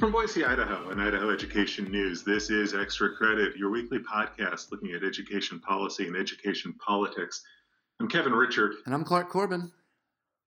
From 0.00 0.12
Boise, 0.12 0.46
Idaho, 0.46 0.88
and 0.88 0.98
Idaho 0.98 1.28
Education 1.28 1.90
News, 1.90 2.22
this 2.22 2.48
is 2.48 2.72
Extra 2.72 3.14
Credit, 3.14 3.54
your 3.54 3.68
weekly 3.68 3.98
podcast 3.98 4.72
looking 4.72 4.92
at 4.92 5.04
education 5.04 5.60
policy 5.60 6.06
and 6.06 6.16
education 6.16 6.72
politics. 6.82 7.42
I'm 8.00 8.08
Kevin 8.08 8.32
Richert. 8.32 8.76
And 8.86 8.94
I'm 8.94 9.04
Clark 9.04 9.28
Corbin. 9.28 9.70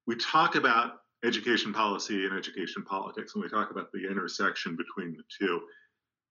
We 0.08 0.16
talk 0.16 0.56
about 0.56 1.02
education 1.24 1.72
policy 1.72 2.26
and 2.26 2.36
education 2.36 2.82
politics, 2.82 3.36
and 3.36 3.44
we 3.44 3.50
talk 3.50 3.70
about 3.70 3.92
the 3.92 4.10
intersection 4.10 4.76
between 4.76 5.16
the 5.16 5.24
two. 5.40 5.62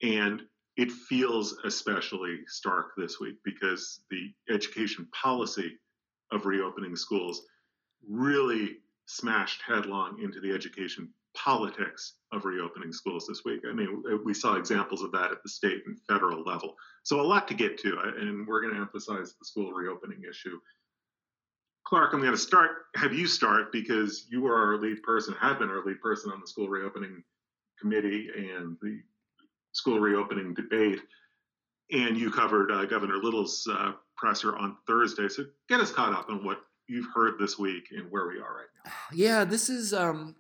And 0.03 0.43
it 0.77 0.91
feels 0.91 1.57
especially 1.65 2.41
stark 2.49 2.87
this 2.97 3.21
week 3.21 3.37
because 3.45 4.01
the 4.11 4.33
education 4.53 5.07
policy 5.13 5.79
of 6.33 6.45
reopening 6.45 6.97
schools 6.97 7.43
really 8.05 8.79
smashed 9.07 9.63
headlong 9.65 10.21
into 10.21 10.41
the 10.41 10.51
education 10.51 11.09
politics 11.35 12.15
of 12.33 12.45
reopening 12.45 12.93
schools 12.93 13.27
this 13.27 13.43
week. 13.45 13.61
I 13.69 13.73
mean, 13.73 14.03
we 14.25 14.35
saw 14.35 14.55
examples 14.55 15.03
of 15.03 15.13
that 15.13 15.31
at 15.31 15.43
the 15.43 15.49
state 15.49 15.83
and 15.87 15.99
federal 16.09 16.43
level. 16.43 16.77
So 17.05 17.21
a 17.21 17.23
lot 17.23 17.49
to 17.49 17.55
get 17.55 17.79
to, 17.79 17.99
and 18.19 18.47
we're 18.47 18.61
going 18.61 18.75
to 18.75 18.81
emphasize 18.81 19.35
the 19.39 19.45
school 19.45 19.73
reopening 19.73 20.23
issue. 20.29 20.59
Clark, 21.85 22.15
I'm 22.15 22.21
going 22.21 22.33
to 22.33 22.39
start, 22.39 22.71
have 22.97 23.13
you 23.13 23.27
start 23.27 23.73
because 23.73 24.27
you 24.31 24.47
are 24.47 24.73
our 24.73 24.79
lead 24.79 25.03
person, 25.03 25.35
have 25.41 25.59
been 25.59 25.69
our 25.69 25.85
lead 25.85 26.01
person 26.01 26.31
on 26.33 26.41
the 26.41 26.47
school 26.47 26.69
reopening 26.69 27.23
committee 27.81 28.29
and 28.35 28.77
the 28.81 29.01
school 29.73 29.99
reopening 29.99 30.55
debate. 30.55 31.01
And 31.91 32.17
you 32.17 32.31
covered 32.31 32.71
uh, 32.71 32.87
Governor 32.87 33.17
Little's 33.17 33.69
uh, 33.71 33.93
presser 34.17 34.57
on 34.57 34.77
Thursday. 34.87 35.29
So 35.29 35.45
get 35.69 35.81
us 35.81 35.91
caught 35.91 36.13
up 36.13 36.31
on 36.31 36.45
what 36.45 36.61
you've 36.89 37.09
heard 37.13 37.35
this 37.39 37.59
week 37.59 37.89
and 37.91 38.11
where 38.11 38.29
we 38.29 38.35
are 38.39 38.57
right 38.57 38.67
now. 38.85 38.93
Yeah, 39.13 39.45
this 39.45 39.69
is 39.69 39.93
um, 39.93 40.37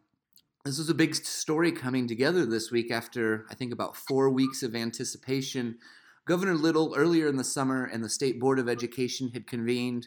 this 0.65 0.79
was 0.79 0.89
a 0.89 0.95
big 0.95 1.15
story 1.15 1.73
coming 1.73 2.07
together 2.07 2.46
this 2.46 2.71
week 2.71 2.93
after 2.93 3.46
I 3.51 3.55
think 3.55 3.73
about 3.73 3.96
four 3.96 4.30
weeks 4.30 4.63
of 4.63 4.77
anticipation. 4.77 5.79
Governor 6.24 6.55
Little 6.55 6.95
earlier 6.96 7.27
in 7.27 7.37
the 7.37 7.43
summer 7.43 7.85
and 7.85 8.05
the 8.05 8.09
State 8.09 8.38
Board 8.38 8.60
of 8.60 8.68
Education 8.68 9.30
had 9.30 9.49
convened 9.49 10.07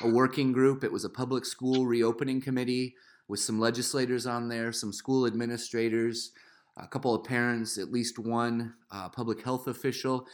a 0.00 0.08
working 0.08 0.52
group. 0.52 0.84
It 0.84 0.92
was 0.92 1.04
a 1.04 1.10
public 1.10 1.44
school 1.44 1.86
reopening 1.86 2.40
committee 2.40 2.94
with 3.26 3.40
some 3.40 3.58
legislators 3.58 4.28
on 4.28 4.48
there, 4.48 4.70
some 4.70 4.92
school 4.92 5.26
administrators, 5.26 6.30
a 6.76 6.86
couple 6.86 7.12
of 7.12 7.24
parents, 7.24 7.76
at 7.76 7.90
least 7.90 8.16
one 8.16 8.74
uh, 8.92 9.08
public 9.08 9.42
health 9.42 9.66
official. 9.66 10.28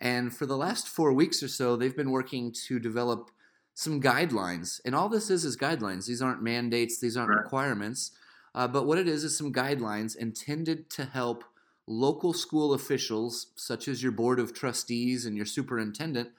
And 0.00 0.34
for 0.34 0.46
the 0.46 0.56
last 0.56 0.88
four 0.88 1.12
weeks 1.12 1.44
or 1.44 1.48
so, 1.48 1.76
they've 1.76 1.96
been 1.96 2.10
working 2.10 2.52
to 2.66 2.80
develop 2.80 3.30
some 3.74 4.02
guidelines. 4.02 4.80
And 4.84 4.96
all 4.96 5.08
this 5.08 5.30
is 5.30 5.44
is 5.44 5.56
guidelines. 5.56 6.06
These 6.06 6.22
aren't 6.22 6.42
mandates, 6.42 6.98
these 6.98 7.16
aren't 7.16 7.30
requirements. 7.30 8.10
Uh, 8.54 8.68
but 8.68 8.86
what 8.86 8.98
it 8.98 9.08
is 9.08 9.24
is 9.24 9.36
some 9.36 9.52
guidelines 9.52 10.16
intended 10.16 10.90
to 10.90 11.04
help 11.04 11.44
local 11.86 12.32
school 12.32 12.74
officials, 12.74 13.48
such 13.56 13.88
as 13.88 14.02
your 14.02 14.12
board 14.12 14.38
of 14.38 14.54
trustees 14.54 15.26
and 15.26 15.36
your 15.36 15.46
superintendent, 15.46 16.30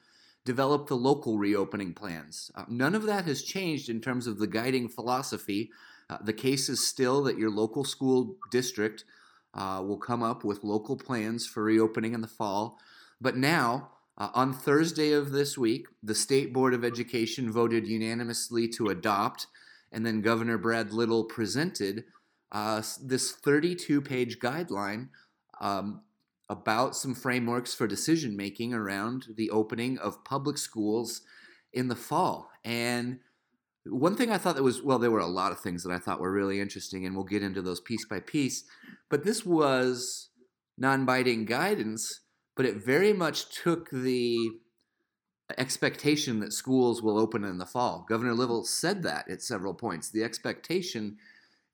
develop 0.44 0.86
the 0.86 0.96
local 0.96 1.38
reopening 1.38 1.94
plans. 1.94 2.50
Uh, 2.54 2.64
none 2.68 2.94
of 2.94 3.04
that 3.04 3.24
has 3.24 3.42
changed 3.42 3.88
in 3.88 4.00
terms 4.00 4.26
of 4.26 4.38
the 4.38 4.46
guiding 4.46 4.88
philosophy. 4.88 5.70
Uh, 6.10 6.18
the 6.22 6.32
case 6.32 6.68
is 6.68 6.86
still 6.86 7.22
that 7.22 7.38
your 7.38 7.50
local 7.50 7.84
school 7.84 8.36
district 8.50 9.04
uh, 9.54 9.82
will 9.84 9.98
come 9.98 10.22
up 10.22 10.44
with 10.44 10.64
local 10.64 10.96
plans 10.96 11.46
for 11.46 11.62
reopening 11.62 12.12
in 12.12 12.20
the 12.20 12.28
fall. 12.28 12.78
But 13.20 13.36
now, 13.36 13.90
uh, 14.18 14.28
on 14.34 14.52
Thursday 14.52 15.12
of 15.12 15.32
this 15.32 15.56
week, 15.56 15.86
the 16.02 16.14
State 16.14 16.52
Board 16.52 16.74
of 16.74 16.84
Education 16.84 17.50
voted 17.50 17.86
unanimously 17.86 18.68
to 18.68 18.88
adopt 18.88 19.46
and 19.94 20.04
then 20.04 20.20
Governor 20.20 20.58
Brad 20.58 20.92
Little 20.92 21.24
presented 21.24 22.04
uh, 22.50 22.82
this 23.02 23.30
32 23.32 24.00
page 24.00 24.38
guideline 24.40 25.08
um, 25.60 26.02
about 26.50 26.96
some 26.96 27.14
frameworks 27.14 27.72
for 27.72 27.86
decision 27.86 28.36
making 28.36 28.74
around 28.74 29.26
the 29.36 29.50
opening 29.50 29.96
of 29.98 30.24
public 30.24 30.58
schools 30.58 31.22
in 31.72 31.88
the 31.88 31.96
fall. 31.96 32.50
And 32.64 33.20
one 33.86 34.16
thing 34.16 34.32
I 34.32 34.38
thought 34.38 34.56
that 34.56 34.62
was, 34.62 34.82
well, 34.82 34.98
there 34.98 35.10
were 35.12 35.20
a 35.20 35.26
lot 35.26 35.52
of 35.52 35.60
things 35.60 35.84
that 35.84 35.92
I 35.92 35.98
thought 35.98 36.20
were 36.20 36.32
really 36.32 36.60
interesting, 36.60 37.06
and 37.06 37.14
we'll 37.14 37.24
get 37.24 37.42
into 37.42 37.62
those 37.62 37.80
piece 37.80 38.04
by 38.04 38.18
piece. 38.18 38.64
But 39.08 39.24
this 39.24 39.46
was 39.46 40.30
non 40.76 41.04
binding 41.04 41.44
guidance, 41.44 42.20
but 42.56 42.66
it 42.66 42.84
very 42.84 43.12
much 43.12 43.62
took 43.62 43.90
the 43.90 44.50
expectation 45.58 46.40
that 46.40 46.52
schools 46.52 47.02
will 47.02 47.18
open 47.18 47.44
in 47.44 47.58
the 47.58 47.66
fall. 47.66 48.06
Governor 48.08 48.34
Little 48.34 48.64
said 48.64 49.02
that 49.02 49.28
at 49.30 49.42
several 49.42 49.74
points. 49.74 50.10
The 50.10 50.24
expectation 50.24 51.18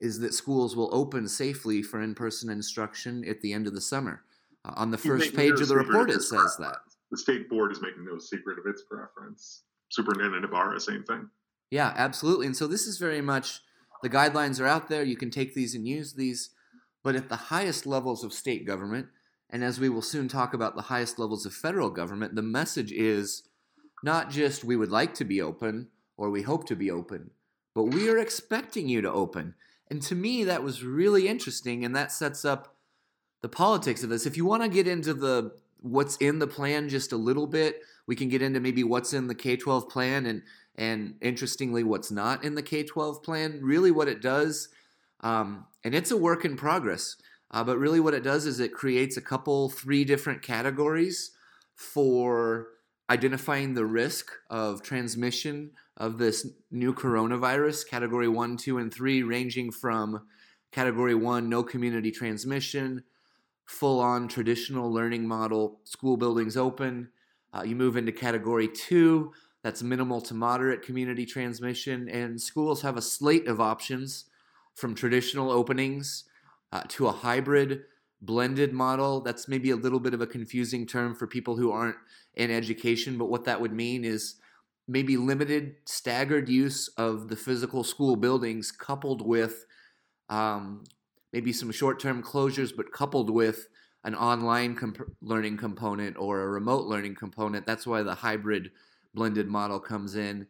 is 0.00 0.18
that 0.20 0.34
schools 0.34 0.74
will 0.74 0.88
open 0.92 1.28
safely 1.28 1.82
for 1.82 2.00
in-person 2.00 2.50
instruction 2.50 3.24
at 3.28 3.40
the 3.42 3.52
end 3.52 3.66
of 3.66 3.74
the 3.74 3.80
summer. 3.80 4.22
Uh, 4.64 4.72
on 4.76 4.90
the 4.90 4.98
first 4.98 5.34
page 5.34 5.56
no 5.56 5.62
of 5.62 5.68
the 5.68 5.76
report, 5.76 6.10
it 6.10 6.22
says 6.22 6.28
preference. 6.28 6.56
that. 6.56 6.76
The 7.10 7.18
state 7.18 7.48
board 7.48 7.72
is 7.72 7.80
making 7.80 8.04
no 8.04 8.18
secret 8.18 8.58
of 8.58 8.66
its 8.66 8.82
preference. 8.82 9.62
Superintendent 9.90 10.44
Ybarra, 10.44 10.80
same 10.80 11.04
thing. 11.04 11.28
Yeah, 11.70 11.92
absolutely. 11.96 12.46
And 12.46 12.56
so 12.56 12.66
this 12.66 12.86
is 12.86 12.98
very 12.98 13.20
much 13.20 13.60
the 14.02 14.10
guidelines 14.10 14.60
are 14.60 14.66
out 14.66 14.88
there. 14.88 15.02
You 15.02 15.16
can 15.16 15.30
take 15.30 15.54
these 15.54 15.74
and 15.74 15.86
use 15.86 16.14
these. 16.14 16.50
But 17.02 17.16
at 17.16 17.28
the 17.28 17.36
highest 17.36 17.86
levels 17.86 18.24
of 18.24 18.32
state 18.32 18.66
government, 18.66 19.08
and 19.48 19.64
as 19.64 19.80
we 19.80 19.88
will 19.88 20.02
soon 20.02 20.28
talk 20.28 20.54
about 20.54 20.76
the 20.76 20.82
highest 20.82 21.18
levels 21.18 21.46
of 21.46 21.54
federal 21.54 21.90
government, 21.90 22.34
the 22.34 22.42
message 22.42 22.92
is 22.92 23.42
not 24.02 24.30
just 24.30 24.64
we 24.64 24.76
would 24.76 24.90
like 24.90 25.14
to 25.14 25.24
be 25.24 25.40
open 25.40 25.88
or 26.16 26.30
we 26.30 26.42
hope 26.42 26.66
to 26.66 26.76
be 26.76 26.90
open, 26.90 27.30
but 27.74 27.84
we 27.84 28.08
are 28.08 28.18
expecting 28.18 28.88
you 28.88 29.00
to 29.00 29.12
open. 29.12 29.54
And 29.90 30.02
to 30.02 30.14
me, 30.14 30.44
that 30.44 30.62
was 30.62 30.84
really 30.84 31.26
interesting, 31.26 31.84
and 31.84 31.96
that 31.96 32.12
sets 32.12 32.44
up 32.44 32.76
the 33.42 33.48
politics 33.48 34.02
of 34.02 34.10
this. 34.10 34.26
If 34.26 34.36
you 34.36 34.44
want 34.44 34.62
to 34.62 34.68
get 34.68 34.86
into 34.86 35.14
the 35.14 35.52
what's 35.80 36.16
in 36.18 36.38
the 36.38 36.46
plan 36.46 36.88
just 36.88 37.12
a 37.12 37.16
little 37.16 37.46
bit, 37.46 37.80
we 38.06 38.14
can 38.14 38.28
get 38.28 38.42
into 38.42 38.60
maybe 38.60 38.84
what's 38.84 39.12
in 39.12 39.26
the 39.26 39.34
K-12 39.34 39.88
plan 39.88 40.26
and 40.26 40.42
and 40.76 41.16
interestingly, 41.20 41.82
what's 41.84 42.10
not 42.10 42.44
in 42.44 42.54
the 42.54 42.62
K-12 42.62 43.22
plan. 43.22 43.60
Really, 43.62 43.90
what 43.90 44.08
it 44.08 44.22
does, 44.22 44.68
um, 45.20 45.66
and 45.84 45.94
it's 45.94 46.10
a 46.10 46.16
work 46.16 46.44
in 46.44 46.56
progress. 46.56 47.16
Uh, 47.50 47.64
but 47.64 47.78
really, 47.78 48.00
what 48.00 48.14
it 48.14 48.22
does 48.22 48.46
is 48.46 48.60
it 48.60 48.72
creates 48.72 49.16
a 49.16 49.20
couple, 49.20 49.68
three 49.68 50.04
different 50.04 50.40
categories 50.40 51.32
for 51.74 52.68
identifying 53.10 53.74
the 53.74 53.84
risk 53.84 54.30
of 54.48 54.82
transmission 54.82 55.72
of 55.96 56.16
this 56.16 56.46
new 56.70 56.94
coronavirus, 56.94 57.86
category 57.86 58.28
one, 58.28 58.56
two, 58.56 58.78
and 58.78 58.94
three, 58.94 59.24
ranging 59.24 59.72
from 59.72 60.22
category 60.70 61.16
one, 61.16 61.48
no 61.48 61.64
community 61.64 62.12
transmission, 62.12 63.02
full 63.66 63.98
on 63.98 64.28
traditional 64.28 64.92
learning 64.92 65.26
model, 65.26 65.80
school 65.82 66.16
buildings 66.16 66.56
open. 66.56 67.08
Uh, 67.52 67.62
you 67.64 67.74
move 67.74 67.96
into 67.96 68.12
category 68.12 68.68
two, 68.68 69.32
that's 69.64 69.82
minimal 69.82 70.20
to 70.20 70.32
moderate 70.32 70.82
community 70.82 71.26
transmission, 71.26 72.08
and 72.08 72.40
schools 72.40 72.80
have 72.82 72.96
a 72.96 73.02
slate 73.02 73.48
of 73.48 73.60
options 73.60 74.26
from 74.76 74.94
traditional 74.94 75.50
openings 75.50 76.24
uh, 76.72 76.82
to 76.86 77.08
a 77.08 77.12
hybrid 77.12 77.82
blended 78.22 78.72
model. 78.72 79.20
That's 79.20 79.48
maybe 79.48 79.70
a 79.70 79.76
little 79.76 80.00
bit 80.00 80.14
of 80.14 80.20
a 80.20 80.26
confusing 80.26 80.86
term 80.86 81.14
for 81.14 81.26
people 81.26 81.56
who 81.56 81.72
aren't 81.72 81.96
in 82.34 82.50
education, 82.50 83.18
but 83.18 83.30
what 83.30 83.44
that 83.44 83.60
would 83.60 83.72
mean 83.72 84.04
is 84.04 84.36
maybe 84.86 85.16
limited, 85.16 85.76
staggered 85.84 86.48
use 86.48 86.88
of 86.96 87.28
the 87.28 87.36
physical 87.36 87.84
school 87.84 88.16
buildings 88.16 88.72
coupled 88.72 89.26
with 89.26 89.64
um, 90.28 90.84
maybe 91.32 91.52
some 91.52 91.70
short 91.70 92.00
term 92.00 92.22
closures, 92.22 92.72
but 92.76 92.92
coupled 92.92 93.30
with 93.30 93.68
an 94.04 94.14
online 94.14 94.74
comp- 94.74 95.12
learning 95.20 95.56
component 95.56 96.16
or 96.16 96.42
a 96.42 96.48
remote 96.48 96.86
learning 96.86 97.14
component. 97.14 97.66
That's 97.66 97.86
why 97.86 98.02
the 98.02 98.14
hybrid 98.14 98.70
blended 99.14 99.48
model 99.48 99.80
comes 99.80 100.16
in. 100.16 100.46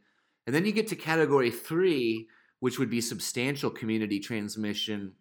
And 0.46 0.54
then 0.54 0.64
you 0.64 0.72
get 0.72 0.88
to 0.88 0.96
category 0.96 1.50
three, 1.50 2.28
which 2.60 2.78
would 2.78 2.90
be 2.90 3.00
substantial 3.00 3.70
community 3.70 4.20
transmission 4.20 5.12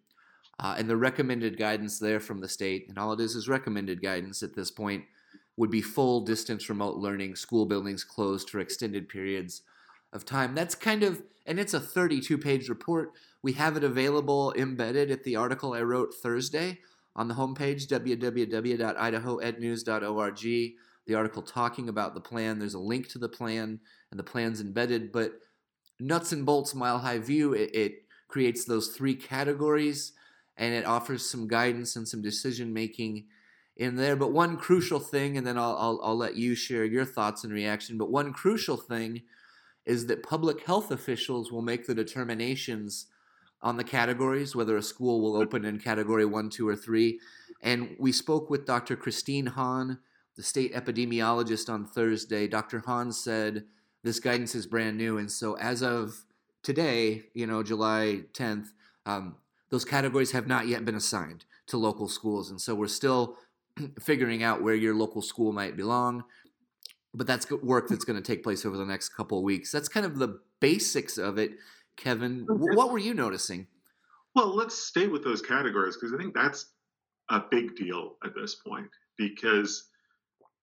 uh, 0.60 0.74
and 0.76 0.88
the 0.88 0.96
recommended 0.96 1.56
guidance 1.56 1.98
there 1.98 2.20
from 2.20 2.40
the 2.40 2.48
state, 2.48 2.86
and 2.88 2.98
all 2.98 3.14
it 3.14 3.20
is 3.20 3.34
is 3.34 3.48
recommended 3.48 4.02
guidance 4.02 4.42
at 4.42 4.54
this 4.54 4.70
point, 4.70 5.04
would 5.56 5.70
be 5.70 5.80
full 5.80 6.20
distance 6.20 6.68
remote 6.68 6.96
learning, 6.96 7.34
school 7.34 7.64
buildings 7.64 8.04
closed 8.04 8.50
for 8.50 8.60
extended 8.60 9.08
periods 9.08 9.62
of 10.12 10.26
time. 10.26 10.54
That's 10.54 10.74
kind 10.74 11.02
of, 11.02 11.22
and 11.46 11.58
it's 11.58 11.72
a 11.72 11.80
32 11.80 12.36
page 12.36 12.68
report. 12.68 13.12
We 13.42 13.54
have 13.54 13.78
it 13.78 13.84
available 13.84 14.52
embedded 14.54 15.10
at 15.10 15.24
the 15.24 15.36
article 15.36 15.72
I 15.72 15.80
wrote 15.80 16.12
Thursday 16.14 16.80
on 17.16 17.28
the 17.28 17.34
homepage, 17.34 17.88
www.idahoednews.org. 17.88 20.74
The 21.06 21.14
article 21.14 21.42
talking 21.42 21.88
about 21.88 22.12
the 22.14 22.20
plan. 22.20 22.58
There's 22.58 22.74
a 22.74 22.78
link 22.78 23.08
to 23.08 23.18
the 23.18 23.30
plan, 23.30 23.80
and 24.10 24.20
the 24.20 24.24
plan's 24.24 24.60
embedded, 24.60 25.10
but 25.10 25.32
nuts 25.98 26.32
and 26.32 26.44
bolts 26.44 26.74
mile 26.74 26.98
high 26.98 27.16
view, 27.18 27.54
it, 27.54 27.74
it 27.74 28.04
creates 28.28 28.66
those 28.66 28.88
three 28.88 29.14
categories 29.14 30.12
and 30.60 30.74
it 30.74 30.84
offers 30.84 31.28
some 31.28 31.48
guidance 31.48 31.96
and 31.96 32.06
some 32.06 32.20
decision 32.20 32.72
making 32.72 33.24
in 33.78 33.96
there. 33.96 34.14
But 34.14 34.30
one 34.30 34.58
crucial 34.58 35.00
thing, 35.00 35.38
and 35.38 35.46
then 35.46 35.56
I'll, 35.56 35.74
I'll, 35.76 36.00
I'll 36.04 36.16
let 36.16 36.36
you 36.36 36.54
share 36.54 36.84
your 36.84 37.06
thoughts 37.06 37.42
and 37.42 37.52
reaction. 37.52 37.96
But 37.96 38.10
one 38.10 38.34
crucial 38.34 38.76
thing 38.76 39.22
is 39.86 40.06
that 40.06 40.22
public 40.22 40.66
health 40.66 40.90
officials 40.90 41.50
will 41.50 41.62
make 41.62 41.86
the 41.86 41.94
determinations 41.94 43.06
on 43.62 43.78
the 43.78 43.84
categories, 43.84 44.54
whether 44.54 44.76
a 44.76 44.82
school 44.82 45.22
will 45.22 45.34
open 45.34 45.64
in 45.64 45.78
category 45.78 46.26
one, 46.26 46.50
two, 46.50 46.68
or 46.68 46.76
three. 46.76 47.18
And 47.62 47.96
we 47.98 48.12
spoke 48.12 48.50
with 48.50 48.66
Dr. 48.66 48.96
Christine 48.96 49.46
Hahn, 49.46 49.98
the 50.36 50.42
state 50.42 50.74
epidemiologist, 50.74 51.70
on 51.72 51.86
Thursday. 51.86 52.46
Dr. 52.46 52.80
Hahn 52.80 53.12
said 53.12 53.64
this 54.04 54.20
guidance 54.20 54.54
is 54.54 54.66
brand 54.66 54.98
new. 54.98 55.16
And 55.16 55.32
so 55.32 55.54
as 55.54 55.82
of 55.82 56.24
today, 56.62 57.22
you 57.32 57.46
know, 57.46 57.62
July 57.62 58.24
10th, 58.34 58.68
um, 59.06 59.36
those 59.70 59.84
categories 59.84 60.32
have 60.32 60.46
not 60.46 60.68
yet 60.68 60.84
been 60.84 60.94
assigned 60.94 61.44
to 61.68 61.76
local 61.76 62.08
schools. 62.08 62.50
And 62.50 62.60
so 62.60 62.74
we're 62.74 62.88
still 62.88 63.36
figuring 64.00 64.42
out 64.42 64.62
where 64.62 64.74
your 64.74 64.94
local 64.94 65.22
school 65.22 65.52
might 65.52 65.76
belong. 65.76 66.24
But 67.14 67.26
that's 67.26 67.50
work 67.50 67.88
that's 67.88 68.04
going 68.04 68.20
to 68.20 68.26
take 68.26 68.42
place 68.42 68.64
over 68.64 68.76
the 68.76 68.84
next 68.84 69.10
couple 69.10 69.38
of 69.38 69.44
weeks. 69.44 69.72
That's 69.72 69.88
kind 69.88 70.06
of 70.06 70.18
the 70.18 70.40
basics 70.60 71.18
of 71.18 71.38
it. 71.38 71.52
Kevin, 71.96 72.46
what 72.48 72.92
were 72.92 72.98
you 72.98 73.14
noticing? 73.14 73.66
Well, 74.34 74.54
let's 74.54 74.76
stay 74.76 75.08
with 75.08 75.24
those 75.24 75.42
categories 75.42 75.96
because 75.96 76.14
I 76.14 76.18
think 76.18 76.34
that's 76.34 76.66
a 77.30 77.42
big 77.50 77.74
deal 77.74 78.16
at 78.24 78.34
this 78.34 78.54
point 78.54 78.88
because 79.18 79.88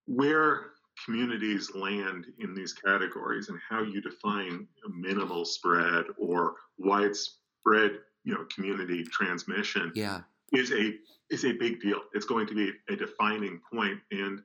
where 0.06 0.72
communities 1.06 1.72
land 1.76 2.26
in 2.40 2.56
these 2.56 2.74
categories 2.74 3.50
and 3.50 3.60
how 3.70 3.84
you 3.84 4.02
define 4.02 4.68
minimal 4.90 5.46
spread 5.46 6.06
or 6.18 6.56
widespread 6.78 8.00
you 8.28 8.34
know 8.34 8.46
community 8.54 9.06
transmission 9.06 9.92
yeah. 9.96 10.20
is 10.52 10.72
a 10.74 10.96
is 11.30 11.46
a 11.46 11.54
big 11.54 11.80
deal 11.80 12.02
it's 12.14 12.26
going 12.26 12.46
to 12.46 12.54
be 12.54 12.72
a 12.90 12.96
defining 12.96 13.62
point 13.72 14.00
and 14.12 14.44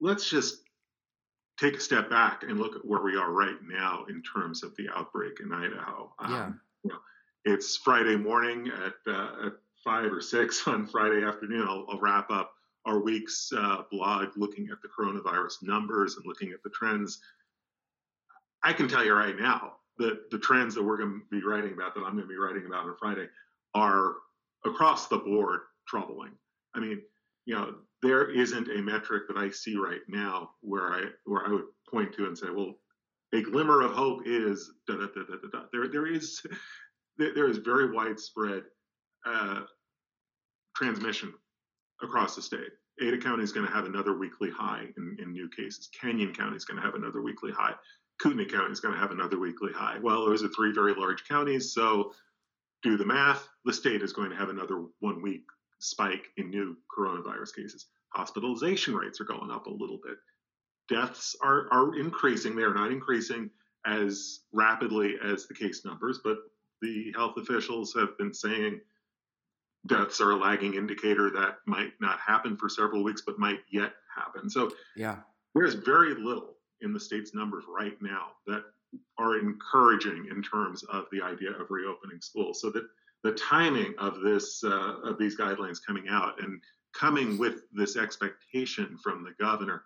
let's 0.00 0.30
just 0.30 0.62
take 1.58 1.76
a 1.76 1.80
step 1.80 2.08
back 2.08 2.44
and 2.44 2.60
look 2.60 2.76
at 2.76 2.84
where 2.84 3.02
we 3.02 3.16
are 3.16 3.32
right 3.32 3.58
now 3.68 4.04
in 4.08 4.22
terms 4.22 4.62
of 4.62 4.74
the 4.76 4.88
outbreak 4.94 5.40
in 5.40 5.52
idaho 5.52 6.10
yeah. 6.28 6.44
Um, 6.44 6.60
you 6.84 6.90
know, 6.90 6.98
it's 7.44 7.76
friday 7.76 8.16
morning 8.16 8.68
at, 8.68 9.12
uh, 9.12 9.46
at 9.46 9.52
five 9.84 10.12
or 10.12 10.20
six 10.20 10.66
on 10.68 10.86
friday 10.86 11.24
afternoon 11.24 11.66
i'll, 11.68 11.84
I'll 11.90 12.00
wrap 12.00 12.30
up 12.30 12.52
our 12.84 13.00
week's 13.00 13.52
uh, 13.56 13.82
blog 13.92 14.28
looking 14.36 14.68
at 14.72 14.78
the 14.82 14.88
coronavirus 14.88 15.62
numbers 15.62 16.16
and 16.16 16.26
looking 16.26 16.50
at 16.50 16.64
the 16.64 16.70
trends. 16.70 17.20
I 18.64 18.72
can 18.72 18.88
tell 18.88 19.04
you 19.04 19.14
right 19.14 19.38
now 19.38 19.74
that 20.02 20.30
the 20.30 20.38
trends 20.38 20.74
that 20.74 20.82
we're 20.82 20.98
going 20.98 21.20
to 21.20 21.40
be 21.40 21.44
writing 21.44 21.72
about, 21.72 21.94
that 21.94 22.02
I'm 22.02 22.12
going 22.12 22.28
to 22.28 22.28
be 22.28 22.38
writing 22.38 22.66
about 22.66 22.84
on 22.84 22.96
Friday, 22.98 23.26
are 23.74 24.14
across 24.64 25.08
the 25.08 25.18
board 25.18 25.60
troubling. 25.88 26.32
I 26.74 26.80
mean, 26.80 27.02
you 27.46 27.54
know, 27.54 27.74
there 28.02 28.30
isn't 28.30 28.68
a 28.68 28.82
metric 28.82 29.24
that 29.28 29.36
I 29.36 29.50
see 29.50 29.76
right 29.76 30.00
now 30.08 30.50
where 30.60 30.92
I 30.92 31.04
where 31.24 31.46
I 31.46 31.50
would 31.50 31.64
point 31.90 32.12
to 32.14 32.26
and 32.26 32.36
say, 32.36 32.48
well, 32.50 32.74
a 33.32 33.42
glimmer 33.42 33.82
of 33.82 33.92
hope 33.92 34.22
is 34.26 34.70
da 34.86 34.94
da 34.94 35.06
da 35.06 35.22
da. 35.22 35.48
da. 35.50 35.62
There 35.72 35.88
there 35.88 36.06
is 36.06 36.40
there 37.18 37.48
is 37.48 37.58
very 37.58 37.90
widespread 37.92 38.64
uh, 39.26 39.62
transmission 40.76 41.32
across 42.02 42.36
the 42.36 42.42
state. 42.42 42.70
Ada 43.00 43.18
County 43.18 43.42
is 43.42 43.52
going 43.52 43.66
to 43.66 43.72
have 43.72 43.86
another 43.86 44.16
weekly 44.16 44.50
high 44.50 44.86
in, 44.96 45.16
in 45.20 45.32
new 45.32 45.48
cases. 45.48 45.88
Canyon 45.98 46.34
County 46.34 46.56
is 46.56 46.64
going 46.64 46.78
to 46.78 46.82
have 46.82 46.94
another 46.94 47.22
weekly 47.22 47.50
high. 47.50 47.74
Kootenai 48.22 48.44
County 48.44 48.70
is 48.70 48.80
going 48.80 48.94
to 48.94 49.00
have 49.00 49.10
another 49.10 49.38
weekly 49.38 49.72
high. 49.72 49.98
Well, 49.98 50.24
those 50.24 50.44
are 50.44 50.48
three 50.48 50.72
very 50.72 50.94
large 50.94 51.24
counties, 51.26 51.72
so 51.74 52.12
do 52.82 52.96
the 52.96 53.04
math. 53.04 53.48
The 53.64 53.72
state 53.72 54.00
is 54.00 54.12
going 54.12 54.30
to 54.30 54.36
have 54.36 54.48
another 54.48 54.84
one 55.00 55.20
week 55.20 55.42
spike 55.80 56.28
in 56.36 56.48
new 56.48 56.76
coronavirus 56.96 57.56
cases. 57.56 57.86
Hospitalization 58.10 58.94
rates 58.94 59.20
are 59.20 59.24
going 59.24 59.50
up 59.50 59.66
a 59.66 59.70
little 59.70 59.98
bit. 60.04 60.18
Deaths 60.88 61.34
are, 61.42 61.66
are 61.72 61.98
increasing. 61.98 62.54
They 62.54 62.62
are 62.62 62.74
not 62.74 62.92
increasing 62.92 63.50
as 63.84 64.40
rapidly 64.52 65.16
as 65.24 65.48
the 65.48 65.54
case 65.54 65.84
numbers, 65.84 66.20
but 66.22 66.38
the 66.80 67.12
health 67.16 67.36
officials 67.38 67.92
have 67.94 68.16
been 68.18 68.32
saying 68.32 68.80
deaths 69.88 70.20
are 70.20 70.30
a 70.30 70.36
lagging 70.36 70.74
indicator 70.74 71.30
that 71.30 71.56
might 71.66 71.92
not 72.00 72.20
happen 72.20 72.56
for 72.56 72.68
several 72.68 73.02
weeks, 73.02 73.22
but 73.26 73.38
might 73.40 73.60
yet 73.72 73.94
happen. 74.14 74.48
So 74.48 74.70
yeah, 74.94 75.16
there's 75.56 75.74
very 75.74 76.14
little 76.14 76.54
in 76.82 76.92
the 76.92 77.00
state's 77.00 77.34
numbers 77.34 77.64
right 77.68 77.96
now 78.00 78.28
that 78.46 78.64
are 79.18 79.38
encouraging 79.38 80.28
in 80.30 80.42
terms 80.42 80.82
of 80.84 81.06
the 81.12 81.22
idea 81.22 81.50
of 81.50 81.70
reopening 81.70 82.20
schools. 82.20 82.60
So 82.60 82.70
that 82.70 82.84
the 83.22 83.32
timing 83.32 83.94
of 83.98 84.20
this 84.20 84.62
uh, 84.64 84.96
of 85.04 85.18
these 85.18 85.38
guidelines 85.38 85.78
coming 85.86 86.08
out 86.10 86.42
and 86.42 86.60
coming 86.94 87.38
with 87.38 87.62
this 87.72 87.96
expectation 87.96 88.98
from 89.02 89.24
the 89.24 89.32
governor 89.42 89.84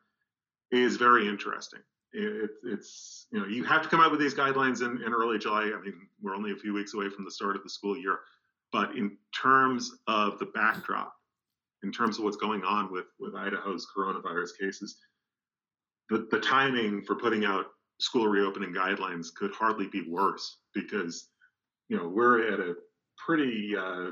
is 0.72 0.96
very 0.96 1.28
interesting. 1.28 1.80
It, 2.12 2.50
it's 2.64 3.26
you 3.30 3.40
know 3.40 3.46
you 3.46 3.64
have 3.64 3.82
to 3.82 3.88
come 3.88 4.00
out 4.00 4.10
with 4.10 4.20
these 4.20 4.34
guidelines 4.34 4.80
in, 4.80 5.02
in 5.04 5.12
early 5.12 5.38
July. 5.38 5.72
I 5.76 5.80
mean 5.80 6.08
we're 6.20 6.34
only 6.34 6.52
a 6.52 6.56
few 6.56 6.72
weeks 6.72 6.94
away 6.94 7.10
from 7.10 7.24
the 7.24 7.30
start 7.30 7.56
of 7.56 7.62
the 7.62 7.70
school 7.70 7.96
year 7.96 8.20
but 8.72 8.96
in 8.96 9.16
terms 9.34 9.92
of 10.06 10.38
the 10.38 10.46
backdrop, 10.46 11.14
in 11.82 11.92
terms 11.92 12.18
of 12.18 12.24
what's 12.24 12.36
going 12.36 12.64
on 12.64 12.90
with, 12.92 13.06
with 13.18 13.34
Idaho's 13.34 13.86
coronavirus 13.96 14.50
cases, 14.60 14.96
the, 16.10 16.28
the 16.30 16.40
timing 16.40 17.02
for 17.02 17.16
putting 17.16 17.44
out 17.44 17.66
school 17.98 18.28
reopening 18.28 18.74
guidelines 18.74 19.34
could 19.34 19.52
hardly 19.52 19.86
be 19.88 20.04
worse 20.08 20.58
because, 20.74 21.28
you 21.88 21.96
know, 21.96 22.08
we're 22.08 22.52
at 22.52 22.60
a 22.60 22.74
pretty 23.24 23.74
uh, 23.76 24.10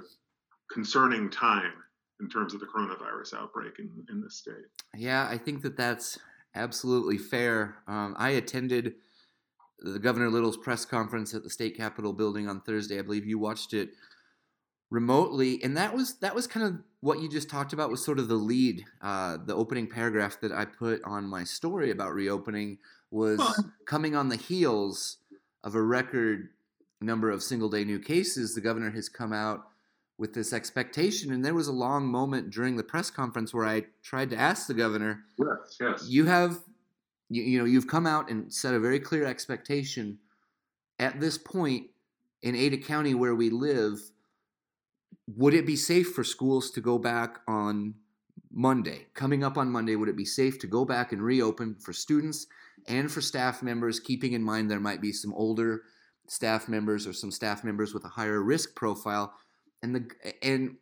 concerning 0.72 1.30
time 1.30 1.72
in 2.20 2.28
terms 2.28 2.54
of 2.54 2.60
the 2.60 2.66
coronavirus 2.66 3.34
outbreak 3.34 3.78
in, 3.78 3.90
in 4.10 4.20
the 4.20 4.30
state. 4.30 4.54
Yeah, 4.96 5.28
I 5.28 5.36
think 5.36 5.62
that 5.62 5.76
that's 5.76 6.18
absolutely 6.54 7.18
fair. 7.18 7.76
Um, 7.86 8.14
I 8.16 8.30
attended 8.30 8.94
the 9.80 9.98
Governor 9.98 10.30
Little's 10.30 10.56
press 10.56 10.84
conference 10.84 11.34
at 11.34 11.42
the 11.42 11.50
state 11.50 11.76
capitol 11.76 12.12
building 12.12 12.48
on 12.48 12.60
Thursday. 12.60 12.98
I 12.98 13.02
believe 13.02 13.26
you 13.26 13.38
watched 13.38 13.74
it 13.74 13.90
remotely 14.94 15.60
and 15.64 15.76
that 15.76 15.92
was 15.92 16.18
that 16.20 16.36
was 16.36 16.46
kind 16.46 16.64
of 16.64 16.78
what 17.00 17.20
you 17.20 17.28
just 17.28 17.50
talked 17.50 17.72
about 17.72 17.90
was 17.90 18.02
sort 18.02 18.20
of 18.20 18.28
the 18.28 18.36
lead 18.36 18.84
uh, 19.02 19.36
the 19.44 19.52
opening 19.52 19.88
paragraph 19.88 20.40
that 20.40 20.52
i 20.52 20.64
put 20.64 21.02
on 21.04 21.26
my 21.26 21.42
story 21.42 21.90
about 21.90 22.14
reopening 22.14 22.78
was 23.10 23.40
coming 23.86 24.14
on 24.14 24.28
the 24.28 24.36
heels 24.36 25.18
of 25.64 25.74
a 25.74 25.82
record 25.82 26.50
number 27.00 27.28
of 27.28 27.42
single 27.42 27.68
day 27.68 27.84
new 27.84 27.98
cases 27.98 28.54
the 28.54 28.60
governor 28.60 28.92
has 28.92 29.08
come 29.08 29.32
out 29.32 29.66
with 30.16 30.32
this 30.32 30.52
expectation 30.52 31.32
and 31.32 31.44
there 31.44 31.54
was 31.54 31.66
a 31.66 31.72
long 31.72 32.06
moment 32.06 32.50
during 32.50 32.76
the 32.76 32.84
press 32.84 33.10
conference 33.10 33.52
where 33.52 33.66
i 33.66 33.82
tried 34.00 34.30
to 34.30 34.36
ask 34.36 34.68
the 34.68 34.74
governor 34.74 35.24
yes 35.36 35.76
yes. 35.80 36.06
You 36.08 36.26
have 36.26 36.60
you, 37.28 37.42
you 37.42 37.58
know 37.58 37.64
you've 37.64 37.88
come 37.88 38.06
out 38.06 38.30
and 38.30 38.54
set 38.54 38.74
a 38.74 38.78
very 38.78 39.00
clear 39.00 39.26
expectation 39.26 40.18
at 41.00 41.20
this 41.20 41.36
point 41.36 41.88
in 42.42 42.54
ada 42.54 42.76
county 42.76 43.12
where 43.12 43.34
we 43.34 43.50
live 43.50 43.98
would 45.26 45.54
it 45.54 45.66
be 45.66 45.76
safe 45.76 46.12
for 46.12 46.24
schools 46.24 46.70
to 46.72 46.80
go 46.80 46.98
back 46.98 47.38
on 47.48 47.94
Monday? 48.52 49.06
Coming 49.14 49.42
up 49.42 49.56
on 49.56 49.70
Monday, 49.70 49.96
would 49.96 50.08
it 50.08 50.16
be 50.16 50.24
safe 50.24 50.58
to 50.60 50.66
go 50.66 50.84
back 50.84 51.12
and 51.12 51.22
reopen 51.22 51.76
for 51.76 51.92
students 51.92 52.46
and 52.86 53.10
for 53.10 53.20
staff 53.20 53.62
members, 53.62 54.00
keeping 54.00 54.32
in 54.32 54.42
mind 54.42 54.70
there 54.70 54.80
might 54.80 55.00
be 55.00 55.12
some 55.12 55.32
older 55.34 55.82
staff 56.28 56.68
members 56.68 57.06
or 57.06 57.12
some 57.12 57.30
staff 57.30 57.64
members 57.64 57.94
with 57.94 58.04
a 58.04 58.08
higher 58.08 58.42
risk 58.42 58.74
profile? 58.74 59.34
And 59.82 59.94
the 59.94 60.10
and 60.42 60.76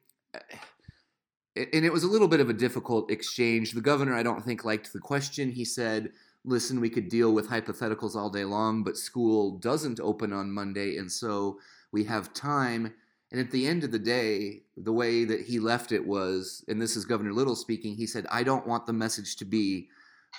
and 1.55 1.85
it 1.85 1.93
was 1.93 2.05
a 2.05 2.09
little 2.09 2.29
bit 2.29 2.41
of 2.41 2.49
a 2.49 2.55
difficult 2.55 3.11
exchange. 3.11 3.73
The 3.73 3.81
governor, 3.81 4.15
I 4.15 4.23
don't 4.23 4.45
think, 4.45 4.65
liked 4.65 4.93
the 4.93 5.01
question. 5.01 5.51
He 5.51 5.65
said, 5.65 6.12
"Listen, 6.45 6.81
we 6.81 6.91
could 6.91 7.09
deal 7.09 7.33
with 7.33 7.49
hypotheticals 7.49 8.15
all 8.15 8.31
day 8.31 8.45
long, 8.45 8.85
but 8.85 8.97
school 8.97 9.59
doesn't 9.59 10.01
open 10.01 10.33
on 10.33 10.53
Monday, 10.53 10.97
and 10.97 11.11
so 11.11 11.59
we 11.91 12.05
have 12.05 12.33
time." 12.33 12.95
And 13.33 13.41
at 13.41 13.51
the 13.51 13.67
end 13.67 13.83
of 13.83 13.91
the 13.91 13.99
day, 13.99 14.61
the 14.77 14.93
way 14.93 15.25
that 15.25 15.41
he 15.41 15.59
left 15.59 15.91
it 15.91 16.07
was, 16.07 16.62
and 16.69 16.81
this 16.81 16.97
is 16.97 17.07
Governor 17.07 17.33
Little 17.33 17.57
speaking, 17.57 17.95
he 17.97 18.07
said, 18.07 18.27
I 18.31 18.43
don't 18.43 18.67
want 18.67 18.87
the 18.87 18.93
message 18.93 19.37
to 19.37 19.47
be 19.47 19.89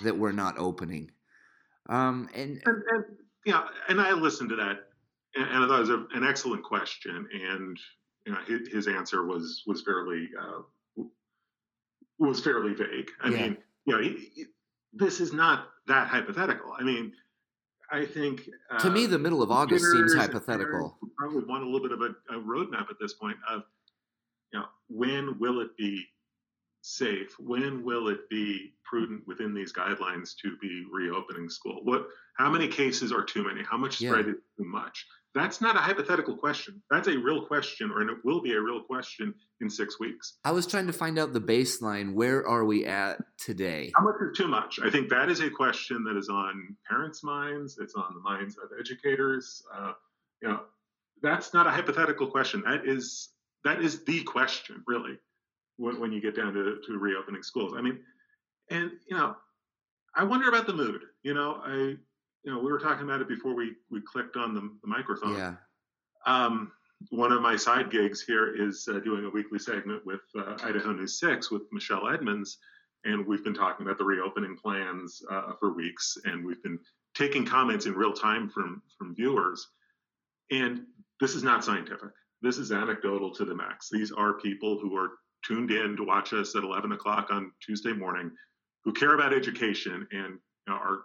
that 0.02 0.16
we're 0.16 0.30
not 0.30 0.56
opening. 0.58 1.10
Um, 1.88 2.28
and, 2.34 2.62
and, 2.64 2.82
and 2.92 3.04
yeah, 3.44 3.64
and 3.88 4.00
I 4.00 4.12
listened 4.12 4.50
to 4.50 4.56
that, 4.56 4.76
and, 5.34 5.44
and 5.50 5.64
I 5.64 5.66
thought 5.66 5.78
it 5.78 5.80
was 5.80 5.90
a, 5.90 6.06
an 6.14 6.22
excellent 6.24 6.62
question, 6.62 7.28
and 7.32 7.76
you 8.26 8.32
know, 8.32 8.38
his, 8.46 8.68
his 8.68 8.86
answer 8.88 9.26
was 9.26 9.64
was 9.66 9.82
fairly 9.82 10.28
uh, 10.40 11.02
was 12.20 12.40
fairly 12.40 12.74
vague. 12.74 13.10
I 13.20 13.28
Yeah. 13.28 13.42
mean, 13.42 13.56
you 13.86 13.94
know, 13.96 14.00
he, 14.02 14.30
he- 14.34 14.44
this 14.92 15.18
is 15.20 15.32
not 15.32 15.66
that 15.88 16.06
hypothetical. 16.06 16.72
I 16.78 16.84
mean, 16.84 17.12
I 17.92 18.04
think 18.04 18.48
uh, 18.70 18.78
to 18.78 18.90
me, 18.90 19.06
the 19.06 19.18
middle 19.18 19.42
of 19.42 19.50
August 19.50 19.90
seems 19.90 20.14
hypothetical. 20.14 20.98
Probably 21.16 21.44
want 21.44 21.62
a 21.62 21.66
little 21.66 21.86
bit 21.86 21.92
of 21.92 22.00
a, 22.00 22.36
a 22.36 22.40
roadmap 22.40 22.90
at 22.90 22.96
this 23.00 23.14
point 23.14 23.36
of, 23.48 23.62
you 24.52 24.58
know, 24.58 24.66
when 24.88 25.38
will 25.38 25.60
it 25.60 25.76
be 25.76 26.04
safe? 26.82 27.34
When 27.38 27.84
will 27.84 28.08
it 28.08 28.28
be 28.28 28.74
prudent 28.84 29.26
within 29.26 29.54
these 29.54 29.72
guidelines 29.72 30.34
to 30.42 30.56
be 30.60 30.84
reopening 30.92 31.48
school? 31.48 31.80
What? 31.84 32.08
How 32.36 32.50
many 32.50 32.68
cases 32.68 33.12
are 33.12 33.22
too 33.24 33.44
many? 33.44 33.62
How 33.62 33.76
much 33.76 34.00
Yeah. 34.00 34.10
spread 34.10 34.28
is 34.28 34.34
too 34.58 34.64
much? 34.64 35.06
That's 35.34 35.60
not 35.60 35.74
a 35.76 35.80
hypothetical 35.80 36.36
question. 36.36 36.80
That's 36.90 37.08
a 37.08 37.18
real 37.18 37.44
question, 37.44 37.90
or 37.90 38.02
it 38.02 38.18
will 38.24 38.40
be 38.40 38.52
a 38.52 38.60
real 38.60 38.82
question 38.82 39.34
in 39.60 39.68
six 39.68 39.98
weeks. 39.98 40.38
I 40.44 40.52
was 40.52 40.66
trying 40.66 40.86
to 40.86 40.92
find 40.92 41.18
out 41.18 41.32
the 41.32 41.40
baseline. 41.40 42.14
Where 42.14 42.46
are 42.46 42.64
we 42.64 42.86
at 42.86 43.18
today? 43.38 43.92
How 43.96 44.04
much 44.04 44.14
is 44.20 44.36
too 44.36 44.46
much? 44.46 44.78
I 44.82 44.90
think 44.90 45.08
that 45.10 45.28
is 45.28 45.40
a 45.40 45.50
question 45.50 46.04
that 46.04 46.16
is 46.16 46.28
on 46.28 46.76
parents' 46.88 47.24
minds. 47.24 47.78
It's 47.80 47.94
on 47.94 48.14
the 48.14 48.20
minds 48.20 48.56
of 48.58 48.70
educators. 48.78 49.62
Uh, 49.74 49.92
you 50.40 50.48
know, 50.48 50.60
that's 51.22 51.52
not 51.52 51.66
a 51.66 51.70
hypothetical 51.70 52.28
question. 52.28 52.62
That 52.64 52.86
is 52.86 53.30
that 53.64 53.80
is 53.80 54.04
the 54.04 54.22
question, 54.22 54.84
really. 54.86 55.18
when, 55.76 56.00
when 56.00 56.12
you 56.12 56.20
get 56.20 56.36
down 56.36 56.52
to, 56.54 56.78
to 56.86 56.98
reopening 56.98 57.42
schools. 57.42 57.72
I 57.76 57.80
mean, 57.82 57.98
and 58.70 58.92
you 59.08 59.16
know, 59.16 59.34
I 60.14 60.24
wonder 60.24 60.48
about 60.48 60.66
the 60.66 60.72
mood. 60.74 61.02
You 61.22 61.34
know, 61.34 61.60
I 61.64 61.96
you 62.44 62.52
know 62.52 62.58
we 62.58 62.70
were 62.70 62.78
talking 62.78 63.04
about 63.04 63.20
it 63.20 63.28
before 63.28 63.54
we 63.54 63.72
we 63.90 64.00
clicked 64.00 64.36
on 64.36 64.54
the, 64.54 64.60
the 64.82 64.86
microphone. 64.86 65.36
Yeah. 65.36 65.54
Um, 66.26 66.72
one 67.10 67.32
of 67.32 67.42
my 67.42 67.56
side 67.56 67.90
gigs 67.90 68.22
here 68.22 68.54
is 68.56 68.88
uh, 68.90 69.00
doing 69.00 69.24
a 69.24 69.30
weekly 69.30 69.58
segment 69.58 70.06
with 70.06 70.20
uh, 70.38 70.56
Idaho 70.62 70.92
News 70.92 71.18
Six 71.18 71.50
with 71.50 71.62
Michelle 71.72 72.08
Edmonds, 72.08 72.58
and 73.04 73.26
we've 73.26 73.44
been 73.44 73.54
talking 73.54 73.86
about 73.86 73.98
the 73.98 74.04
reopening 74.04 74.56
plans 74.56 75.22
uh, 75.30 75.52
for 75.58 75.74
weeks, 75.74 76.16
and 76.24 76.44
we've 76.44 76.62
been 76.62 76.78
taking 77.14 77.44
comments 77.44 77.86
in 77.86 77.94
real 77.94 78.12
time 78.12 78.48
from 78.48 78.82
from 78.96 79.14
viewers. 79.14 79.68
And 80.50 80.82
this 81.20 81.34
is 81.34 81.42
not 81.42 81.64
scientific. 81.64 82.10
This 82.42 82.58
is 82.58 82.72
anecdotal 82.72 83.34
to 83.34 83.44
the 83.46 83.54
max. 83.54 83.88
These 83.90 84.12
are 84.12 84.34
people 84.34 84.78
who 84.78 84.94
are 84.96 85.12
tuned 85.46 85.70
in 85.70 85.96
to 85.96 86.04
watch 86.04 86.32
us 86.32 86.54
at 86.54 86.62
11 86.62 86.92
o'clock 86.92 87.28
on 87.30 87.52
Tuesday 87.64 87.92
morning, 87.92 88.30
who 88.84 88.92
care 88.92 89.14
about 89.14 89.32
education 89.32 90.06
and 90.12 90.38
are 90.68 91.04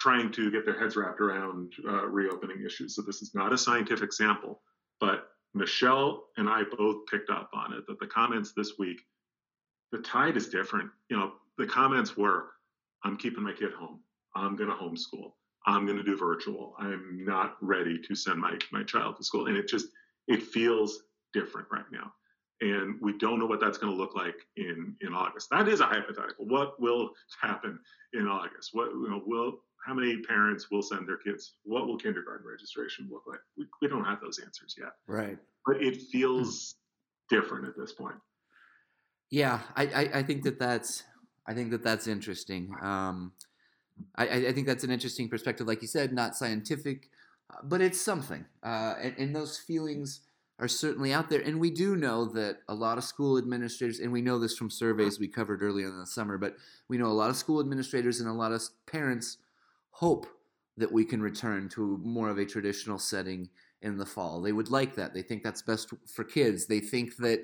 trying 0.00 0.32
to 0.32 0.50
get 0.50 0.64
their 0.64 0.78
heads 0.78 0.96
wrapped 0.96 1.20
around 1.20 1.72
uh, 1.86 2.06
reopening 2.06 2.64
issues. 2.64 2.96
So 2.96 3.02
this 3.02 3.22
is 3.22 3.34
not 3.34 3.52
a 3.52 3.58
scientific 3.58 4.12
sample, 4.12 4.62
but 4.98 5.28
Michelle 5.54 6.24
and 6.36 6.48
I 6.48 6.62
both 6.76 7.06
picked 7.06 7.30
up 7.30 7.50
on 7.52 7.74
it 7.74 7.86
that 7.86 8.00
the 8.00 8.06
comments 8.06 8.52
this 8.56 8.78
week, 8.78 9.00
the 9.92 9.98
tide 9.98 10.36
is 10.36 10.48
different. 10.48 10.90
You 11.08 11.18
know, 11.18 11.32
the 11.58 11.66
comments 11.66 12.16
were, 12.16 12.50
"I'm 13.04 13.16
keeping 13.16 13.42
my 13.42 13.52
kid 13.52 13.72
home. 13.72 14.00
I'm 14.34 14.56
going 14.56 14.70
to 14.70 14.76
homeschool. 14.76 15.32
I'm 15.66 15.84
going 15.84 15.98
to 15.98 16.04
do 16.04 16.16
virtual. 16.16 16.74
I'm 16.78 17.24
not 17.24 17.56
ready 17.60 17.98
to 17.98 18.14
send 18.14 18.40
my 18.40 18.56
my 18.72 18.84
child 18.84 19.16
to 19.16 19.24
school." 19.24 19.46
And 19.46 19.56
it 19.56 19.68
just 19.68 19.88
it 20.28 20.42
feels 20.42 21.02
different 21.32 21.68
right 21.70 21.90
now 21.92 22.12
and 22.60 23.00
we 23.00 23.16
don't 23.18 23.38
know 23.38 23.46
what 23.46 23.60
that's 23.60 23.78
going 23.78 23.92
to 23.92 23.98
look 23.98 24.14
like 24.14 24.36
in 24.56 24.94
in 25.00 25.14
August. 25.14 25.48
That 25.50 25.68
is 25.68 25.80
a 25.80 25.86
hypothetical. 25.86 26.46
What 26.46 26.80
will 26.80 27.10
happen 27.40 27.78
in 28.12 28.26
August? 28.26 28.70
What 28.72 28.90
you 28.90 29.08
know, 29.08 29.22
will 29.26 29.60
how 29.86 29.94
many 29.94 30.18
parents 30.22 30.70
will 30.70 30.82
send 30.82 31.08
their 31.08 31.16
kids? 31.16 31.54
What 31.64 31.86
will 31.86 31.96
kindergarten 31.96 32.46
registration 32.46 33.08
look 33.10 33.22
like? 33.26 33.40
We, 33.56 33.66
we 33.80 33.88
don't 33.88 34.04
have 34.04 34.20
those 34.20 34.38
answers 34.38 34.76
yet. 34.78 34.92
Right. 35.06 35.38
But 35.66 35.82
it 35.82 35.96
feels 36.12 36.74
different 37.30 37.66
at 37.66 37.76
this 37.78 37.92
point. 37.92 38.16
Yeah, 39.30 39.60
I, 39.76 39.86
I, 39.86 40.18
I 40.18 40.22
think 40.22 40.42
that 40.42 40.58
that's 40.58 41.04
I 41.46 41.54
think 41.54 41.70
that 41.70 41.82
that's 41.82 42.06
interesting. 42.06 42.74
Um, 42.82 43.32
I, 44.16 44.28
I 44.28 44.52
think 44.52 44.66
that's 44.66 44.84
an 44.84 44.90
interesting 44.90 45.28
perspective, 45.28 45.66
like 45.66 45.82
you 45.82 45.88
said, 45.88 46.12
not 46.12 46.34
scientific, 46.34 47.10
uh, 47.50 47.58
but 47.62 47.80
it's 47.80 48.00
something. 48.00 48.44
Uh, 48.62 48.94
and, 49.00 49.14
and 49.18 49.36
those 49.36 49.58
feelings 49.58 50.20
are 50.60 50.68
certainly 50.68 51.12
out 51.12 51.30
there. 51.30 51.40
And 51.40 51.58
we 51.58 51.70
do 51.70 51.96
know 51.96 52.26
that 52.26 52.58
a 52.68 52.74
lot 52.74 52.98
of 52.98 53.04
school 53.04 53.38
administrators, 53.38 53.98
and 53.98 54.12
we 54.12 54.20
know 54.20 54.38
this 54.38 54.56
from 54.56 54.70
surveys 54.70 55.18
we 55.18 55.26
covered 55.26 55.62
earlier 55.62 55.88
in 55.88 55.98
the 55.98 56.06
summer, 56.06 56.36
but 56.36 56.56
we 56.86 56.98
know 56.98 57.06
a 57.06 57.08
lot 57.08 57.30
of 57.30 57.36
school 57.36 57.60
administrators 57.60 58.20
and 58.20 58.28
a 58.28 58.34
lot 58.34 58.52
of 58.52 58.62
parents 58.86 59.38
hope 59.90 60.26
that 60.76 60.92
we 60.92 61.04
can 61.04 61.22
return 61.22 61.68
to 61.70 61.98
more 62.04 62.28
of 62.28 62.38
a 62.38 62.44
traditional 62.44 62.98
setting 62.98 63.48
in 63.80 63.96
the 63.96 64.04
fall. 64.04 64.42
They 64.42 64.52
would 64.52 64.70
like 64.70 64.94
that. 64.96 65.14
They 65.14 65.22
think 65.22 65.42
that's 65.42 65.62
best 65.62 65.92
for 66.06 66.24
kids. 66.24 66.66
They 66.66 66.80
think 66.80 67.16
that, 67.16 67.40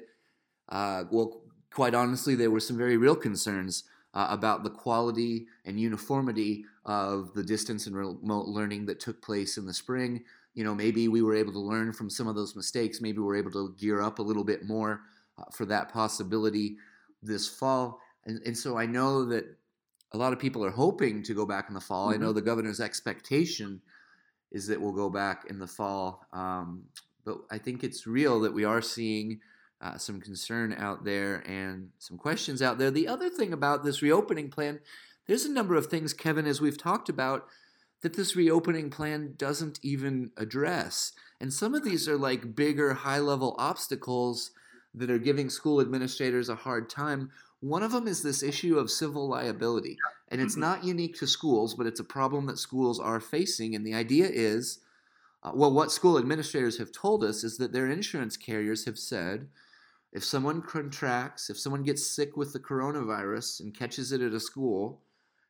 uh, 0.68 1.04
well, 1.10 1.40
quite 1.72 1.94
honestly, 1.94 2.34
there 2.34 2.50
were 2.50 2.60
some 2.60 2.76
very 2.76 2.98
real 2.98 3.16
concerns 3.16 3.84
uh, 4.12 4.26
about 4.28 4.62
the 4.62 4.70
quality 4.70 5.46
and 5.64 5.80
uniformity 5.80 6.64
of 6.84 7.32
the 7.34 7.42
distance 7.42 7.86
and 7.86 7.96
remote 7.96 8.46
learning 8.46 8.86
that 8.86 9.00
took 9.00 9.22
place 9.22 9.56
in 9.56 9.66
the 9.66 9.74
spring 9.74 10.22
you 10.56 10.64
know, 10.64 10.74
maybe 10.74 11.06
we 11.06 11.22
were 11.22 11.36
able 11.36 11.52
to 11.52 11.60
learn 11.60 11.92
from 11.92 12.08
some 12.08 12.26
of 12.26 12.34
those 12.34 12.56
mistakes. 12.56 13.00
Maybe 13.00 13.18
we're 13.18 13.36
able 13.36 13.52
to 13.52 13.74
gear 13.78 14.00
up 14.00 14.18
a 14.18 14.22
little 14.22 14.42
bit 14.42 14.64
more 14.64 15.02
uh, 15.38 15.44
for 15.52 15.66
that 15.66 15.92
possibility 15.92 16.78
this 17.22 17.46
fall. 17.46 18.00
And, 18.24 18.40
and 18.46 18.56
so 18.56 18.78
I 18.78 18.86
know 18.86 19.26
that 19.26 19.44
a 20.12 20.16
lot 20.16 20.32
of 20.32 20.38
people 20.38 20.64
are 20.64 20.70
hoping 20.70 21.22
to 21.24 21.34
go 21.34 21.44
back 21.44 21.66
in 21.68 21.74
the 21.74 21.80
fall. 21.80 22.06
Mm-hmm. 22.06 22.14
I 22.14 22.16
know 22.16 22.28
mm-hmm. 22.28 22.36
the 22.36 22.42
governor's 22.42 22.80
expectation 22.80 23.82
is 24.50 24.66
that 24.68 24.80
we'll 24.80 24.92
go 24.92 25.10
back 25.10 25.44
in 25.50 25.58
the 25.58 25.66
fall. 25.66 26.26
Um, 26.32 26.84
but 27.26 27.36
I 27.50 27.58
think 27.58 27.84
it's 27.84 28.06
real 28.06 28.40
that 28.40 28.54
we 28.54 28.64
are 28.64 28.80
seeing 28.80 29.40
uh, 29.82 29.98
some 29.98 30.22
concern 30.22 30.74
out 30.78 31.04
there 31.04 31.42
and 31.46 31.90
some 31.98 32.16
questions 32.16 32.62
out 32.62 32.78
there. 32.78 32.90
The 32.90 33.08
other 33.08 33.28
thing 33.28 33.52
about 33.52 33.84
this 33.84 34.00
reopening 34.00 34.48
plan, 34.48 34.80
there's 35.26 35.44
a 35.44 35.52
number 35.52 35.74
of 35.74 35.88
things, 35.88 36.14
Kevin, 36.14 36.46
as 36.46 36.62
we've 36.62 36.78
talked 36.78 37.10
about, 37.10 37.46
that 38.06 38.14
this 38.14 38.36
reopening 38.36 38.88
plan 38.88 39.34
doesn't 39.36 39.80
even 39.82 40.30
address. 40.36 41.10
And 41.40 41.52
some 41.52 41.74
of 41.74 41.82
these 41.82 42.08
are 42.08 42.16
like 42.16 42.54
bigger, 42.54 42.94
high 42.94 43.18
level 43.18 43.56
obstacles 43.58 44.52
that 44.94 45.10
are 45.10 45.18
giving 45.18 45.50
school 45.50 45.80
administrators 45.80 46.48
a 46.48 46.54
hard 46.54 46.88
time. 46.88 47.32
One 47.58 47.82
of 47.82 47.90
them 47.90 48.06
is 48.06 48.22
this 48.22 48.44
issue 48.44 48.78
of 48.78 48.92
civil 48.92 49.26
liability. 49.28 49.96
And 50.28 50.40
it's 50.40 50.52
mm-hmm. 50.52 50.60
not 50.60 50.84
unique 50.84 51.18
to 51.18 51.26
schools, 51.26 51.74
but 51.74 51.88
it's 51.88 51.98
a 51.98 52.04
problem 52.04 52.46
that 52.46 52.60
schools 52.60 53.00
are 53.00 53.18
facing. 53.18 53.74
And 53.74 53.84
the 53.84 53.94
idea 53.94 54.28
is 54.30 54.78
uh, 55.42 55.50
well, 55.52 55.72
what 55.72 55.90
school 55.90 56.16
administrators 56.16 56.78
have 56.78 56.92
told 56.92 57.24
us 57.24 57.42
is 57.42 57.56
that 57.56 57.72
their 57.72 57.90
insurance 57.90 58.36
carriers 58.36 58.84
have 58.84 59.00
said 59.00 59.48
if 60.12 60.22
someone 60.22 60.62
contracts, 60.62 61.50
if 61.50 61.58
someone 61.58 61.82
gets 61.82 62.06
sick 62.06 62.36
with 62.36 62.52
the 62.52 62.60
coronavirus 62.60 63.58
and 63.58 63.76
catches 63.76 64.12
it 64.12 64.20
at 64.20 64.32
a 64.32 64.38
school 64.38 65.00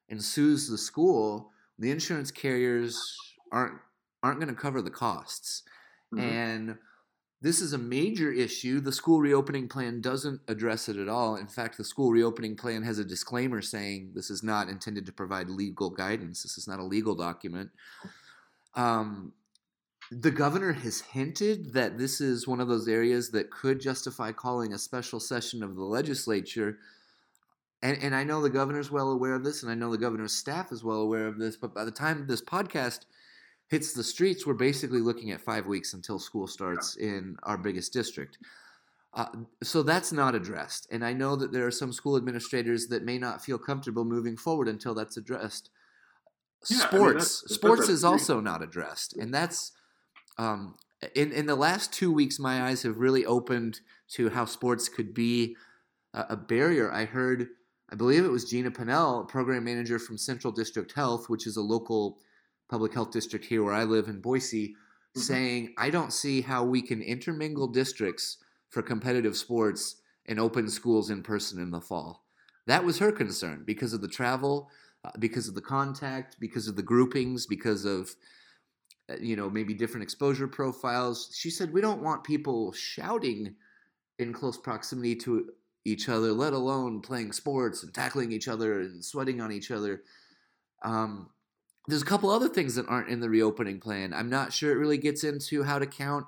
and 0.08 0.24
sues 0.24 0.70
the 0.70 0.78
school, 0.78 1.52
the 1.78 1.90
insurance 1.90 2.30
carriers 2.30 3.00
aren't 3.52 3.78
aren't 4.22 4.40
going 4.40 4.54
to 4.54 4.60
cover 4.60 4.82
the 4.82 4.90
costs. 4.90 5.62
Mm-hmm. 6.14 6.28
And 6.28 6.78
this 7.42 7.60
is 7.60 7.72
a 7.72 7.78
major 7.78 8.32
issue. 8.32 8.80
The 8.80 8.92
school 8.92 9.20
reopening 9.20 9.68
plan 9.68 10.00
doesn't 10.00 10.40
address 10.48 10.88
it 10.88 10.96
at 10.96 11.08
all. 11.08 11.36
In 11.36 11.46
fact, 11.46 11.76
the 11.76 11.84
school 11.84 12.10
reopening 12.10 12.56
plan 12.56 12.82
has 12.82 12.98
a 12.98 13.04
disclaimer 13.04 13.60
saying 13.60 14.12
this 14.14 14.30
is 14.30 14.42
not 14.42 14.68
intended 14.68 15.06
to 15.06 15.12
provide 15.12 15.48
legal 15.48 15.90
guidance. 15.90 16.42
This 16.42 16.58
is 16.58 16.66
not 16.66 16.80
a 16.80 16.84
legal 16.84 17.14
document. 17.14 17.70
Um, 18.74 19.32
the 20.10 20.30
governor 20.30 20.72
has 20.72 21.00
hinted 21.00 21.72
that 21.74 21.98
this 21.98 22.20
is 22.20 22.46
one 22.46 22.60
of 22.60 22.68
those 22.68 22.88
areas 22.88 23.30
that 23.30 23.50
could 23.50 23.80
justify 23.80 24.32
calling 24.32 24.72
a 24.72 24.78
special 24.78 25.20
session 25.20 25.62
of 25.62 25.74
the 25.74 25.84
legislature 25.84 26.78
and, 27.86 28.02
and 28.02 28.14
I 28.16 28.24
know 28.24 28.42
the 28.42 28.50
governor's 28.50 28.90
well 28.90 29.10
aware 29.10 29.34
of 29.34 29.44
this, 29.44 29.62
and 29.62 29.70
I 29.70 29.76
know 29.76 29.92
the 29.92 29.98
governor's 29.98 30.32
staff 30.32 30.72
is 30.72 30.82
well 30.82 31.00
aware 31.00 31.28
of 31.28 31.38
this. 31.38 31.56
But 31.56 31.72
by 31.72 31.84
the 31.84 31.92
time 31.92 32.26
this 32.26 32.42
podcast 32.42 33.04
hits 33.68 33.92
the 33.92 34.02
streets, 34.02 34.44
we're 34.44 34.54
basically 34.54 34.98
looking 34.98 35.30
at 35.30 35.40
five 35.40 35.66
weeks 35.66 35.94
until 35.94 36.18
school 36.18 36.48
starts 36.48 36.96
in 36.96 37.36
our 37.44 37.56
biggest 37.56 37.92
district. 37.92 38.38
Uh, 39.14 39.26
so 39.62 39.84
that's 39.84 40.10
not 40.10 40.34
addressed. 40.34 40.88
And 40.90 41.04
I 41.04 41.12
know 41.12 41.36
that 41.36 41.52
there 41.52 41.64
are 41.64 41.70
some 41.70 41.92
school 41.92 42.16
administrators 42.16 42.88
that 42.88 43.04
may 43.04 43.18
not 43.18 43.44
feel 43.44 43.56
comfortable 43.56 44.04
moving 44.04 44.36
forward 44.36 44.66
until 44.66 44.92
that's 44.92 45.16
addressed. 45.16 45.70
Yeah, 46.68 46.78
sports, 46.78 46.92
I 46.92 46.98
mean, 46.98 47.14
that's, 47.14 47.54
sports 47.54 47.88
is 47.88 48.02
also 48.02 48.40
not 48.40 48.62
addressed, 48.62 49.16
and 49.16 49.32
that's 49.32 49.70
um, 50.38 50.74
in 51.14 51.30
in 51.30 51.46
the 51.46 51.54
last 51.54 51.92
two 51.92 52.10
weeks. 52.10 52.40
My 52.40 52.62
eyes 52.62 52.82
have 52.82 52.98
really 52.98 53.24
opened 53.24 53.80
to 54.14 54.30
how 54.30 54.44
sports 54.44 54.88
could 54.88 55.14
be 55.14 55.54
a, 56.12 56.24
a 56.30 56.36
barrier. 56.36 56.90
I 56.90 57.04
heard 57.04 57.50
I 57.90 57.94
believe 57.94 58.24
it 58.24 58.30
was 58.30 58.50
Gina 58.50 58.70
Pinnell, 58.70 59.28
program 59.28 59.64
manager 59.64 59.98
from 59.98 60.18
Central 60.18 60.52
District 60.52 60.92
Health, 60.92 61.28
which 61.28 61.46
is 61.46 61.56
a 61.56 61.62
local 61.62 62.18
public 62.68 62.92
health 62.92 63.12
district 63.12 63.44
here 63.44 63.62
where 63.62 63.74
I 63.74 63.84
live 63.84 64.08
in 64.08 64.20
Boise, 64.20 64.70
mm-hmm. 64.70 65.20
saying, 65.20 65.74
I 65.78 65.90
don't 65.90 66.12
see 66.12 66.40
how 66.40 66.64
we 66.64 66.82
can 66.82 67.00
intermingle 67.00 67.68
districts 67.68 68.38
for 68.70 68.82
competitive 68.82 69.36
sports 69.36 69.96
and 70.26 70.40
open 70.40 70.68
schools 70.68 71.10
in 71.10 71.22
person 71.22 71.60
in 71.60 71.70
the 71.70 71.80
fall. 71.80 72.24
That 72.66 72.84
was 72.84 72.98
her 72.98 73.12
concern 73.12 73.62
because 73.64 73.92
of 73.92 74.00
the 74.00 74.08
travel, 74.08 74.68
uh, 75.04 75.10
because 75.20 75.46
of 75.46 75.54
the 75.54 75.60
contact, 75.60 76.36
because 76.40 76.66
of 76.66 76.74
the 76.74 76.82
groupings, 76.82 77.46
because 77.46 77.84
of 77.84 78.14
uh, 79.08 79.14
you 79.20 79.36
know 79.36 79.48
maybe 79.48 79.72
different 79.72 80.02
exposure 80.02 80.48
profiles. 80.48 81.30
She 81.32 81.50
said 81.50 81.72
we 81.72 81.80
don't 81.80 82.02
want 82.02 82.24
people 82.24 82.72
shouting 82.72 83.54
in 84.18 84.32
close 84.32 84.58
proximity 84.58 85.14
to 85.16 85.50
each 85.86 86.08
other, 86.08 86.32
let 86.32 86.52
alone 86.52 87.00
playing 87.00 87.32
sports 87.32 87.82
and 87.82 87.94
tackling 87.94 88.32
each 88.32 88.48
other 88.48 88.80
and 88.80 89.04
sweating 89.04 89.40
on 89.40 89.52
each 89.52 89.70
other. 89.70 90.02
Um, 90.82 91.30
there's 91.88 92.02
a 92.02 92.06
couple 92.06 92.30
other 92.30 92.48
things 92.48 92.74
that 92.74 92.88
aren't 92.88 93.08
in 93.08 93.20
the 93.20 93.30
reopening 93.30 93.80
plan. 93.80 94.12
I'm 94.12 94.28
not 94.28 94.52
sure 94.52 94.72
it 94.72 94.78
really 94.78 94.98
gets 94.98 95.24
into 95.24 95.62
how 95.62 95.78
to 95.78 95.86
count 95.86 96.26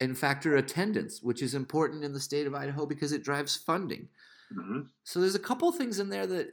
and 0.00 0.16
factor 0.16 0.56
attendance, 0.56 1.22
which 1.22 1.42
is 1.42 1.54
important 1.54 2.04
in 2.04 2.12
the 2.12 2.20
state 2.20 2.46
of 2.46 2.54
Idaho 2.54 2.86
because 2.86 3.12
it 3.12 3.22
drives 3.22 3.56
funding. 3.56 4.08
Mm-hmm. 4.56 4.80
So 5.04 5.20
there's 5.20 5.34
a 5.34 5.40
couple 5.40 5.70
things 5.72 5.98
in 5.98 6.08
there 6.08 6.26
that, 6.26 6.48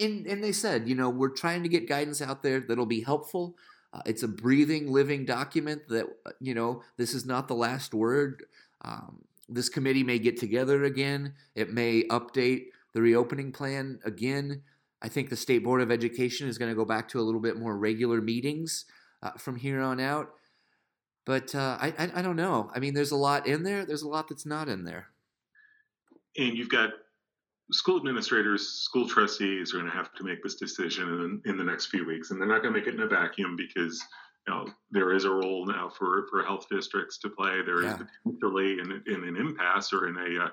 and, 0.00 0.26
and 0.26 0.44
they 0.44 0.52
said, 0.52 0.88
you 0.88 0.94
know, 0.94 1.08
we're 1.08 1.30
trying 1.30 1.62
to 1.62 1.68
get 1.68 1.88
guidance 1.88 2.20
out 2.20 2.42
there 2.42 2.60
that'll 2.60 2.86
be 2.86 3.00
helpful. 3.00 3.56
Uh, 3.92 4.02
it's 4.04 4.22
a 4.22 4.28
breathing, 4.28 4.92
living 4.92 5.24
document 5.24 5.88
that, 5.88 6.06
you 6.40 6.54
know, 6.54 6.82
this 6.96 7.14
is 7.14 7.24
not 7.24 7.48
the 7.48 7.54
last 7.54 7.94
word. 7.94 8.44
Um, 8.82 9.24
this 9.48 9.68
committee 9.68 10.02
may 10.04 10.18
get 10.18 10.38
together 10.38 10.84
again. 10.84 11.34
It 11.54 11.72
may 11.72 12.04
update 12.04 12.66
the 12.92 13.02
reopening 13.02 13.52
plan 13.52 13.98
again. 14.04 14.62
I 15.02 15.08
think 15.08 15.28
the 15.28 15.36
State 15.36 15.64
Board 15.64 15.82
of 15.82 15.90
Education 15.90 16.48
is 16.48 16.58
going 16.58 16.70
to 16.70 16.76
go 16.76 16.84
back 16.84 17.08
to 17.08 17.20
a 17.20 17.22
little 17.22 17.40
bit 17.40 17.58
more 17.58 17.76
regular 17.76 18.20
meetings 18.22 18.86
uh, 19.22 19.32
from 19.32 19.56
here 19.56 19.80
on 19.80 20.00
out. 20.00 20.30
But 21.26 21.54
uh, 21.54 21.78
I, 21.80 21.94
I, 21.98 22.10
I 22.16 22.22
don't 22.22 22.36
know. 22.36 22.70
I 22.74 22.78
mean, 22.80 22.94
there's 22.94 23.10
a 23.10 23.16
lot 23.16 23.46
in 23.46 23.62
there. 23.62 23.84
There's 23.84 24.02
a 24.02 24.08
lot 24.08 24.28
that's 24.28 24.46
not 24.46 24.68
in 24.68 24.84
there. 24.84 25.08
and 26.36 26.56
you've 26.56 26.68
got 26.68 26.90
school 27.72 27.96
administrators, 27.96 28.68
school 28.68 29.08
trustees 29.08 29.72
are 29.72 29.78
going 29.78 29.90
to 29.90 29.96
have 29.96 30.12
to 30.14 30.24
make 30.24 30.42
this 30.42 30.56
decision 30.56 31.08
in, 31.44 31.50
in 31.50 31.56
the 31.56 31.64
next 31.64 31.86
few 31.86 32.06
weeks, 32.06 32.30
and 32.30 32.40
they're 32.40 32.48
not 32.48 32.62
going 32.62 32.74
to 32.74 32.78
make 32.78 32.88
it 32.88 32.94
in 32.94 33.00
a 33.00 33.06
vacuum 33.06 33.56
because 33.56 34.02
you 34.46 34.54
know 34.54 34.66
there 34.90 35.12
is 35.12 35.24
a 35.24 35.30
role 35.30 35.66
now 35.66 35.88
for 35.88 36.26
for 36.30 36.42
health 36.42 36.66
districts 36.70 37.18
to 37.18 37.28
play. 37.28 37.62
There 37.62 37.82
yeah. 37.82 37.94
is 37.94 38.02
potentially 38.24 38.78
in, 38.78 39.02
in 39.06 39.24
an 39.24 39.36
impasse 39.36 39.92
or 39.92 40.08
in 40.08 40.16
a 40.16 40.44
uh, 40.44 40.48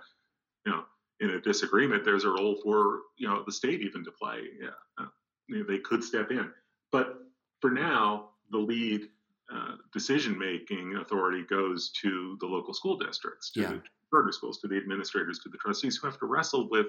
you 0.66 0.72
know 0.72 0.84
in 1.20 1.32
a 1.32 1.42
disagreement. 1.42 2.04
There's 2.04 2.24
a 2.24 2.30
role 2.30 2.56
for 2.64 3.02
you 3.18 3.28
know 3.28 3.44
the 3.46 3.52
state 3.52 3.82
even 3.82 4.04
to 4.06 4.12
play. 4.12 4.44
Yeah, 4.62 4.70
uh, 5.00 5.64
they 5.68 5.80
could 5.80 6.04
step 6.04 6.32
in, 6.32 6.50
but 6.92 7.18
for 7.60 7.72
now, 7.72 8.30
the 8.52 8.58
lead 8.58 9.08
uh, 9.54 9.76
decision 9.94 10.38
making 10.38 10.96
authority 10.96 11.44
goes 11.50 11.92
to 12.02 12.38
the 12.40 12.48
local 12.48 12.74
school 12.74 12.98
districts, 12.98 13.52
to 13.52 13.62
yeah. 13.62 13.68
the 13.68 13.82
charter 14.10 14.32
schools, 14.32 14.60
to 14.60 14.68
the 14.68 14.78
administrators, 14.78 15.40
to 15.40 15.50
the 15.50 15.58
trustees 15.58 15.98
who 15.98 16.08
have 16.08 16.18
to 16.20 16.26
wrestle 16.26 16.70
with 16.70 16.88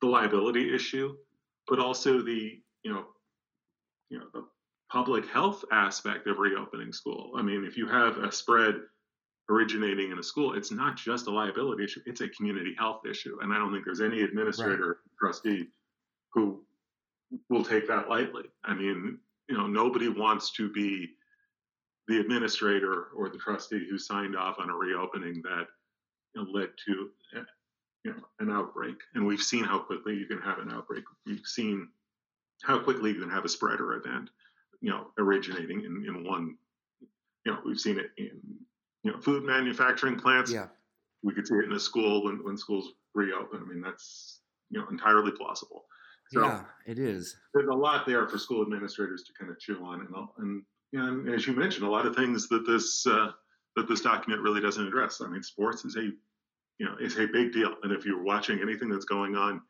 the 0.00 0.06
liability 0.06 0.74
issue, 0.74 1.14
but 1.68 1.78
also 1.78 2.20
the 2.20 2.60
you 2.82 2.92
know 2.92 3.04
you 4.10 4.18
know 4.18 4.26
the 4.32 4.44
public 4.92 5.26
health 5.28 5.64
aspect 5.72 6.26
of 6.26 6.38
reopening 6.38 6.92
school. 6.92 7.32
I 7.34 7.42
mean, 7.42 7.64
if 7.64 7.78
you 7.78 7.88
have 7.88 8.18
a 8.18 8.30
spread 8.30 8.74
originating 9.48 10.12
in 10.12 10.18
a 10.18 10.22
school, 10.22 10.52
it's 10.52 10.70
not 10.70 10.96
just 10.96 11.26
a 11.26 11.30
liability 11.30 11.84
issue, 11.84 12.00
it's 12.04 12.20
a 12.20 12.28
community 12.28 12.74
health 12.78 13.06
issue. 13.08 13.38
And 13.40 13.52
I 13.52 13.58
don't 13.58 13.72
think 13.72 13.86
there's 13.86 14.02
any 14.02 14.20
administrator, 14.20 14.88
right. 14.88 14.96
trustee 15.18 15.68
who 16.34 16.62
will 17.48 17.64
take 17.64 17.88
that 17.88 18.10
lightly. 18.10 18.44
I 18.64 18.74
mean, 18.74 19.18
you 19.48 19.56
know, 19.56 19.66
nobody 19.66 20.08
wants 20.08 20.52
to 20.52 20.70
be 20.70 21.08
the 22.06 22.20
administrator 22.20 23.08
or 23.16 23.30
the 23.30 23.38
trustee 23.38 23.86
who 23.88 23.98
signed 23.98 24.36
off 24.36 24.56
on 24.58 24.68
a 24.68 24.74
reopening 24.74 25.40
that 25.42 25.66
you 26.34 26.44
know, 26.44 26.50
led 26.50 26.68
to 26.86 27.08
you 28.04 28.10
know 28.10 28.22
an 28.40 28.50
outbreak. 28.50 28.96
And 29.14 29.26
we've 29.26 29.40
seen 29.40 29.64
how 29.64 29.78
quickly 29.78 30.14
you 30.14 30.26
can 30.26 30.40
have 30.42 30.58
an 30.58 30.70
outbreak. 30.70 31.04
We've 31.24 31.46
seen 31.46 31.88
how 32.62 32.78
quickly 32.78 33.12
you 33.12 33.20
can 33.20 33.30
have 33.30 33.44
a 33.44 33.48
spreader 33.48 33.94
event, 33.94 34.30
you 34.82 34.90
know, 34.90 35.06
originating 35.16 35.84
in, 35.84 36.04
in 36.06 36.24
one. 36.24 36.56
You 37.46 37.52
know, 37.52 37.58
we've 37.64 37.80
seen 37.80 37.98
it 37.98 38.10
in 38.18 38.30
you 39.04 39.12
know 39.12 39.20
food 39.20 39.44
manufacturing 39.44 40.16
plants. 40.18 40.52
Yeah. 40.52 40.66
We 41.22 41.32
could 41.32 41.46
see 41.46 41.54
it 41.54 41.64
in 41.64 41.72
a 41.72 41.80
school 41.80 42.24
when, 42.24 42.44
when 42.44 42.56
schools 42.56 42.92
reopen. 43.14 43.62
I 43.64 43.72
mean, 43.72 43.80
that's 43.80 44.40
you 44.70 44.80
know 44.80 44.86
entirely 44.90 45.30
plausible. 45.30 45.84
So 46.30 46.44
yeah, 46.44 46.64
it 46.86 46.98
is. 46.98 47.36
There's 47.54 47.68
a 47.68 47.74
lot 47.74 48.06
there 48.06 48.26
for 48.28 48.38
school 48.38 48.62
administrators 48.62 49.22
to 49.24 49.32
kind 49.38 49.50
of 49.50 49.58
chew 49.58 49.84
on, 49.84 50.00
and 50.00 50.62
and 50.92 51.24
and 51.26 51.34
as 51.34 51.46
you 51.46 51.54
mentioned, 51.54 51.86
a 51.86 51.90
lot 51.90 52.06
of 52.06 52.16
things 52.16 52.48
that 52.48 52.66
this 52.66 53.06
uh, 53.06 53.30
that 53.76 53.88
this 53.88 54.00
document 54.00 54.42
really 54.42 54.60
doesn't 54.60 54.86
address. 54.86 55.20
I 55.20 55.28
mean, 55.28 55.42
sports 55.42 55.84
is 55.84 55.96
a 55.96 56.02
you 56.02 56.86
know 56.86 56.96
is 57.00 57.18
a 57.18 57.26
big 57.26 57.52
deal, 57.52 57.74
and 57.82 57.92
if 57.92 58.04
you're 58.04 58.22
watching 58.22 58.60
anything 58.60 58.88
that's 58.88 59.04
going 59.04 59.36
on 59.36 59.60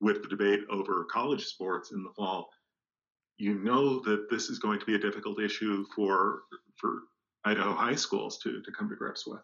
with 0.00 0.22
the 0.22 0.28
debate 0.28 0.60
over 0.70 1.04
college 1.04 1.46
sports 1.46 1.92
in 1.92 2.02
the 2.02 2.10
fall, 2.10 2.50
you 3.38 3.54
know 3.54 4.00
that 4.00 4.28
this 4.30 4.48
is 4.48 4.58
going 4.58 4.78
to 4.80 4.86
be 4.86 4.94
a 4.94 4.98
difficult 4.98 5.40
issue 5.40 5.84
for 5.94 6.42
for 6.76 7.02
Idaho 7.44 7.74
high 7.74 7.94
schools 7.94 8.38
to 8.38 8.60
to 8.62 8.72
come 8.72 8.88
to 8.88 8.96
grips 8.96 9.26
with. 9.26 9.40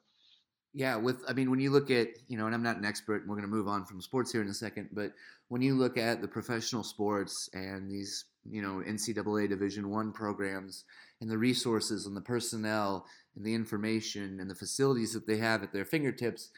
Yeah, 0.75 0.97
with 0.97 1.23
I 1.28 1.33
mean, 1.33 1.50
when 1.50 1.61
you 1.61 1.71
look 1.71 1.90
at 1.90 2.09
you 2.28 2.37
know, 2.37 2.47
and 2.47 2.54
I'm 2.54 2.62
not 2.62 2.76
an 2.76 2.85
expert, 2.85 3.23
and 3.23 3.28
we're 3.28 3.37
going 3.37 3.49
to 3.49 3.54
move 3.54 3.68
on 3.68 3.85
from 3.85 4.00
sports 4.00 4.30
here 4.30 4.42
in 4.42 4.49
a 4.49 4.54
second, 4.54 4.90
but 4.92 5.12
when 5.49 5.62
you 5.62 5.75
look 5.75 5.97
at 5.97 6.21
the 6.21 6.28
professional 6.28 6.85
sports 6.85 7.49
and 7.54 7.90
these 7.90 8.26
you 8.49 8.62
know 8.62 8.83
NCAA 8.87 9.49
Division 9.49 9.90
One 9.90 10.12
programs 10.12 10.85
and 11.21 11.30
the 11.30 11.38
resources 11.38 12.07
and 12.07 12.16
the 12.16 12.21
personnel 12.21 13.07
and 13.35 13.45
the 13.45 13.54
information 13.54 14.38
and 14.40 14.50
the 14.50 14.54
facilities 14.54 15.12
that 15.14 15.26
they 15.26 15.38
have 15.38 15.62
at 15.62 15.73
their 15.73 15.85
fingertips, 15.85 16.50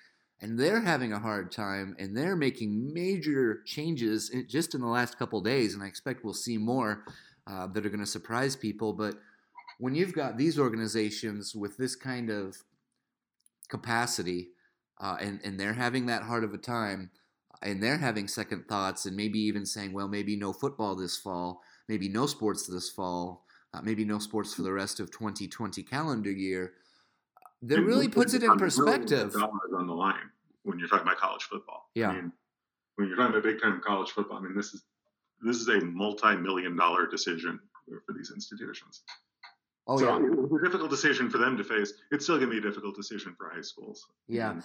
and 0.42 0.58
they're 0.58 0.80
having 0.80 1.12
a 1.12 1.18
hard 1.18 1.52
time, 1.52 1.94
and 1.98 2.16
they're 2.16 2.36
making 2.36 2.92
major 2.92 3.62
changes 3.66 4.30
just 4.48 4.74
in 4.74 4.80
the 4.80 4.86
last 4.86 5.18
couple 5.18 5.40
days, 5.40 5.74
and 5.74 5.82
I 5.82 5.86
expect 5.86 6.24
we'll 6.24 6.34
see 6.34 6.56
more 6.56 7.04
uh, 7.46 7.66
that 7.68 7.84
are 7.84 7.90
going 7.90 8.00
to 8.00 8.06
surprise 8.06 8.56
people, 8.56 8.92
but 8.92 9.16
when 9.78 9.94
you've 9.94 10.12
got 10.12 10.36
these 10.36 10.58
organizations 10.58 11.54
with 11.54 11.76
this 11.76 11.96
kind 11.96 12.30
of 12.30 12.56
capacity 13.68 14.50
uh, 15.00 15.16
and, 15.20 15.40
and 15.42 15.58
they're 15.58 15.72
having 15.72 16.06
that 16.06 16.22
hard 16.22 16.44
of 16.44 16.52
a 16.52 16.58
time 16.58 17.10
and 17.62 17.82
they're 17.82 17.96
having 17.96 18.28
second 18.28 18.68
thoughts 18.68 19.06
and 19.06 19.16
maybe 19.16 19.38
even 19.38 19.64
saying, 19.64 19.92
well, 19.92 20.08
maybe 20.08 20.36
no 20.36 20.52
football 20.52 20.94
this 20.94 21.16
fall, 21.16 21.62
maybe 21.88 22.08
no 22.08 22.26
sports 22.26 22.66
this 22.66 22.90
fall, 22.90 23.46
uh, 23.72 23.80
maybe 23.82 24.04
no 24.04 24.18
sports 24.18 24.52
for 24.52 24.62
the 24.62 24.72
rest 24.72 25.00
of 25.00 25.10
2020 25.10 25.82
calendar 25.82 26.30
year, 26.30 26.74
that 27.62 27.80
really 27.80 28.08
puts 28.08 28.34
it 28.34 28.42
in 28.42 28.56
perspective. 28.56 29.34
On 29.34 29.86
the 29.86 29.94
line 29.94 30.30
when 30.64 30.78
you're 30.78 30.88
talking 30.88 31.06
about 31.06 31.18
college 31.18 31.44
football. 31.44 31.88
Yeah. 31.94 32.10
I 32.10 32.14
mean, 32.14 32.32
when 32.96 33.08
you're 33.08 33.16
talking 33.16 33.32
about 33.32 33.44
big 33.44 33.60
time 33.60 33.80
college 33.84 34.10
football, 34.10 34.38
I 34.38 34.40
mean, 34.40 34.54
this 34.54 34.74
is 34.74 34.82
this 35.42 35.56
is 35.56 35.68
a 35.68 35.80
multi-million 35.80 36.76
dollar 36.76 37.06
decision 37.06 37.58
for 38.06 38.12
these 38.12 38.30
institutions. 38.34 39.02
Oh 39.86 39.96
so 39.96 40.04
yeah, 40.04 40.16
it 40.24 40.36
was 40.36 40.52
a 40.60 40.64
difficult 40.64 40.90
decision 40.90 41.30
for 41.30 41.38
them 41.38 41.56
to 41.56 41.64
face. 41.64 41.94
It's 42.12 42.24
still 42.24 42.36
going 42.36 42.50
to 42.50 42.60
be 42.60 42.66
a 42.66 42.70
difficult 42.70 42.94
decision 42.94 43.34
for 43.36 43.50
high 43.50 43.62
schools. 43.62 44.06
Yeah. 44.28 44.50
And, 44.50 44.62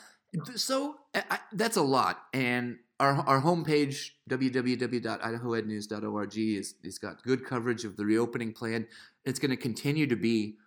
so 0.60 0.98
I, 1.14 1.40
that's 1.54 1.78
a 1.78 1.82
lot, 1.82 2.24
and 2.34 2.80
our 3.00 3.14
our 3.28 3.42
homepage 3.42 4.10
www.idahoednews.org 4.30 6.38
is 6.38 6.76
is 6.84 7.00
got 7.00 7.24
good 7.24 7.46
coverage 7.46 7.86
of 7.86 7.96
the 7.96 8.06
reopening 8.06 8.52
plan. 8.52 8.86
It's 9.24 9.40
going 9.40 9.52
to 9.52 9.58
continue 9.58 10.08
to 10.08 10.18
be 10.18 10.58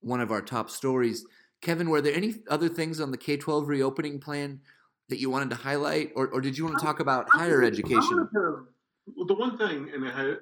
one 0.00 0.20
of 0.20 0.32
our 0.32 0.42
top 0.42 0.70
stories. 0.70 1.26
Kevin, 1.64 1.88
were 1.88 2.02
there 2.02 2.14
any 2.14 2.34
other 2.48 2.68
things 2.68 3.00
on 3.00 3.10
the 3.10 3.16
K 3.16 3.36
twelve 3.36 3.68
reopening 3.68 4.20
plan 4.20 4.60
that 5.08 5.18
you 5.18 5.30
wanted 5.30 5.50
to 5.50 5.56
highlight, 5.56 6.12
or, 6.14 6.28
or 6.28 6.40
did 6.40 6.56
you 6.56 6.64
want 6.64 6.78
to 6.78 6.84
talk 6.84 7.00
about 7.00 7.28
higher 7.30 7.62
education? 7.62 8.28
well, 8.32 9.26
the 9.26 9.34
one 9.34 9.56
thing, 9.58 9.90
and 9.92 10.04
had, 10.06 10.38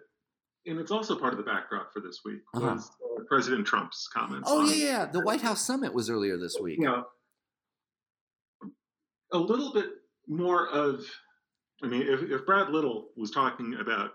and 0.66 0.78
it's 0.78 0.90
also 0.90 1.16
part 1.16 1.32
of 1.32 1.38
the 1.38 1.44
backdrop 1.44 1.92
for 1.92 2.00
this 2.00 2.20
week 2.24 2.40
uh-huh. 2.54 2.74
was 2.74 2.90
uh, 2.90 3.22
President 3.28 3.66
Trump's 3.66 4.08
comments. 4.12 4.48
Oh 4.50 4.64
yeah, 4.64 4.84
yeah. 4.84 5.06
The 5.06 5.20
White 5.20 5.40
House 5.40 5.64
summit 5.64 5.94
was 5.94 6.10
earlier 6.10 6.36
this 6.36 6.56
week. 6.60 6.78
Yeah, 6.82 7.02
a 9.32 9.38
little 9.38 9.72
bit 9.72 9.86
more 10.26 10.68
of. 10.68 11.04
I 11.84 11.88
mean, 11.88 12.02
if, 12.02 12.22
if 12.30 12.46
Brad 12.46 12.68
Little 12.68 13.08
was 13.16 13.30
talking 13.30 13.76
about 13.80 14.10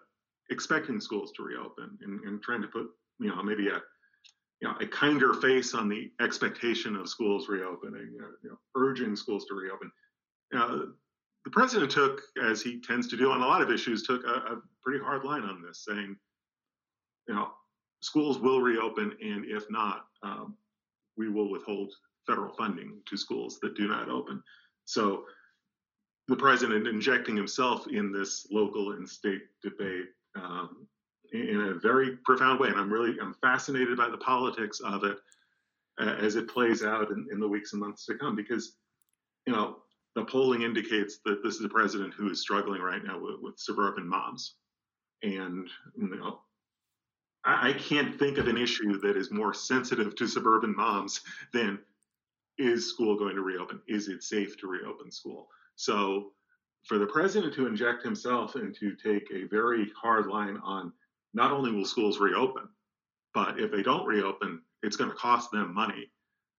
expecting 0.49 1.01
schools 1.01 1.33
to 1.35 1.43
reopen 1.43 1.97
and, 2.01 2.21
and 2.21 2.41
trying 2.41 2.61
to 2.61 2.67
put, 2.69 2.87
you 3.19 3.27
know, 3.27 3.43
maybe 3.43 3.67
a 3.67 3.81
you 4.61 4.67
know, 4.67 4.75
a 4.79 4.87
kinder 4.87 5.33
face 5.35 5.73
on 5.73 5.87
the 5.87 6.11
expectation 6.19 6.95
of 6.95 7.09
schools 7.09 7.47
reopening, 7.47 8.09
you 8.13 8.21
know, 8.21 8.27
you 8.43 8.49
know 8.49 8.57
urging 8.75 9.15
schools 9.15 9.45
to 9.45 9.53
reopen. 9.53 9.91
The 10.51 11.51
president 11.51 11.91
took, 11.91 12.23
as 12.43 12.61
he 12.61 12.81
tends 12.81 13.07
to 13.07 13.15
do 13.15 13.31
on 13.31 13.41
a 13.41 13.47
lot 13.47 13.61
of 13.61 13.71
issues, 13.71 14.03
took 14.03 14.25
a, 14.25 14.33
a 14.33 14.61
pretty 14.83 15.01
hard 15.01 15.23
line 15.23 15.43
on 15.43 15.61
this, 15.61 15.85
saying, 15.85 16.17
you 17.29 17.35
know, 17.35 17.51
schools 18.01 18.37
will 18.37 18.59
reopen, 18.59 19.15
and 19.21 19.45
if 19.45 19.63
not, 19.69 20.07
um, 20.23 20.57
we 21.15 21.29
will 21.29 21.49
withhold 21.49 21.93
federal 22.25 22.53
funding 22.55 22.99
to 23.05 23.15
schools 23.15 23.59
that 23.61 23.77
do 23.77 23.87
not 23.87 24.09
open. 24.09 24.43
So 24.83 25.23
the 26.27 26.35
president 26.35 26.85
injecting 26.85 27.37
himself 27.37 27.87
in 27.87 28.11
this 28.11 28.47
local 28.51 28.91
and 28.91 29.07
state 29.07 29.43
debate 29.63 30.07
um, 30.35 30.85
in 31.33 31.61
a 31.61 31.79
very 31.79 32.17
profound 32.17 32.59
way, 32.59 32.69
and 32.69 32.77
I'm 32.79 32.91
really 32.91 33.17
I'm 33.19 33.33
fascinated 33.35 33.97
by 33.97 34.09
the 34.09 34.17
politics 34.17 34.79
of 34.79 35.03
it 35.03 35.17
uh, 35.99 36.15
as 36.19 36.35
it 36.35 36.49
plays 36.49 36.83
out 36.83 37.11
in, 37.11 37.27
in 37.31 37.39
the 37.39 37.47
weeks 37.47 37.73
and 37.73 37.81
months 37.81 38.05
to 38.05 38.15
come. 38.15 38.35
Because 38.35 38.75
you 39.45 39.53
know 39.53 39.77
the 40.15 40.25
polling 40.25 40.63
indicates 40.63 41.19
that 41.25 41.43
this 41.43 41.55
is 41.55 41.65
a 41.65 41.69
president 41.69 42.13
who 42.13 42.29
is 42.29 42.41
struggling 42.41 42.81
right 42.81 43.03
now 43.03 43.19
with, 43.19 43.35
with 43.41 43.59
suburban 43.59 44.07
moms, 44.07 44.55
and 45.23 45.69
you 45.97 46.15
know 46.15 46.39
I, 47.43 47.69
I 47.69 47.73
can't 47.73 48.19
think 48.19 48.37
of 48.37 48.47
an 48.47 48.57
issue 48.57 48.99
that 49.01 49.17
is 49.17 49.31
more 49.31 49.53
sensitive 49.53 50.15
to 50.15 50.27
suburban 50.27 50.75
moms 50.75 51.21
than 51.53 51.79
is 52.57 52.89
school 52.89 53.17
going 53.17 53.35
to 53.35 53.41
reopen? 53.41 53.81
Is 53.87 54.07
it 54.07 54.23
safe 54.23 54.59
to 54.59 54.67
reopen 54.67 55.11
school? 55.11 55.47
So, 55.75 56.31
for 56.83 56.97
the 56.97 57.07
president 57.07 57.53
to 57.55 57.67
inject 57.67 58.03
himself 58.03 58.55
and 58.55 58.73
to 58.75 58.95
take 58.95 59.29
a 59.31 59.45
very 59.47 59.91
hard 60.01 60.27
line 60.27 60.57
on 60.63 60.93
not 61.37 61.51
only 61.51 61.71
will 61.71 61.85
schools 61.85 62.19
reopen, 62.19 62.63
but 63.33 63.59
if 63.59 63.71
they 63.71 63.83
don't 63.83 64.05
reopen, 64.05 64.61
it's 64.83 64.97
going 64.97 65.09
to 65.09 65.15
cost 65.15 65.51
them 65.51 65.73
money. 65.73 66.11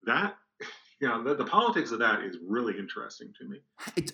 That, 0.04 0.36
you 1.00 1.08
know, 1.08 1.22
the, 1.22 1.34
the 1.34 1.44
politics 1.44 1.90
of 1.90 1.98
that 1.98 2.22
is 2.22 2.38
really 2.46 2.78
interesting 2.78 3.32
to 3.38 3.48
me. 3.48 3.58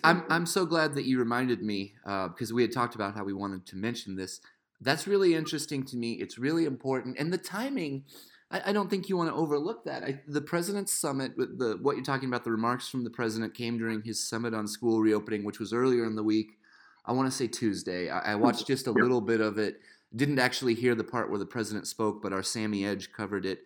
I'm, 0.03 0.23
I'm 0.29 0.45
so 0.45 0.65
glad 0.65 0.95
that 0.95 1.05
you 1.05 1.19
reminded 1.19 1.61
me 1.61 1.93
uh, 2.05 2.27
because 2.27 2.51
we 2.51 2.61
had 2.61 2.73
talked 2.73 2.95
about 2.95 3.15
how 3.15 3.23
we 3.23 3.33
wanted 3.33 3.65
to 3.67 3.77
mention 3.77 4.17
this 4.17 4.41
that's 4.81 5.07
really 5.07 5.35
interesting 5.35 5.83
to 5.85 5.97
me. 5.97 6.13
It's 6.13 6.37
really 6.37 6.65
important, 6.65 7.17
and 7.19 7.31
the 7.31 7.37
timing. 7.37 8.05
I, 8.51 8.61
I 8.67 8.73
don't 8.73 8.89
think 8.89 9.09
you 9.09 9.17
want 9.17 9.29
to 9.29 9.35
overlook 9.35 9.85
that. 9.85 10.03
I, 10.03 10.21
the 10.27 10.41
president's 10.41 10.93
summit, 10.93 11.35
the 11.37 11.79
what 11.81 11.95
you're 11.95 12.05
talking 12.05 12.29
about, 12.29 12.43
the 12.43 12.51
remarks 12.51 12.87
from 12.87 13.03
the 13.03 13.09
president 13.09 13.55
came 13.55 13.77
during 13.77 14.03
his 14.03 14.27
summit 14.27 14.53
on 14.53 14.67
school 14.67 14.99
reopening, 14.99 15.43
which 15.43 15.59
was 15.59 15.73
earlier 15.73 16.05
in 16.05 16.15
the 16.15 16.23
week. 16.23 16.57
I 17.05 17.11
want 17.11 17.29
to 17.29 17.35
say 17.35 17.47
Tuesday. 17.47 18.09
I, 18.09 18.33
I 18.33 18.35
watched 18.35 18.67
just 18.73 18.87
a 18.87 18.91
little 18.91 19.21
bit 19.21 19.41
of 19.41 19.57
it. 19.57 19.79
Didn't 20.15 20.39
actually 20.39 20.75
hear 20.75 20.95
the 20.95 21.03
part 21.03 21.29
where 21.29 21.39
the 21.39 21.45
president 21.45 21.87
spoke, 21.87 22.21
but 22.21 22.33
our 22.33 22.43
Sami 22.43 22.85
Edge 22.85 23.11
covered 23.11 23.45
it. 23.45 23.59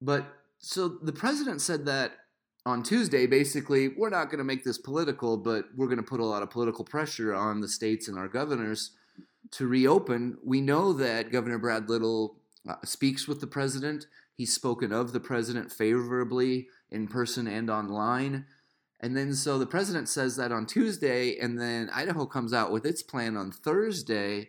But 0.00 0.26
so 0.58 0.88
the 0.88 1.12
president 1.12 1.60
said 1.60 1.86
that 1.86 2.12
on 2.66 2.82
Tuesday, 2.82 3.26
basically, 3.26 3.88
we're 3.88 4.10
not 4.10 4.26
going 4.26 4.38
to 4.38 4.44
make 4.44 4.64
this 4.64 4.78
political, 4.78 5.36
but 5.36 5.66
we're 5.76 5.86
going 5.86 5.98
to 5.98 6.02
put 6.02 6.20
a 6.20 6.24
lot 6.24 6.42
of 6.42 6.50
political 6.50 6.84
pressure 6.84 7.34
on 7.34 7.60
the 7.60 7.68
states 7.68 8.08
and 8.08 8.18
our 8.18 8.28
governors 8.28 8.92
to 9.52 9.66
reopen. 9.66 10.38
We 10.42 10.60
know 10.60 10.92
that 10.94 11.30
Governor 11.30 11.58
Brad 11.58 11.88
Little 11.88 12.38
uh, 12.68 12.76
speaks 12.84 13.28
with 13.28 13.40
the 13.40 13.46
president. 13.46 14.06
He's 14.34 14.54
spoken 14.54 14.92
of 14.92 15.12
the 15.12 15.20
president 15.20 15.70
favorably 15.70 16.68
in 16.90 17.06
person 17.06 17.46
and 17.46 17.68
online. 17.68 18.46
And 19.00 19.14
then 19.14 19.34
so 19.34 19.58
the 19.58 19.66
president 19.66 20.08
says 20.08 20.36
that 20.36 20.50
on 20.50 20.64
Tuesday, 20.64 21.36
and 21.38 21.60
then 21.60 21.90
Idaho 21.92 22.24
comes 22.24 22.54
out 22.54 22.72
with 22.72 22.86
its 22.86 23.02
plan 23.02 23.36
on 23.36 23.52
Thursday, 23.52 24.48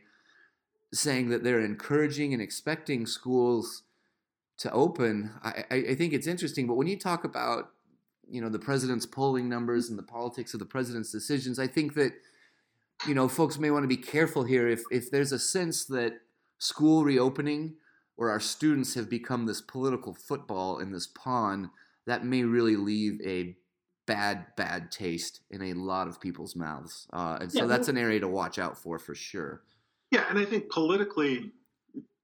saying 0.96 1.30
that 1.30 1.44
they're 1.44 1.60
encouraging 1.60 2.34
and 2.34 2.42
expecting 2.42 3.06
schools 3.06 3.84
to 4.58 4.72
open. 4.72 5.32
I, 5.44 5.66
I 5.70 5.96
think 5.96 6.14
it's 6.14 6.28
interesting, 6.28 6.68
but 6.68 6.76
when 6.76 6.88
you 6.88 6.98
talk 6.98 7.24
about 7.24 7.72
you 8.28 8.42
know 8.42 8.50
the 8.50 8.60
president's 8.60 9.06
polling 9.06 9.48
numbers 9.50 9.90
and 9.90 10.00
the 10.00 10.04
politics 10.04 10.54
of 10.54 10.60
the 10.60 10.66
president's 10.66 11.12
decisions, 11.12 11.60
I 11.60 11.68
think 11.68 11.94
that 11.96 12.14
you 13.08 13.14
know 13.14 13.28
folks 13.28 13.60
may 13.60 13.72
want 13.72 13.84
to 13.84 13.88
be 13.88 13.98
careful 13.98 14.44
here 14.44 14.68
if 14.68 14.84
if 14.92 15.12
there's 15.12 15.32
a 15.32 15.40
sense 15.40 15.86
that 15.86 16.14
school 16.58 17.04
reopening 17.04 17.76
or 18.18 18.30
our 18.30 18.40
students 18.40 18.94
have 18.94 19.10
become 19.10 19.46
this 19.46 19.62
political 19.62 20.14
football 20.14 20.80
in 20.80 20.92
this 20.92 21.08
pawn 21.08 21.70
that 22.08 22.26
may 22.26 22.44
really 22.44 22.78
leave 22.78 23.20
a 23.26 23.56
bad 24.06 24.46
bad 24.56 24.92
taste 24.92 25.42
in 25.50 25.62
a 25.62 25.74
lot 25.74 26.08
of 26.08 26.22
people's 26.22 26.56
mouths 26.56 27.08
uh, 27.12 27.38
and 27.42 27.52
so 27.52 27.62
yeah, 27.62 27.66
that's 27.66 27.90
an 27.90 27.98
area 27.98 28.20
to 28.20 28.28
watch 28.28 28.58
out 28.58 28.78
for 28.78 28.98
for 28.98 29.16
sure 29.16 29.64
yeah 30.12 30.26
and 30.30 30.40
i 30.40 30.46
think 30.46 30.70
politically 30.70 31.52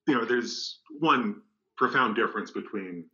you 0.07 0.15
know 0.15 0.25
there's 0.25 0.79
one 0.99 1.41
profound 1.77 2.15
difference 2.15 2.51
between 2.51 3.05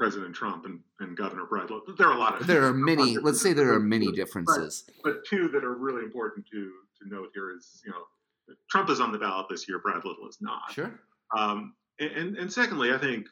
President 0.00 0.34
Trump 0.34 0.64
and, 0.64 0.80
and 1.00 1.14
Governor 1.14 1.44
Brad. 1.44 1.64
Little. 1.64 1.94
There 1.98 2.08
are 2.08 2.16
a 2.16 2.18
lot 2.18 2.40
of 2.40 2.46
there 2.46 2.64
are 2.64 2.72
many. 2.72 3.18
Let's 3.18 3.40
say 3.42 3.52
there 3.52 3.74
are 3.74 3.78
many 3.78 4.10
differences, 4.10 4.84
but, 5.04 5.16
but, 5.16 5.26
two 5.26 5.48
that 5.48 5.62
are 5.62 5.74
really 5.74 6.04
important 6.04 6.46
to 6.46 6.72
to 7.02 7.14
note 7.14 7.28
here 7.34 7.54
is 7.54 7.82
you 7.84 7.90
know 7.90 8.54
Trump 8.70 8.88
is 8.88 8.98
on 8.98 9.12
the 9.12 9.18
ballot 9.18 9.46
this 9.50 9.68
year. 9.68 9.78
Brad 9.78 10.02
Little 10.06 10.26
is 10.26 10.38
not. 10.40 10.72
Sure. 10.72 10.98
Um, 11.36 11.74
and 11.98 12.34
and 12.38 12.50
secondly, 12.50 12.94
I 12.94 12.98
think 12.98 13.26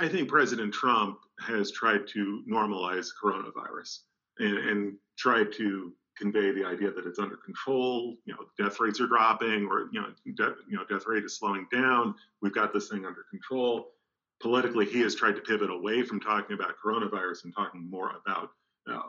I 0.00 0.08
think 0.08 0.28
President 0.28 0.74
Trump 0.74 1.18
has 1.46 1.70
tried 1.70 2.08
to 2.08 2.42
normalize 2.50 3.06
coronavirus 3.22 4.00
and, 4.40 4.58
and 4.58 4.96
tried 5.16 5.52
to 5.52 5.92
convey 6.18 6.52
the 6.52 6.64
idea 6.64 6.90
that 6.90 7.06
it's 7.06 7.18
under 7.18 7.36
control. 7.36 8.16
You 8.24 8.34
know, 8.34 8.46
death 8.62 8.80
rates 8.80 9.00
are 9.00 9.06
dropping, 9.06 9.66
or 9.66 9.88
you 9.92 10.00
know, 10.00 10.08
de- 10.34 10.56
you 10.68 10.76
know, 10.76 10.84
death 10.88 11.06
rate 11.06 11.24
is 11.24 11.38
slowing 11.38 11.66
down. 11.72 12.14
We've 12.42 12.54
got 12.54 12.72
this 12.72 12.88
thing 12.88 13.04
under 13.06 13.24
control 13.30 13.92
politically 14.40 14.86
he 14.86 15.00
has 15.00 15.14
tried 15.14 15.36
to 15.36 15.40
pivot 15.40 15.70
away 15.70 16.02
from 16.02 16.20
talking 16.20 16.54
about 16.54 16.74
coronavirus 16.84 17.44
and 17.44 17.54
talking 17.54 17.88
more 17.90 18.12
about 18.24 18.50
uh, 18.90 19.02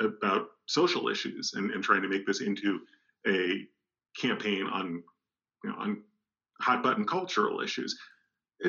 about 0.00 0.48
social 0.66 1.08
issues 1.08 1.54
and, 1.54 1.70
and, 1.70 1.84
trying 1.84 2.02
to 2.02 2.08
make 2.08 2.26
this 2.26 2.40
into 2.40 2.80
a 3.26 3.64
campaign 4.20 4.66
on 4.66 5.02
you 5.62 5.70
know 5.70 5.76
on 5.76 6.02
hot 6.60 6.82
button 6.82 7.04
cultural 7.04 7.60
issues. 7.60 7.98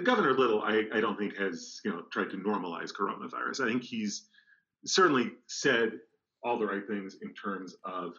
Governor 0.04 0.34
Little, 0.34 0.62
I, 0.62 0.86
I 0.94 1.00
don't 1.00 1.18
think 1.18 1.36
has 1.38 1.80
you 1.84 1.92
know 1.92 2.04
tried 2.12 2.30
to 2.32 2.38
normalize 2.38 2.94
coronavirus. 2.94 3.66
I 3.66 3.70
think 3.70 3.84
he's 3.84 4.28
certainly 4.86 5.32
said 5.48 5.94
all 6.44 6.58
the 6.58 6.66
right 6.66 6.86
things 6.88 7.18
in 7.22 7.34
terms 7.34 7.76
of 7.84 8.14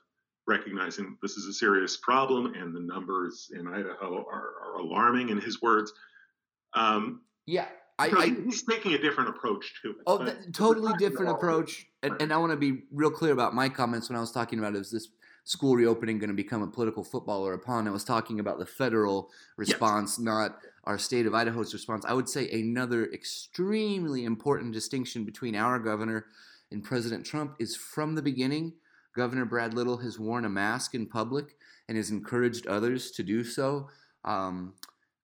recognizing 0.47 1.17
this 1.23 1.37
is 1.37 1.47
a 1.47 1.53
serious 1.53 1.97
problem 1.97 2.55
and 2.55 2.75
the 2.75 2.81
numbers 2.81 3.51
in 3.55 3.69
Idaho 3.69 4.25
are, 4.31 4.55
are 4.65 4.79
alarming 4.81 5.29
in 5.29 5.41
his 5.41 5.63
words. 5.63 5.93
Um, 6.75 7.23
yeah, 7.47 7.67
I, 7.99 8.09
I, 8.17 8.27
he's 8.45 8.63
taking 8.63 8.95
a 8.95 8.99
different 8.99 9.31
approach 9.31 9.75
to 9.83 9.91
it. 9.91 9.97
Oh, 10.07 10.35
totally 10.53 10.93
different 10.99 11.31
approach. 11.33 11.87
And, 12.03 12.21
and, 12.21 12.33
I 12.33 12.39
want 12.39 12.53
to 12.53 12.57
be 12.57 12.85
real 12.93 13.11
clear 13.11 13.33
about 13.33 13.55
my 13.55 13.69
comments 13.69 14.09
when 14.09 14.17
I 14.17 14.21
was 14.21 14.33
talking 14.33 14.59
about 14.59 14.75
is 14.75 14.91
this 14.91 15.09
school 15.45 15.77
reopening 15.77 16.19
going 16.19 16.31
to 16.31 16.35
become 16.35 16.63
a 16.63 16.67
political 16.67 17.05
football 17.05 17.47
or 17.47 17.53
a 17.53 17.59
pawn? 17.59 17.87
I 17.87 17.91
was 17.91 18.05
talking 18.05 18.41
about 18.41 18.59
the 18.59 18.65
federal 18.65 19.31
response, 19.59 20.17
yes. 20.19 20.25
not 20.25 20.59
our 20.85 20.97
state 20.97 21.27
of 21.27 21.35
Idaho's 21.35 21.75
response. 21.75 22.07
I 22.07 22.15
would 22.15 22.29
say 22.29 22.51
another 22.51 23.05
extremely 23.13 24.25
important 24.25 24.73
distinction 24.73 25.25
between 25.25 25.55
our 25.55 25.79
governor 25.79 26.27
and 26.71 26.85
President 26.85 27.25
Trump 27.25 27.57
is 27.59 27.77
from 27.77 28.15
the 28.15 28.23
beginning, 28.23 28.75
Governor 29.15 29.45
Brad 29.45 29.75
Little 29.75 29.99
has 29.99 30.19
worn 30.19 30.45
a 30.45 30.49
mask 30.49 30.95
in 30.95 31.07
public 31.07 31.57
and 31.89 31.97
has 31.97 32.11
encouraged 32.11 32.67
others 32.67 33.11
to 33.13 33.23
do 33.23 33.43
so. 33.43 33.89
Um, 34.25 34.75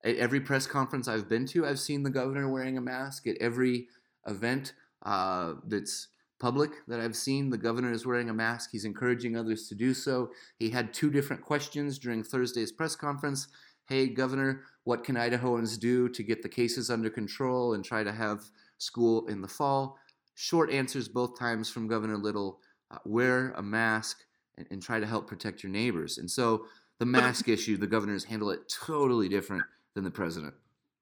at 0.05 0.17
every 0.17 0.41
press 0.41 0.67
conference 0.67 1.09
I've 1.09 1.29
been 1.29 1.47
to, 1.47 1.67
I've 1.67 1.79
seen 1.79 2.03
the 2.03 2.11
governor 2.11 2.49
wearing 2.49 2.79
a 2.79 2.81
mask. 2.81 3.27
At 3.27 3.37
every 3.41 3.89
event 4.27 4.73
uh, 5.05 5.55
that's 5.67 6.09
public 6.39 6.71
that 6.89 7.01
I've 7.01 7.17
seen, 7.17 7.51
the 7.51 7.59
governor 7.59 7.93
is 7.93 8.07
wearing 8.07 8.29
a 8.29 8.35
mask. 8.35 8.71
He's 8.73 8.85
encouraging 8.85 9.37
others 9.37 9.69
to 9.69 9.75
do 9.75 9.95
so. 9.95 10.31
He 10.59 10.71
had 10.71 10.93
two 10.93 11.11
different 11.11 11.43
questions 11.43 11.99
during 11.99 12.23
Thursday's 12.23 12.73
press 12.73 12.97
conference. 12.97 13.49
Hey, 13.89 14.09
governor, 14.09 14.63
what 14.85 15.05
can 15.05 15.15
Idahoans 15.15 15.79
do 15.79 16.09
to 16.09 16.23
get 16.23 16.43
the 16.43 16.49
cases 16.49 16.91
under 16.91 17.09
control 17.09 17.75
and 17.75 17.85
try 17.85 18.03
to 18.03 18.13
have 18.13 18.51
school 18.79 19.27
in 19.29 19.41
the 19.41 19.49
fall? 19.49 19.97
Short 20.37 20.71
answers 20.71 21.09
both 21.09 21.39
times 21.39 21.71
from 21.71 21.89
Governor 21.89 22.19
Little 22.19 22.61
uh, 22.91 22.99
wear 23.05 23.53
a 23.57 23.63
mask 23.63 24.19
and, 24.59 24.67
and 24.71 24.83
try 24.83 25.01
to 25.01 25.07
help 25.07 25.27
protect 25.27 25.63
your 25.63 25.73
neighbors. 25.73 26.19
And 26.19 26.31
so 26.31 26.67
the 27.01 27.07
mask 27.07 27.49
issue, 27.49 27.77
the 27.77 27.87
governors 27.87 28.23
handle 28.23 28.51
it 28.51 28.61
totally 28.69 29.29
different 29.29 29.65
than 29.95 30.05
the 30.05 30.11
president. 30.11 30.55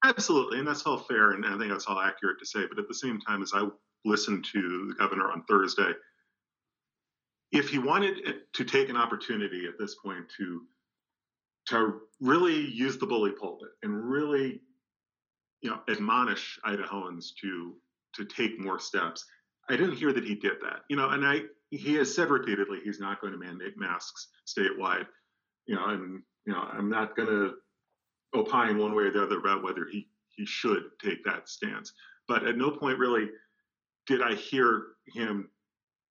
Absolutely, 0.05 0.59
and 0.59 0.67
that's 0.67 0.83
all 0.83 0.97
fair, 0.97 1.31
and 1.31 1.45
I 1.45 1.57
think 1.57 1.71
that's 1.71 1.85
all 1.85 1.99
accurate 1.99 2.39
to 2.39 2.45
say. 2.45 2.61
But 2.67 2.79
at 2.79 2.87
the 2.87 2.93
same 2.93 3.19
time, 3.19 3.41
as 3.41 3.51
I 3.53 3.67
listened 4.05 4.45
to 4.53 4.87
the 4.87 4.95
governor 4.97 5.31
on 5.31 5.43
Thursday, 5.49 5.91
if 7.51 7.69
he 7.69 7.77
wanted 7.77 8.35
to 8.53 8.63
take 8.63 8.89
an 8.89 8.97
opportunity 8.97 9.65
at 9.67 9.77
this 9.77 9.95
point 9.95 10.25
to 10.37 10.61
to 11.67 12.01
really 12.21 12.69
use 12.71 12.97
the 12.97 13.07
bully 13.07 13.31
pulpit 13.31 13.69
and 13.81 14.07
really, 14.07 14.61
you 15.61 15.69
know, 15.71 15.79
admonish 15.89 16.59
Idahoans 16.63 17.29
to 17.41 17.73
to 18.15 18.25
take 18.25 18.59
more 18.59 18.79
steps, 18.79 19.25
I 19.69 19.75
didn't 19.75 19.97
hear 19.97 20.13
that 20.13 20.23
he 20.23 20.35
did 20.35 20.53
that. 20.63 20.81
You 20.89 20.95
know, 20.95 21.09
and 21.09 21.25
I 21.25 21.41
he 21.71 21.95
has 21.95 22.13
said 22.13 22.29
repeatedly 22.29 22.79
he's 22.83 22.99
not 22.99 23.21
going 23.21 23.33
to 23.33 23.39
mandate 23.39 23.77
masks 23.77 24.27
statewide. 24.47 25.07
You 25.65 25.75
know, 25.75 25.85
and 25.85 26.21
you 26.45 26.53
know, 26.53 26.61
I'm 26.61 26.89
not 26.89 27.15
going 27.15 27.29
to 27.29 27.53
opine 28.35 28.77
one 28.77 28.95
way 28.95 29.05
or 29.05 29.11
the 29.11 29.23
other 29.23 29.39
about 29.39 29.63
whether 29.63 29.85
he, 29.91 30.07
he 30.35 30.45
should 30.45 30.83
take 31.03 31.23
that 31.25 31.49
stance. 31.49 31.93
But 32.27 32.45
at 32.45 32.57
no 32.57 32.71
point 32.71 32.99
really 32.99 33.29
did 34.07 34.21
I 34.21 34.35
hear 34.35 34.83
him 35.13 35.49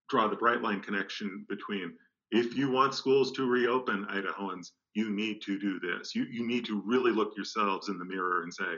draw 0.09 0.29
the 0.29 0.37
bright 0.37 0.63
line 0.63 0.81
connection 0.81 1.47
between 1.49 1.93
if 2.31 2.57
you 2.57 2.71
want 2.71 2.95
schools 2.95 3.31
to 3.33 3.49
reopen, 3.49 4.07
Idahoans, 4.11 4.73
you 4.95 5.11
need 5.11 5.41
to 5.43 5.59
do 5.59 5.79
this. 5.79 6.15
You, 6.15 6.25
you 6.25 6.47
need 6.47 6.65
to 6.67 6.83
really 6.85 7.13
look 7.13 7.37
yourselves 7.37 7.89
in 7.89 7.99
the 7.99 8.05
mirror 8.05 8.43
and 8.43 8.53
say, 8.53 8.75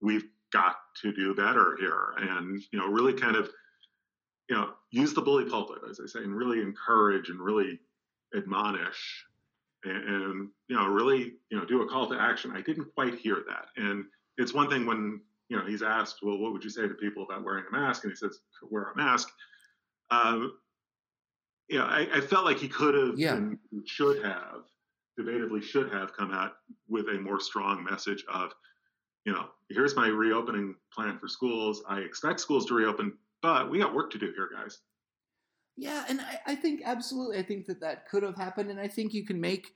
we've 0.00 0.24
got 0.52 0.76
to 1.02 1.12
do 1.12 1.34
better 1.34 1.76
here. 1.78 2.14
And, 2.18 2.62
you 2.72 2.78
know, 2.78 2.86
really 2.86 3.12
kind 3.12 3.36
of, 3.36 3.50
you 4.48 4.56
know, 4.56 4.70
use 4.90 5.14
the 5.14 5.22
bully 5.22 5.44
pulpit, 5.44 5.78
as 5.88 6.00
I 6.00 6.06
say, 6.06 6.20
and 6.20 6.34
really 6.34 6.60
encourage 6.60 7.28
and 7.28 7.40
really 7.40 7.78
admonish 8.34 9.24
and, 9.84 10.04
and, 10.04 10.48
you 10.68 10.76
know 10.76 10.86
really 10.86 11.34
you 11.50 11.58
know 11.58 11.64
do 11.64 11.82
a 11.82 11.88
call 11.88 12.08
to 12.08 12.20
action 12.20 12.52
i 12.54 12.60
didn't 12.60 12.92
quite 12.94 13.18
hear 13.18 13.44
that 13.48 13.66
and 13.76 14.04
it's 14.36 14.54
one 14.54 14.68
thing 14.68 14.86
when 14.86 15.20
you 15.48 15.56
know 15.56 15.64
he's 15.64 15.82
asked 15.82 16.18
well 16.22 16.38
what 16.38 16.52
would 16.52 16.62
you 16.62 16.70
say 16.70 16.86
to 16.86 16.94
people 16.94 17.24
about 17.24 17.44
wearing 17.44 17.64
a 17.68 17.72
mask 17.72 18.04
and 18.04 18.12
he 18.12 18.16
says 18.16 18.40
wear 18.70 18.92
a 18.94 18.96
mask 18.96 19.28
um, 20.10 20.52
you 21.68 21.78
know 21.78 21.84
I, 21.84 22.08
I 22.12 22.20
felt 22.20 22.44
like 22.44 22.58
he 22.58 22.68
could 22.68 22.94
have 22.94 23.18
yeah. 23.18 23.34
and 23.34 23.58
should 23.86 24.24
have 24.24 24.62
debatably 25.18 25.62
should 25.62 25.92
have 25.92 26.12
come 26.16 26.32
out 26.32 26.52
with 26.88 27.08
a 27.08 27.18
more 27.18 27.40
strong 27.40 27.84
message 27.84 28.24
of 28.32 28.52
you 29.24 29.32
know 29.32 29.46
here's 29.68 29.96
my 29.96 30.08
reopening 30.08 30.74
plan 30.92 31.18
for 31.18 31.28
schools 31.28 31.82
i 31.88 31.98
expect 32.00 32.40
schools 32.40 32.66
to 32.66 32.74
reopen 32.74 33.12
but 33.42 33.70
we 33.70 33.78
got 33.78 33.94
work 33.94 34.10
to 34.10 34.18
do 34.18 34.32
here 34.36 34.48
guys 34.54 34.80
yeah, 35.80 36.04
and 36.10 36.20
I, 36.20 36.38
I 36.48 36.54
think 36.56 36.82
absolutely, 36.84 37.38
I 37.38 37.42
think 37.42 37.64
that 37.64 37.80
that 37.80 38.06
could 38.06 38.22
have 38.22 38.36
happened, 38.36 38.70
and 38.70 38.78
I 38.78 38.86
think 38.86 39.14
you 39.14 39.24
can 39.24 39.40
make 39.40 39.68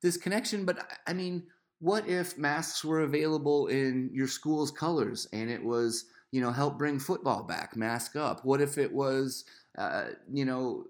this 0.00 0.16
connection. 0.16 0.64
But 0.64 0.88
I 1.04 1.12
mean, 1.12 1.42
what 1.80 2.08
if 2.08 2.38
masks 2.38 2.84
were 2.84 3.00
available 3.00 3.66
in 3.66 4.08
your 4.12 4.28
school's 4.28 4.70
colors 4.70 5.26
and 5.32 5.50
it 5.50 5.62
was, 5.62 6.04
you 6.30 6.40
know, 6.40 6.52
help 6.52 6.78
bring 6.78 7.00
football 7.00 7.42
back, 7.42 7.76
mask 7.76 8.14
up? 8.14 8.44
What 8.44 8.60
if 8.60 8.78
it 8.78 8.92
was, 8.92 9.44
uh, 9.76 10.10
you 10.32 10.44
know, 10.44 10.84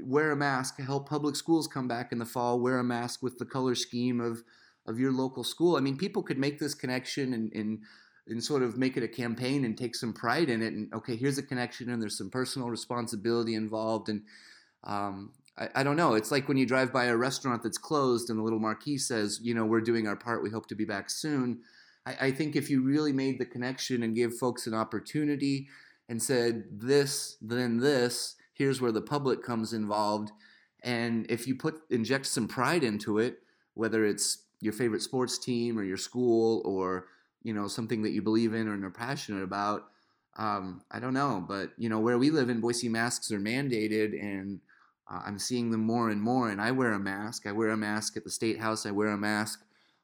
wear 0.00 0.30
a 0.30 0.36
mask, 0.36 0.78
help 0.78 1.08
public 1.08 1.34
schools 1.34 1.66
come 1.66 1.88
back 1.88 2.12
in 2.12 2.18
the 2.18 2.24
fall, 2.24 2.60
wear 2.60 2.78
a 2.78 2.84
mask 2.84 3.20
with 3.20 3.38
the 3.38 3.44
color 3.44 3.74
scheme 3.74 4.20
of 4.20 4.44
of 4.86 4.98
your 4.98 5.12
local 5.12 5.44
school? 5.44 5.76
I 5.76 5.80
mean, 5.80 5.96
people 5.96 6.22
could 6.22 6.38
make 6.38 6.58
this 6.58 6.74
connection 6.74 7.32
and, 7.32 7.52
and 7.52 7.80
and 8.26 8.42
sort 8.42 8.62
of 8.62 8.78
make 8.78 8.96
it 8.96 9.02
a 9.02 9.08
campaign 9.08 9.64
and 9.64 9.76
take 9.76 9.94
some 9.94 10.12
pride 10.12 10.48
in 10.48 10.62
it. 10.62 10.72
And 10.72 10.92
okay, 10.94 11.16
here's 11.16 11.38
a 11.38 11.42
connection, 11.42 11.90
and 11.90 12.00
there's 12.00 12.16
some 12.16 12.30
personal 12.30 12.70
responsibility 12.70 13.54
involved. 13.54 14.08
And 14.08 14.22
um, 14.84 15.32
I, 15.58 15.68
I, 15.76 15.82
don't 15.82 15.96
know. 15.96 16.14
It's 16.14 16.30
like 16.30 16.48
when 16.48 16.56
you 16.56 16.66
drive 16.66 16.92
by 16.92 17.04
a 17.06 17.16
restaurant 17.16 17.62
that's 17.62 17.78
closed, 17.78 18.30
and 18.30 18.38
the 18.38 18.42
little 18.42 18.58
marquee 18.58 18.98
says, 18.98 19.40
you 19.42 19.54
know, 19.54 19.66
we're 19.66 19.80
doing 19.80 20.08
our 20.08 20.16
part. 20.16 20.42
We 20.42 20.50
hope 20.50 20.66
to 20.68 20.74
be 20.74 20.84
back 20.84 21.10
soon. 21.10 21.60
I, 22.06 22.16
I 22.20 22.30
think 22.30 22.56
if 22.56 22.70
you 22.70 22.82
really 22.82 23.12
made 23.12 23.38
the 23.38 23.46
connection 23.46 24.02
and 24.02 24.14
give 24.14 24.36
folks 24.36 24.66
an 24.66 24.74
opportunity 24.74 25.68
and 26.08 26.22
said 26.22 26.64
this, 26.70 27.36
then 27.40 27.78
this. 27.78 28.36
Here's 28.54 28.80
where 28.80 28.92
the 28.92 29.02
public 29.02 29.42
comes 29.42 29.72
involved. 29.72 30.30
And 30.82 31.26
if 31.30 31.46
you 31.46 31.56
put 31.56 31.80
inject 31.90 32.26
some 32.26 32.46
pride 32.46 32.84
into 32.84 33.18
it, 33.18 33.38
whether 33.74 34.04
it's 34.04 34.43
your 34.60 34.72
favorite 34.72 35.02
sports 35.02 35.38
team 35.38 35.78
or 35.78 35.82
your 35.82 35.96
school 35.96 36.62
or 36.64 37.06
you 37.42 37.52
know 37.52 37.68
something 37.68 38.02
that 38.02 38.12
you 38.12 38.22
believe 38.22 38.54
in 38.54 38.68
or 38.68 38.86
are 38.86 38.90
passionate 38.90 39.42
about, 39.42 39.84
um, 40.36 40.82
I 40.90 40.98
don't 40.98 41.14
know, 41.14 41.44
but 41.46 41.70
you 41.76 41.88
know 41.88 42.00
where 42.00 42.18
we 42.18 42.30
live 42.30 42.48
in 42.48 42.60
Boise, 42.60 42.88
masks 42.88 43.30
are 43.30 43.40
mandated, 43.40 44.20
and 44.20 44.60
uh, 45.10 45.20
I'm 45.26 45.38
seeing 45.38 45.70
them 45.70 45.84
more 45.84 46.10
and 46.10 46.20
more. 46.20 46.50
And 46.50 46.60
I 46.60 46.70
wear 46.70 46.92
a 46.92 46.98
mask. 46.98 47.46
I 47.46 47.52
wear 47.52 47.70
a 47.70 47.76
mask 47.76 48.16
at 48.16 48.24
the 48.24 48.30
state 48.30 48.58
house. 48.58 48.86
I 48.86 48.90
wear 48.90 49.08
a 49.08 49.18
mask 49.18 49.62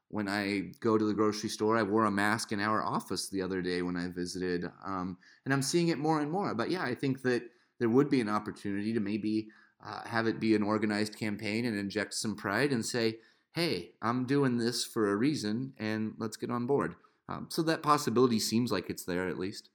when 0.08 0.28
I 0.28 0.72
go 0.80 0.98
to 0.98 1.04
the 1.04 1.14
grocery 1.14 1.48
store. 1.48 1.76
I 1.76 1.82
wore 1.82 2.04
a 2.04 2.10
mask 2.10 2.52
in 2.52 2.60
our 2.60 2.82
office 2.82 3.28
the 3.28 3.42
other 3.42 3.62
day 3.62 3.82
when 3.82 3.96
I 3.96 4.08
visited, 4.08 4.66
um, 4.84 5.16
and 5.44 5.54
I'm 5.54 5.62
seeing 5.62 5.88
it 5.88 5.98
more 5.98 6.20
and 6.20 6.30
more. 6.30 6.54
But 6.54 6.70
yeah, 6.70 6.82
I 6.82 6.94
think 6.94 7.22
that 7.22 7.42
there 7.78 7.88
would 7.88 8.10
be 8.10 8.20
an 8.20 8.28
opportunity 8.28 8.92
to 8.92 9.00
maybe 9.00 9.48
uh, 9.84 10.06
have 10.06 10.26
it 10.26 10.38
be 10.38 10.54
an 10.54 10.62
organized 10.62 11.18
campaign 11.18 11.64
and 11.64 11.76
inject 11.76 12.14
some 12.14 12.36
pride 12.36 12.72
and 12.72 12.84
say, 12.84 13.16
"Hey, 13.54 13.92
I'm 14.00 14.26
doing 14.26 14.58
this 14.58 14.84
for 14.84 15.10
a 15.10 15.16
reason, 15.16 15.74
and 15.78 16.14
let's 16.18 16.36
get 16.36 16.50
on 16.50 16.66
board." 16.66 16.94
Um, 17.28 17.46
so 17.48 17.62
that 17.62 17.82
possibility 17.82 18.40
seems 18.40 18.72
like 18.72 18.90
it's 18.90 19.04
there 19.04 19.28
at 19.28 19.38
least. 19.38 19.70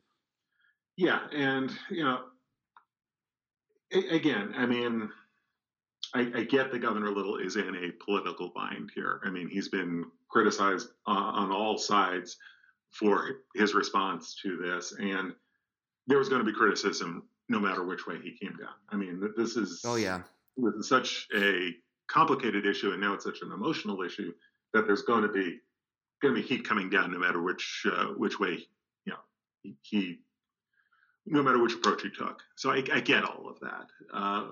Yeah, 0.98 1.20
and 1.34 1.72
you 1.90 2.04
know, 2.04 2.20
again, 4.12 4.54
I 4.58 4.66
mean, 4.66 5.10
I, 6.14 6.32
I, 6.36 6.44
get 6.44 6.72
that 6.72 6.80
Governor 6.80 7.12
Little 7.12 7.38
is 7.38 7.56
in 7.56 7.76
a 7.76 8.04
political 8.04 8.52
bind 8.56 8.92
here. 8.94 9.22
I 9.26 9.30
mean, 9.30 9.50
he's 9.50 9.70
been 9.70 10.06
criticized 10.30 10.90
uh, 11.08 11.12
on 11.12 11.52
all 11.52 11.78
sides 11.78 12.38
for 12.92 13.42
his 13.56 13.74
response 13.74 14.36
to 14.44 14.58
this, 14.58 14.94
and 15.00 15.34
there 16.08 16.18
was 16.18 16.30
going 16.30 16.44
to 16.44 16.50
be 16.50 16.58
criticism 16.58 17.24
no 17.50 17.60
matter 17.60 17.84
which 17.84 18.08
way 18.08 18.18
he 18.24 18.38
came 18.38 18.56
down. 18.58 18.74
I 18.90 18.96
mean, 18.96 19.30
this 19.38 19.56
is 19.56 19.82
oh 19.86 19.96
yeah, 19.96 20.22
with 20.58 20.84
such 20.84 21.28
a 21.36 21.72
complicated 22.08 22.66
issue, 22.66 22.92
and 22.92 23.02
now 23.02 23.14
it's 23.14 23.24
such 23.24 23.42
an 23.42 23.52
emotional 23.52 24.02
issue 24.02 24.34
that 24.74 24.86
there's 24.86 25.04
going 25.04 25.24
to 25.24 25.30
be 25.30 25.60
going 26.22 26.36
to 26.36 26.42
be 26.42 26.48
heat 26.48 26.68
coming 26.68 26.90
down 26.90 27.12
no 27.12 27.20
matter 27.20 27.42
which 27.42 27.86
uh, 27.92 28.08
which 28.18 28.40
way 28.40 28.66
you 29.06 29.14
know 29.14 29.74
he, 29.82 30.20
no 31.26 31.42
matter 31.42 31.62
which 31.62 31.74
approach 31.74 32.02
he 32.02 32.10
took. 32.10 32.42
So 32.56 32.72
I, 32.72 32.84
I 32.94 33.00
get 33.00 33.24
all 33.24 33.50
of 33.50 33.60
that. 33.62 33.88
Uh, 34.14 34.46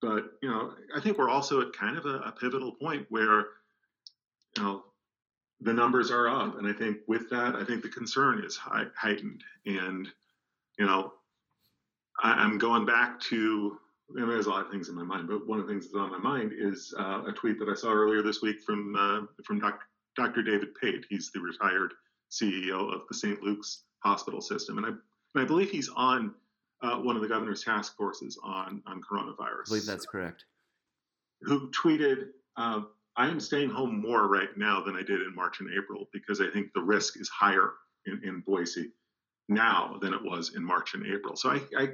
but 0.00 0.32
you 0.42 0.48
know, 0.48 0.74
I 0.94 1.00
think 1.00 1.18
we're 1.18 1.30
also 1.30 1.60
at 1.60 1.72
kind 1.72 1.96
of 1.96 2.06
a, 2.06 2.18
a, 2.20 2.32
pivotal 2.32 2.72
point 2.72 3.06
where 3.08 3.46
you 4.56 4.62
know 4.62 4.84
the 5.60 5.72
numbers 5.72 6.10
are 6.10 6.28
up, 6.28 6.58
and 6.58 6.66
I 6.66 6.72
think 6.72 6.98
with 7.08 7.28
that, 7.30 7.56
I 7.56 7.64
think 7.64 7.82
the 7.82 7.88
concern 7.88 8.44
is 8.44 8.56
high, 8.56 8.84
heightened. 8.96 9.42
And 9.66 10.08
you 10.78 10.86
know, 10.86 11.12
I, 12.22 12.44
am 12.44 12.58
going 12.58 12.86
back 12.86 13.20
to. 13.22 13.78
I 14.10 14.20
mean, 14.20 14.28
there's 14.28 14.46
a 14.46 14.50
lot 14.50 14.64
of 14.64 14.70
things 14.70 14.88
in 14.88 14.94
my 14.94 15.02
mind, 15.02 15.28
but 15.28 15.46
one 15.46 15.60
of 15.60 15.66
the 15.66 15.72
things 15.72 15.84
that's 15.84 15.96
on 15.96 16.10
my 16.10 16.18
mind 16.18 16.52
is 16.56 16.94
uh, 16.98 17.24
a 17.26 17.32
tweet 17.32 17.58
that 17.58 17.68
I 17.68 17.74
saw 17.74 17.92
earlier 17.92 18.22
this 18.22 18.40
week 18.40 18.62
from 18.64 18.96
uh, 18.96 19.42
from 19.44 19.60
Dr. 19.60 19.86
Dr. 20.16 20.42
David 20.42 20.74
Pate. 20.80 21.04
He's 21.10 21.30
the 21.32 21.40
retired 21.40 21.92
CEO 22.30 22.92
of 22.92 23.02
the 23.08 23.14
St. 23.14 23.42
Luke's 23.42 23.84
Hospital 24.02 24.40
System, 24.40 24.78
and 24.78 24.86
I 24.86 24.90
and 24.90 25.44
I 25.44 25.44
believe 25.44 25.70
he's 25.70 25.90
on 25.90 26.34
uh, 26.82 26.96
one 26.96 27.16
of 27.16 27.22
the 27.22 27.28
governor's 27.28 27.62
task 27.62 27.96
forces 27.96 28.38
on 28.42 28.82
on 28.86 29.02
coronavirus. 29.02 29.66
I 29.66 29.68
believe 29.68 29.86
that's 29.86 30.06
correct. 30.06 30.44
Who 31.42 31.70
tweeted, 31.70 32.28
uh, 32.56 32.82
"I 33.16 33.28
am 33.28 33.40
staying 33.40 33.70
home 33.70 34.00
more 34.00 34.26
right 34.26 34.56
now 34.56 34.82
than 34.82 34.96
I 34.96 35.02
did 35.02 35.20
in 35.20 35.34
March 35.34 35.60
and 35.60 35.68
April 35.76 36.08
because 36.14 36.40
I 36.40 36.48
think 36.48 36.72
the 36.72 36.82
risk 36.82 37.20
is 37.20 37.28
higher 37.28 37.72
in, 38.06 38.22
in 38.24 38.40
Boise 38.40 38.90
now 39.50 39.98
than 40.00 40.14
it 40.14 40.22
was 40.22 40.54
in 40.56 40.64
March 40.64 40.94
and 40.94 41.06
April." 41.06 41.36
So 41.36 41.50
I, 41.50 41.60
I 41.76 41.88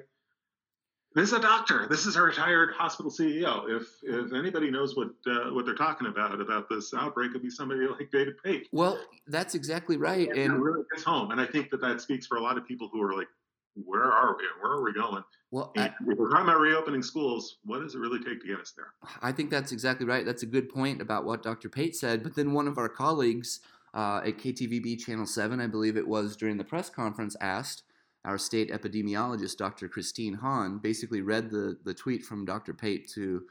this 1.14 1.28
is 1.28 1.32
a 1.32 1.40
doctor. 1.40 1.86
This 1.88 2.06
is 2.06 2.16
a 2.16 2.22
retired 2.22 2.70
hospital 2.74 3.10
CEO. 3.10 3.68
If 3.68 3.86
if 4.02 4.32
anybody 4.32 4.70
knows 4.70 4.96
what 4.96 5.10
uh, 5.26 5.52
what 5.52 5.64
they're 5.64 5.74
talking 5.74 6.08
about 6.08 6.40
about 6.40 6.68
this 6.68 6.92
outbreak, 6.92 7.30
it'd 7.30 7.42
be 7.42 7.50
somebody 7.50 7.86
like 7.86 8.10
David 8.10 8.34
Pate. 8.42 8.68
Well, 8.72 8.98
that's 9.28 9.54
exactly 9.54 9.96
right, 9.96 10.28
and, 10.28 10.38
and 10.38 10.62
really 10.62 10.84
gets 10.92 11.04
home. 11.04 11.30
And 11.30 11.40
I 11.40 11.46
think 11.46 11.70
that 11.70 11.80
that 11.80 12.00
speaks 12.00 12.26
for 12.26 12.36
a 12.36 12.42
lot 12.42 12.58
of 12.58 12.66
people 12.66 12.88
who 12.92 13.00
are 13.00 13.14
like, 13.14 13.28
"Where 13.76 14.02
are 14.02 14.36
we? 14.36 14.44
Where 14.60 14.72
are 14.72 14.82
we 14.82 14.92
going?" 14.92 15.22
Well, 15.52 15.72
I, 15.76 15.86
if 15.86 16.18
we're 16.18 16.30
talking 16.30 16.48
about 16.48 16.58
reopening 16.58 17.02
schools, 17.02 17.58
what 17.64 17.80
does 17.80 17.94
it 17.94 17.98
really 17.98 18.18
take 18.18 18.40
to 18.40 18.48
get 18.48 18.58
us 18.58 18.72
there? 18.76 18.88
I 19.22 19.30
think 19.30 19.50
that's 19.50 19.70
exactly 19.70 20.04
right. 20.04 20.26
That's 20.26 20.42
a 20.42 20.46
good 20.46 20.68
point 20.68 21.00
about 21.00 21.24
what 21.24 21.44
Dr. 21.44 21.68
Pate 21.68 21.94
said. 21.94 22.24
But 22.24 22.34
then 22.34 22.52
one 22.52 22.66
of 22.66 22.76
our 22.76 22.88
colleagues 22.88 23.60
uh, 23.94 24.20
at 24.24 24.38
KTVB 24.38 24.98
Channel 24.98 25.26
Seven, 25.26 25.60
I 25.60 25.68
believe 25.68 25.96
it 25.96 26.08
was 26.08 26.36
during 26.36 26.56
the 26.56 26.64
press 26.64 26.90
conference, 26.90 27.36
asked 27.40 27.84
our 28.24 28.38
state 28.38 28.70
epidemiologist, 28.70 29.56
Dr. 29.56 29.88
Christine 29.88 30.34
Hahn, 30.34 30.78
basically 30.78 31.20
read 31.20 31.50
the, 31.50 31.76
the 31.84 31.94
tweet 31.94 32.24
from 32.24 32.44
Dr. 32.44 32.72
Pate 32.72 33.08
to 33.14 33.42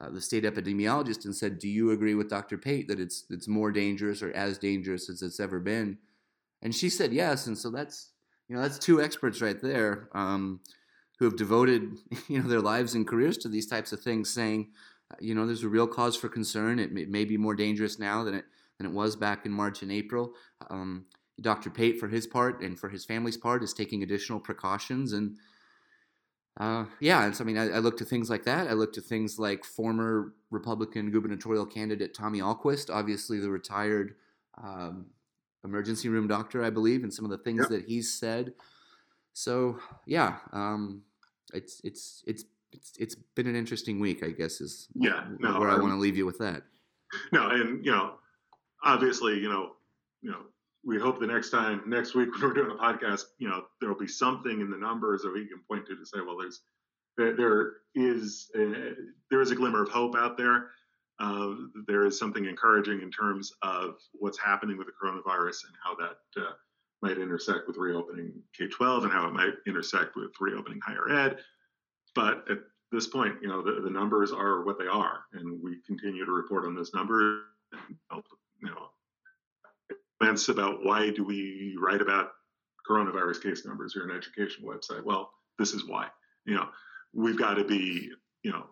uh, 0.00 0.10
the 0.10 0.20
state 0.20 0.44
epidemiologist 0.44 1.24
and 1.24 1.34
said, 1.34 1.58
"Do 1.58 1.68
you 1.68 1.92
agree 1.92 2.14
with 2.14 2.28
Dr. 2.28 2.58
Pate 2.58 2.88
that 2.88 2.98
it's 2.98 3.24
it's 3.30 3.46
more 3.46 3.70
dangerous 3.70 4.22
or 4.22 4.32
as 4.32 4.58
dangerous 4.58 5.08
as 5.08 5.22
it's 5.22 5.38
ever 5.38 5.60
been?" 5.60 5.98
And 6.62 6.74
she 6.74 6.88
said 6.88 7.12
yes. 7.12 7.46
And 7.46 7.56
so 7.56 7.70
that's 7.70 8.10
you 8.48 8.56
know 8.56 8.62
that's 8.62 8.78
two 8.78 9.00
experts 9.00 9.40
right 9.40 9.60
there 9.60 10.08
um, 10.12 10.60
who 11.18 11.26
have 11.26 11.36
devoted 11.36 11.92
you 12.28 12.42
know 12.42 12.48
their 12.48 12.60
lives 12.60 12.94
and 12.94 13.06
careers 13.06 13.38
to 13.38 13.48
these 13.48 13.68
types 13.68 13.92
of 13.92 14.00
things, 14.00 14.32
saying, 14.32 14.70
uh, 15.12 15.16
you 15.20 15.34
know, 15.34 15.46
there's 15.46 15.62
a 15.62 15.68
real 15.68 15.86
cause 15.86 16.16
for 16.16 16.28
concern. 16.28 16.80
It 16.80 16.92
may, 16.92 17.02
it 17.02 17.10
may, 17.10 17.24
be 17.24 17.36
more 17.36 17.54
dangerous 17.54 17.98
now 17.98 18.24
than 18.24 18.34
it 18.34 18.46
than 18.78 18.88
it 18.88 18.92
was 18.92 19.14
back 19.14 19.46
in 19.46 19.52
March 19.52 19.82
and 19.82 19.92
April. 19.92 20.32
Um, 20.70 21.04
Dr. 21.40 21.70
Pate, 21.70 21.98
for 21.98 22.08
his 22.08 22.26
part 22.26 22.60
and 22.60 22.78
for 22.78 22.88
his 22.88 23.04
family's 23.04 23.36
part, 23.36 23.62
is 23.62 23.72
taking 23.72 24.02
additional 24.02 24.40
precautions. 24.40 25.12
And 25.12 25.36
uh, 26.58 26.84
yeah, 27.00 27.24
and 27.24 27.34
so 27.34 27.42
I 27.42 27.46
mean, 27.46 27.58
I, 27.58 27.70
I 27.70 27.78
look 27.78 27.96
to 27.98 28.04
things 28.04 28.30
like 28.30 28.44
that. 28.44 28.68
I 28.68 28.72
look 28.74 28.92
to 28.94 29.00
things 29.00 29.38
like 29.38 29.64
former 29.64 30.32
Republican 30.50 31.10
gubernatorial 31.10 31.66
candidate 31.66 32.14
Tommy 32.14 32.40
Ahlquist, 32.40 32.94
obviously 32.94 33.40
the 33.40 33.50
retired 33.50 34.14
um, 34.62 35.06
emergency 35.64 36.08
room 36.08 36.28
doctor, 36.28 36.62
I 36.62 36.70
believe, 36.70 37.02
and 37.02 37.12
some 37.12 37.24
of 37.24 37.30
the 37.30 37.38
things 37.38 37.60
yep. 37.62 37.68
that 37.70 37.84
he's 37.86 38.12
said. 38.12 38.54
So 39.32 39.80
yeah, 40.06 40.36
um, 40.52 41.02
it's 41.52 41.80
it's 41.82 42.22
it's 42.26 42.44
it's 42.72 42.92
it's 42.98 43.14
been 43.34 43.48
an 43.48 43.56
interesting 43.56 43.98
week, 43.98 44.22
I 44.22 44.30
guess, 44.30 44.60
is 44.60 44.88
yeah 44.94 45.24
no, 45.40 45.58
where 45.58 45.70
I 45.70 45.78
want 45.78 45.92
to 45.92 45.98
leave 45.98 46.16
you 46.16 46.26
with 46.26 46.38
that. 46.38 46.62
No, 47.32 47.48
and 47.48 47.84
you 47.84 47.92
know, 47.92 48.14
obviously, 48.84 49.38
you 49.38 49.48
know, 49.48 49.72
you 50.22 50.30
know, 50.30 50.42
we 50.86 50.98
hope 50.98 51.18
the 51.18 51.26
next 51.26 51.50
time, 51.50 51.82
next 51.86 52.14
week 52.14 52.32
when 52.32 52.42
we're 52.42 52.54
doing 52.54 52.70
a 52.70 52.74
podcast, 52.74 53.24
you 53.38 53.48
know, 53.48 53.64
there'll 53.80 53.98
be 53.98 54.06
something 54.06 54.60
in 54.60 54.70
the 54.70 54.76
numbers 54.76 55.22
that 55.22 55.32
we 55.32 55.46
can 55.46 55.60
point 55.68 55.86
to 55.86 55.96
to 55.96 56.06
say, 56.06 56.18
well, 56.24 56.36
there's 56.36 56.60
there 57.16 57.74
is 57.94 58.50
a, 58.56 58.92
there 59.30 59.40
is 59.40 59.50
a 59.50 59.54
glimmer 59.54 59.82
of 59.82 59.88
hope 59.88 60.16
out 60.16 60.36
there. 60.36 60.70
Uh, 61.20 61.54
there 61.86 62.04
is 62.06 62.18
something 62.18 62.44
encouraging 62.44 63.00
in 63.00 63.10
terms 63.10 63.52
of 63.62 63.94
what's 64.14 64.38
happening 64.38 64.76
with 64.76 64.88
the 64.88 64.92
coronavirus 64.92 65.64
and 65.66 65.74
how 65.82 65.94
that 65.94 66.42
uh, 66.42 66.52
might 67.02 67.18
intersect 67.18 67.68
with 67.68 67.76
reopening 67.76 68.32
K-12 68.56 69.04
and 69.04 69.12
how 69.12 69.28
it 69.28 69.32
might 69.32 69.54
intersect 69.66 70.16
with 70.16 70.32
reopening 70.40 70.80
higher 70.84 71.08
ed. 71.08 71.38
But 72.16 72.50
at 72.50 72.58
this 72.90 73.06
point, 73.06 73.36
you 73.40 73.48
know, 73.48 73.62
the, 73.62 73.80
the 73.80 73.90
numbers 73.90 74.32
are 74.32 74.64
what 74.64 74.78
they 74.78 74.86
are, 74.86 75.20
and 75.34 75.62
we 75.62 75.76
continue 75.86 76.24
to 76.24 76.32
report 76.32 76.64
on 76.64 76.74
those 76.74 76.92
numbers. 76.92 77.42
And, 77.72 77.96
you 78.60 78.68
know, 78.70 78.88
comments 80.24 80.48
about 80.48 80.82
why 80.82 81.10
do 81.10 81.22
we 81.22 81.76
write 81.78 82.00
about 82.00 82.30
coronavirus 82.88 83.42
case 83.42 83.66
numbers 83.66 83.94
or 83.94 84.08
an 84.08 84.16
education 84.16 84.64
website. 84.64 85.04
Well, 85.04 85.30
this 85.58 85.72
is 85.72 85.86
why. 85.86 86.08
You 86.46 86.54
know, 86.54 86.68
we've 87.12 87.38
got 87.38 87.54
to 87.54 87.64
be, 87.64 88.10
you 88.42 88.50
know, 88.50 88.64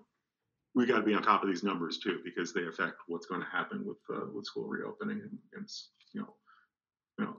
we've 0.74 0.88
got 0.88 0.96
to 0.96 1.02
be 1.02 1.14
on 1.14 1.22
top 1.22 1.42
of 1.42 1.48
these 1.48 1.62
numbers 1.62 1.98
too 1.98 2.20
because 2.24 2.52
they 2.54 2.66
affect 2.66 2.94
what's 3.06 3.26
going 3.26 3.42
to 3.42 3.46
happen 3.46 3.84
with 3.84 3.98
uh, 4.14 4.26
with 4.34 4.46
school 4.46 4.66
reopening 4.66 5.20
and, 5.20 5.38
and 5.54 5.68
you 6.14 6.22
know, 6.22 6.34
you 7.18 7.24
know, 7.26 7.36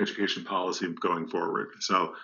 education 0.00 0.44
policy 0.44 0.92
going 1.00 1.26
forward. 1.26 1.68
So, 1.80 2.14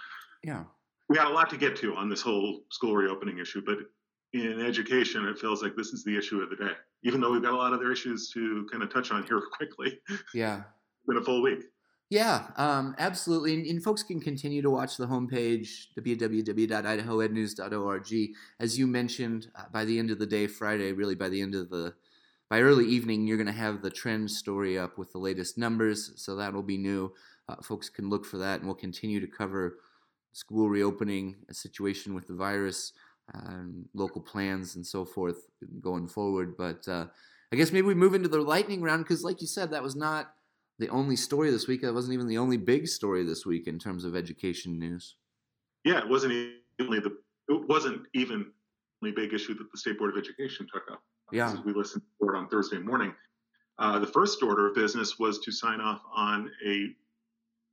yeah, 0.42 0.64
we 1.08 1.16
got 1.16 1.30
a 1.30 1.34
lot 1.34 1.50
to 1.50 1.58
get 1.58 1.76
to 1.76 1.94
on 1.96 2.08
this 2.08 2.22
whole 2.22 2.60
school 2.70 2.96
reopening 2.96 3.38
issue, 3.38 3.62
but 3.64 3.78
in 4.32 4.60
education, 4.64 5.26
it 5.26 5.38
feels 5.38 5.62
like 5.62 5.76
this 5.76 5.88
is 5.88 6.02
the 6.02 6.16
issue 6.16 6.40
of 6.40 6.50
the 6.50 6.56
day. 6.56 6.72
Even 7.02 7.20
though 7.20 7.32
we've 7.32 7.42
got 7.42 7.52
a 7.52 7.56
lot 7.56 7.72
of 7.72 7.78
other 7.78 7.92
issues 7.92 8.30
to 8.32 8.66
kind 8.70 8.82
of 8.82 8.92
touch 8.92 9.10
on 9.10 9.22
here 9.26 9.40
quickly. 9.56 9.98
Yeah, 10.34 10.62
been 11.06 11.16
a 11.16 11.22
full 11.22 11.42
week. 11.42 11.64
Yeah, 12.08 12.46
um, 12.56 12.94
absolutely. 12.98 13.54
And, 13.54 13.66
and, 13.66 13.82
folks 13.82 14.04
can 14.04 14.20
continue 14.20 14.62
to 14.62 14.70
watch 14.70 14.96
the 14.96 15.08
homepage, 15.08 15.88
www.idahoednews.org. 15.98 18.14
As 18.60 18.78
you 18.78 18.86
mentioned, 18.86 19.48
uh, 19.56 19.64
by 19.72 19.84
the 19.84 19.98
end 19.98 20.12
of 20.12 20.20
the 20.20 20.26
day, 20.26 20.46
Friday, 20.46 20.92
really 20.92 21.16
by 21.16 21.28
the 21.28 21.42
end 21.42 21.56
of 21.56 21.68
the, 21.68 21.94
by 22.48 22.60
early 22.60 22.86
evening, 22.86 23.26
you're 23.26 23.36
going 23.36 23.48
to 23.48 23.52
have 23.52 23.82
the 23.82 23.90
trend 23.90 24.30
story 24.30 24.78
up 24.78 24.98
with 24.98 25.10
the 25.10 25.18
latest 25.18 25.58
numbers. 25.58 26.12
So 26.14 26.36
that'll 26.36 26.62
be 26.62 26.78
new. 26.78 27.12
Uh, 27.48 27.56
folks 27.56 27.88
can 27.88 28.08
look 28.08 28.24
for 28.24 28.38
that, 28.38 28.60
and 28.60 28.68
we'll 28.68 28.76
continue 28.76 29.18
to 29.18 29.26
cover 29.26 29.78
school 30.32 30.68
reopening, 30.68 31.34
a 31.48 31.54
situation 31.54 32.14
with 32.14 32.28
the 32.28 32.34
virus, 32.34 32.92
um, 33.34 33.84
local 33.94 34.20
plans, 34.20 34.76
and 34.76 34.86
so 34.86 35.04
forth 35.04 35.48
going 35.80 36.06
forward. 36.06 36.56
But 36.56 36.86
uh, 36.86 37.06
I 37.52 37.56
guess 37.56 37.72
maybe 37.72 37.88
we 37.88 37.94
move 37.94 38.14
into 38.14 38.28
the 38.28 38.40
lightning 38.40 38.82
round 38.82 39.02
because, 39.04 39.24
like 39.24 39.40
you 39.40 39.48
said, 39.48 39.70
that 39.70 39.82
was 39.82 39.96
not 39.96 40.35
the 40.78 40.88
only 40.88 41.16
story 41.16 41.50
this 41.50 41.66
week. 41.66 41.82
That 41.82 41.94
wasn't 41.94 42.14
even 42.14 42.26
the 42.26 42.38
only 42.38 42.56
big 42.56 42.88
story 42.88 43.24
this 43.24 43.46
week 43.46 43.66
in 43.66 43.78
terms 43.78 44.04
of 44.04 44.16
education 44.16 44.78
news. 44.78 45.16
yeah, 45.84 45.98
it 45.98 46.08
wasn't 46.08 46.32
only 46.80 47.00
the 47.00 47.16
it 47.48 47.68
wasn't 47.68 48.06
even 48.14 48.46
the 49.02 49.12
big 49.12 49.32
issue 49.32 49.54
that 49.54 49.70
the 49.70 49.78
state 49.78 49.98
board 49.98 50.16
of 50.16 50.18
education 50.18 50.66
took 50.72 50.90
up. 50.90 51.02
Yeah, 51.32 51.52
As 51.52 51.60
we 51.64 51.72
listened 51.72 52.02
to 52.20 52.28
it 52.28 52.36
on 52.36 52.48
Thursday 52.48 52.78
morning. 52.78 53.14
Uh, 53.78 53.98
the 53.98 54.06
first 54.06 54.42
order 54.42 54.68
of 54.68 54.74
business 54.74 55.18
was 55.18 55.38
to 55.40 55.52
sign 55.52 55.80
off 55.80 56.00
on 56.14 56.50
a 56.66 56.88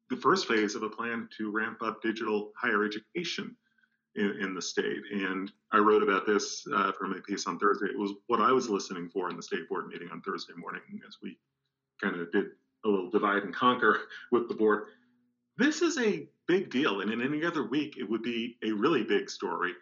the 0.10 0.18
first 0.18 0.48
phase 0.48 0.76
of 0.76 0.84
a 0.84 0.90
plan 0.90 1.30
to 1.38 1.50
ramp 1.50 1.82
up 1.82 2.02
digital 2.02 2.52
higher 2.58 2.84
education 2.84 3.56
in, 4.16 4.36
in 4.42 4.54
the 4.54 4.62
state. 4.62 5.02
And 5.12 5.52
I 5.72 5.78
wrote 5.78 6.04
about 6.04 6.26
this 6.26 6.66
uh, 6.74 6.92
for 6.92 7.08
my 7.08 7.18
piece 7.26 7.48
on 7.48 7.58
Thursday. 7.58 7.88
It 7.88 7.98
was 7.98 8.12
what 8.28 8.42
I 8.42 8.52
was 8.52 8.70
listening 8.70 9.10
for 9.10 9.30
in 9.30 9.38
the 9.38 9.44
state 9.44 9.68
board 9.70 9.88
meeting 9.88 10.10
on 10.12 10.22
Thursday 10.22 10.54
morning 10.58 10.82
as 11.08 11.18
we 11.24 11.38
kind 12.02 12.20
of 12.20 12.32
did 12.32 12.48
a 12.86 12.90
little 12.90 13.10
divide 13.10 13.44
and 13.44 13.54
conquer 13.54 14.02
with 14.32 14.48
the 14.48 14.56
board. 14.56 14.86
This 15.58 15.82
is 15.82 15.98
a 16.00 16.28
big 16.48 16.70
deal, 16.72 17.02
and 17.02 17.12
in 17.12 17.22
any 17.22 17.46
other 17.46 17.68
week, 17.68 17.98
it 17.98 18.10
would 18.10 18.24
be 18.24 18.58
a 18.64 18.72
really 18.72 19.04
big 19.04 19.30
story. 19.30 19.74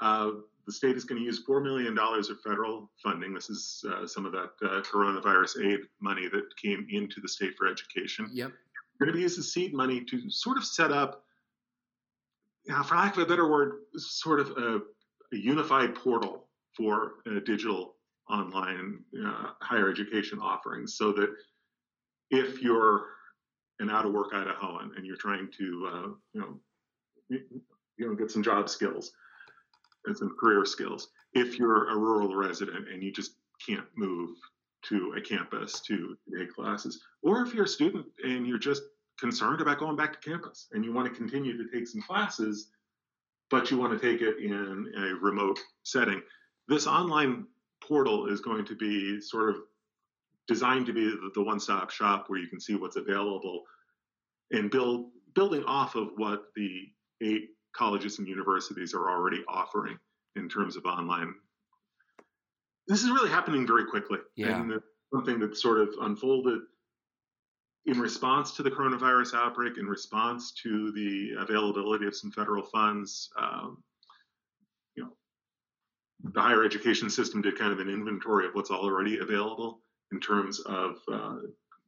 Uh, 0.00 0.32
the 0.66 0.72
state 0.72 0.96
is 0.96 1.04
going 1.04 1.20
to 1.20 1.24
use 1.24 1.44
$4 1.48 1.62
million 1.62 1.96
of 1.96 2.40
federal 2.44 2.90
funding. 3.02 3.32
This 3.32 3.48
is 3.48 3.84
uh, 3.88 4.06
some 4.06 4.26
of 4.26 4.32
that 4.32 4.50
uh, 4.62 4.82
coronavirus 4.82 5.64
aid 5.64 5.80
money 6.00 6.28
that 6.28 6.56
came 6.60 6.86
into 6.90 7.20
the 7.20 7.28
state 7.28 7.56
for 7.56 7.66
education. 7.68 8.28
yep, 8.32 8.52
We're 8.98 9.06
going 9.06 9.14
to 9.14 9.16
be 9.16 9.22
using 9.22 9.44
seed 9.44 9.72
money 9.72 10.04
to 10.04 10.28
sort 10.28 10.58
of 10.58 10.64
set 10.64 10.90
up, 10.90 11.22
for 12.84 12.96
lack 12.96 13.16
of 13.16 13.22
a 13.22 13.26
better 13.26 13.48
word, 13.48 13.74
sort 13.96 14.40
of 14.40 14.50
a, 14.50 14.80
a 15.32 15.36
unified 15.36 15.94
portal 15.94 16.48
for 16.76 17.14
uh, 17.30 17.40
digital 17.46 17.94
online 18.28 18.98
uh, 19.24 19.50
higher 19.60 19.88
education 19.88 20.40
offerings 20.40 20.94
so 20.94 21.12
that 21.12 21.28
if 22.30 22.62
you're 22.62 23.06
an 23.78 23.90
out 23.90 24.06
of 24.06 24.12
work 24.12 24.32
Idahoan 24.32 24.96
and 24.96 25.04
you're 25.04 25.16
trying 25.16 25.48
to, 25.58 25.90
uh, 25.92 26.08
you 26.32 26.40
know, 26.40 26.60
you, 27.28 28.08
know, 28.08 28.14
get 28.14 28.30
some 28.30 28.42
job 28.42 28.68
skills 28.68 29.12
and 30.06 30.16
some 30.16 30.34
career 30.38 30.64
skills, 30.64 31.08
if 31.32 31.58
you're 31.58 31.90
a 31.90 31.96
rural 31.96 32.34
resident 32.34 32.88
and 32.88 33.02
you 33.02 33.12
just 33.12 33.32
can't 33.66 33.86
move 33.96 34.30
to 34.84 35.14
a 35.16 35.20
campus 35.20 35.80
to 35.80 36.16
take 36.36 36.54
classes, 36.54 37.00
or 37.22 37.42
if 37.42 37.52
you're 37.52 37.64
a 37.64 37.68
student 37.68 38.06
and 38.22 38.46
you're 38.46 38.58
just 38.58 38.82
concerned 39.18 39.60
about 39.60 39.78
going 39.78 39.96
back 39.96 40.12
to 40.12 40.30
campus 40.30 40.68
and 40.72 40.84
you 40.84 40.92
want 40.92 41.08
to 41.08 41.14
continue 41.14 41.56
to 41.56 41.70
take 41.70 41.88
some 41.88 42.02
classes, 42.02 42.68
but 43.50 43.70
you 43.70 43.78
want 43.78 43.98
to 43.98 43.98
take 43.98 44.22
it 44.22 44.38
in 44.38 44.92
a 44.96 45.24
remote 45.24 45.58
setting, 45.82 46.22
this 46.68 46.86
online 46.86 47.46
portal 47.82 48.26
is 48.26 48.40
going 48.40 48.64
to 48.64 48.74
be 48.74 49.20
sort 49.20 49.50
of 49.50 49.56
designed 50.48 50.86
to 50.86 50.92
be 50.92 51.12
the, 51.34 51.42
one-stop 51.42 51.90
shop 51.90 52.24
where 52.28 52.38
you 52.38 52.48
can 52.48 52.60
see 52.60 52.74
what's 52.74 52.96
available 52.96 53.62
and 54.52 54.70
build 54.70 55.10
building 55.34 55.64
off 55.64 55.96
of 55.96 56.10
what 56.16 56.44
the 56.54 56.82
eight 57.22 57.50
colleges 57.76 58.18
and 58.18 58.26
universities 58.26 58.94
are 58.94 59.10
already 59.10 59.44
offering 59.48 59.98
in 60.36 60.48
terms 60.48 60.76
of 60.76 60.84
online. 60.84 61.34
This 62.88 63.02
is 63.02 63.10
really 63.10 63.28
happening 63.28 63.66
very 63.66 63.84
quickly. 63.84 64.18
Yeah. 64.36 64.60
And 64.60 64.80
something 65.12 65.38
that 65.40 65.56
sort 65.56 65.80
of 65.80 65.90
unfolded 66.00 66.60
in 67.86 68.00
response 68.00 68.52
to 68.52 68.62
the 68.62 68.70
coronavirus 68.70 69.34
outbreak, 69.34 69.78
in 69.78 69.86
response 69.86 70.52
to 70.62 70.90
the 70.92 71.32
availability 71.38 72.06
of 72.06 72.16
some 72.16 72.32
federal 72.32 72.62
funds. 72.62 73.28
Um, 73.38 73.82
you 74.96 75.04
know, 75.04 75.10
the 76.32 76.40
higher 76.40 76.64
education 76.64 77.10
system 77.10 77.42
did 77.42 77.58
kind 77.58 77.72
of 77.72 77.78
an 77.80 77.88
inventory 77.88 78.46
of 78.46 78.54
what's 78.54 78.70
already 78.70 79.18
available 79.18 79.82
in 80.12 80.20
terms 80.20 80.60
of 80.60 80.96
uh, 81.12 81.36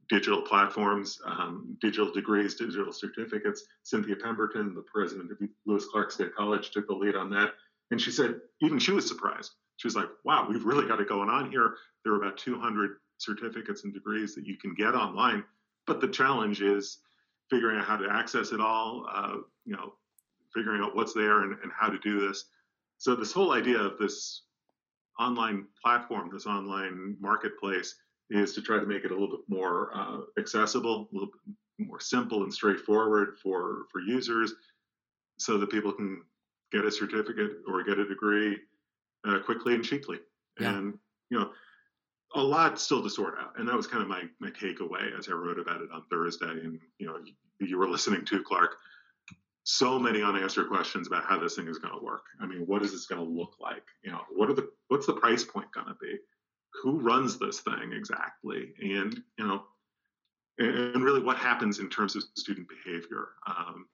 digital 0.09 0.43
platforms, 0.43 1.21
um, 1.25 1.77
digital 1.81 2.11
degrees, 2.11 2.55
digital 2.55 2.93
certificates. 2.93 3.65
Cynthia 3.83 4.17
Pemberton, 4.17 4.75
the 4.75 4.85
president 4.93 5.31
of 5.31 5.39
Lewis 5.67 5.87
Clark 5.91 6.11
State 6.11 6.35
College, 6.35 6.71
took 6.71 6.87
the 6.87 6.95
lead 6.95 7.15
on 7.15 7.31
that. 7.31 7.53
And 7.91 8.01
she 8.01 8.11
said, 8.11 8.41
even 8.61 8.79
she 8.79 8.93
was 8.93 9.07
surprised. 9.07 9.53
She 9.77 9.87
was 9.87 9.95
like, 9.95 10.09
wow, 10.25 10.47
we've 10.49 10.65
really 10.65 10.87
got 10.87 11.01
it 11.01 11.09
going 11.09 11.29
on 11.29 11.51
here. 11.51 11.77
There 12.05 12.13
are 12.13 12.21
about 12.21 12.37
200 12.37 12.97
certificates 13.19 13.85
and 13.85 13.93
degrees 13.95 14.35
that 14.35 14.47
you 14.47 14.57
can 14.57 14.75
get 14.75 14.95
online. 14.95 15.45
But 15.87 16.01
the 16.01 16.09
challenge 16.09 16.61
is 16.61 16.99
figuring 17.51 17.79
out 17.79 17.85
how 17.85 17.97
to 17.97 18.11
access 18.11 18.53
it 18.53 18.61
all, 18.61 19.07
uh, 19.11 19.37
you 19.65 19.75
know, 19.77 19.95
figuring 20.55 20.83
out 20.83 20.97
what's 20.97 21.15
there 21.15 21.43
and, 21.43 21.57
and 21.63 21.73
how 21.73 21.89
to 21.89 21.99
do 21.99 22.27
this. 22.27 22.47
So 22.99 23.15
this 23.15 23.33
whole 23.33 23.53
idea 23.53 23.79
of 23.79 23.99
this 23.99 24.43
online 25.19 25.67
platform, 25.83 26.31
this 26.33 26.47
online 26.47 27.17
marketplace, 27.21 27.95
is 28.31 28.55
to 28.55 28.63
try 28.63 28.79
to 28.79 28.87
make 28.87 29.05
it 29.05 29.11
a 29.11 29.15
little 29.15 29.37
bit 29.37 29.45
more 29.49 29.91
uh, 29.95 30.19
accessible, 30.39 31.09
a 31.11 31.15
little 31.15 31.31
bit 31.31 31.87
more 31.87 32.01
simple 32.01 32.43
and 32.43 32.53
straightforward 32.53 33.37
for 33.43 33.87
for 33.91 34.01
users, 34.01 34.53
so 35.39 35.59
that 35.59 35.71
people 35.71 35.93
can 35.93 36.23
get 36.73 36.85
a 36.85 36.91
certificate 36.91 37.53
or 37.67 37.83
get 37.85 37.99
a 37.99 38.07
degree 38.07 38.59
uh, 39.27 39.39
quickly 39.41 39.75
and 39.75 39.85
cheaply. 39.85 40.19
Yeah. 40.61 40.77
And 40.77 40.99
you 41.31 41.39
know, 41.39 41.51
a 42.35 42.43
lot 42.43 42.81
still 42.81 43.03
to 43.03 43.11
sort 43.11 43.35
out. 43.39 43.59
And 43.59 43.69
that 43.69 43.77
was 43.77 43.87
kind 43.87 44.03
of 44.03 44.09
my 44.09 44.25
my 44.41 44.51
takeaway 44.51 45.17
as 45.19 45.29
I 45.29 45.33
wrote 45.33 45.59
about 45.59 45.81
it 45.81 45.91
on 45.93 46.05
Thursday. 46.11 46.51
And 46.51 46.79
you 46.99 47.07
know, 47.07 47.19
you, 47.25 47.67
you 47.67 47.79
were 47.79 47.89
listening 47.89 48.25
to 48.27 48.43
Clark. 48.43 48.77
So 49.65 49.99
many 49.99 50.23
unanswered 50.23 50.69
questions 50.69 51.07
about 51.07 51.25
how 51.25 51.39
this 51.39 51.57
thing 51.57 51.69
is 51.69 51.79
going 51.79 51.93
to 51.93 52.03
work. 52.03 52.23
I 52.41 52.47
mean, 52.47 52.61
what 52.61 52.83
is 52.83 52.93
this 52.93 53.05
going 53.05 53.23
to 53.23 53.31
look 53.31 53.53
like? 53.61 53.83
You 54.03 54.13
know, 54.13 54.23
what 54.35 54.49
are 54.49 54.55
the 54.55 54.71
what's 54.89 55.07
the 55.07 55.13
price 55.13 55.45
point 55.45 55.71
going 55.73 55.89
to 55.89 55.97
be? 56.01 56.17
Who 56.83 57.01
runs 57.01 57.39
this 57.39 57.61
thing 57.61 57.93
exactly? 57.93 58.73
And 58.81 59.23
you 59.39 59.47
know, 59.47 59.63
and, 60.59 61.03
really, 61.03 61.23
what 61.23 61.37
happens 61.37 61.79
in 61.79 61.89
terms 61.89 62.17
of 62.17 62.25
student 62.35 62.67
behavior? 62.69 63.29
Um, 63.47 63.87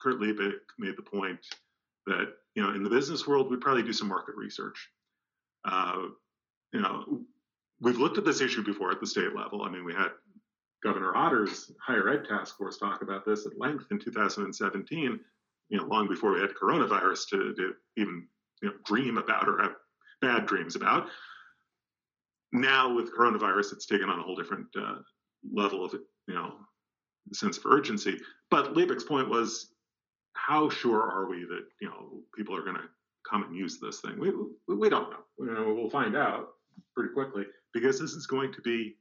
Kurt 0.00 0.20
Liebich 0.20 0.54
made 0.78 0.96
the 0.96 1.02
point 1.02 1.38
that 2.06 2.34
you 2.54 2.62
know, 2.62 2.70
in 2.70 2.82
the 2.82 2.90
business 2.90 3.26
world, 3.26 3.50
we'd 3.50 3.60
probably 3.60 3.82
do 3.82 3.92
some 3.92 4.08
market 4.08 4.34
research. 4.36 4.90
Uh, 5.64 6.06
you 6.72 6.80
know, 6.80 7.20
we've 7.80 7.98
looked 7.98 8.18
at 8.18 8.24
this 8.24 8.40
issue 8.40 8.64
before 8.64 8.90
at 8.90 9.00
the 9.00 9.06
state 9.06 9.34
level. 9.34 9.62
I 9.62 9.70
mean, 9.70 9.84
we 9.84 9.94
had 9.94 10.10
Governor 10.82 11.14
Otter's 11.14 11.70
higher 11.80 12.08
ed 12.08 12.24
task 12.26 12.56
force 12.56 12.78
talk 12.78 13.02
about 13.02 13.24
this 13.24 13.46
at 13.46 13.58
length 13.58 13.86
in 13.90 13.98
2017. 13.98 15.20
You 15.68 15.78
know, 15.78 15.84
long 15.84 16.08
before 16.08 16.32
we 16.32 16.40
had 16.40 16.50
coronavirus 16.50 17.28
to, 17.30 17.54
to 17.54 17.74
even 17.96 18.26
you 18.62 18.68
know, 18.68 18.74
dream 18.84 19.18
about 19.18 19.48
or 19.48 19.62
have 19.62 19.76
bad 20.20 20.46
dreams 20.46 20.76
about. 20.76 21.08
Now 22.52 22.92
with 22.94 23.14
coronavirus, 23.14 23.72
it's 23.72 23.86
taken 23.86 24.08
on 24.08 24.18
a 24.18 24.22
whole 24.22 24.36
different 24.36 24.66
uh, 24.76 24.96
level 25.52 25.84
of 25.84 25.94
you 26.26 26.34
know 26.34 26.54
sense 27.32 27.58
of 27.58 27.66
urgency. 27.66 28.18
But 28.50 28.74
Liebich's 28.74 29.04
point 29.04 29.28
was, 29.28 29.72
how 30.34 30.68
sure 30.68 31.00
are 31.02 31.28
we 31.28 31.44
that 31.44 31.66
you 31.80 31.88
know 31.88 32.22
people 32.36 32.56
are 32.56 32.62
going 32.62 32.76
to 32.76 32.88
come 33.28 33.44
and 33.44 33.56
use 33.56 33.78
this 33.78 34.00
thing? 34.00 34.18
We 34.18 34.32
we 34.74 34.88
don't 34.88 35.10
know. 35.10 35.24
You 35.38 35.54
know, 35.54 35.74
we'll 35.74 35.90
find 35.90 36.16
out 36.16 36.48
pretty 36.94 37.12
quickly 37.12 37.46
because 37.72 38.00
this 38.00 38.12
is 38.12 38.26
going 38.26 38.52
to 38.52 38.60
be 38.62 38.96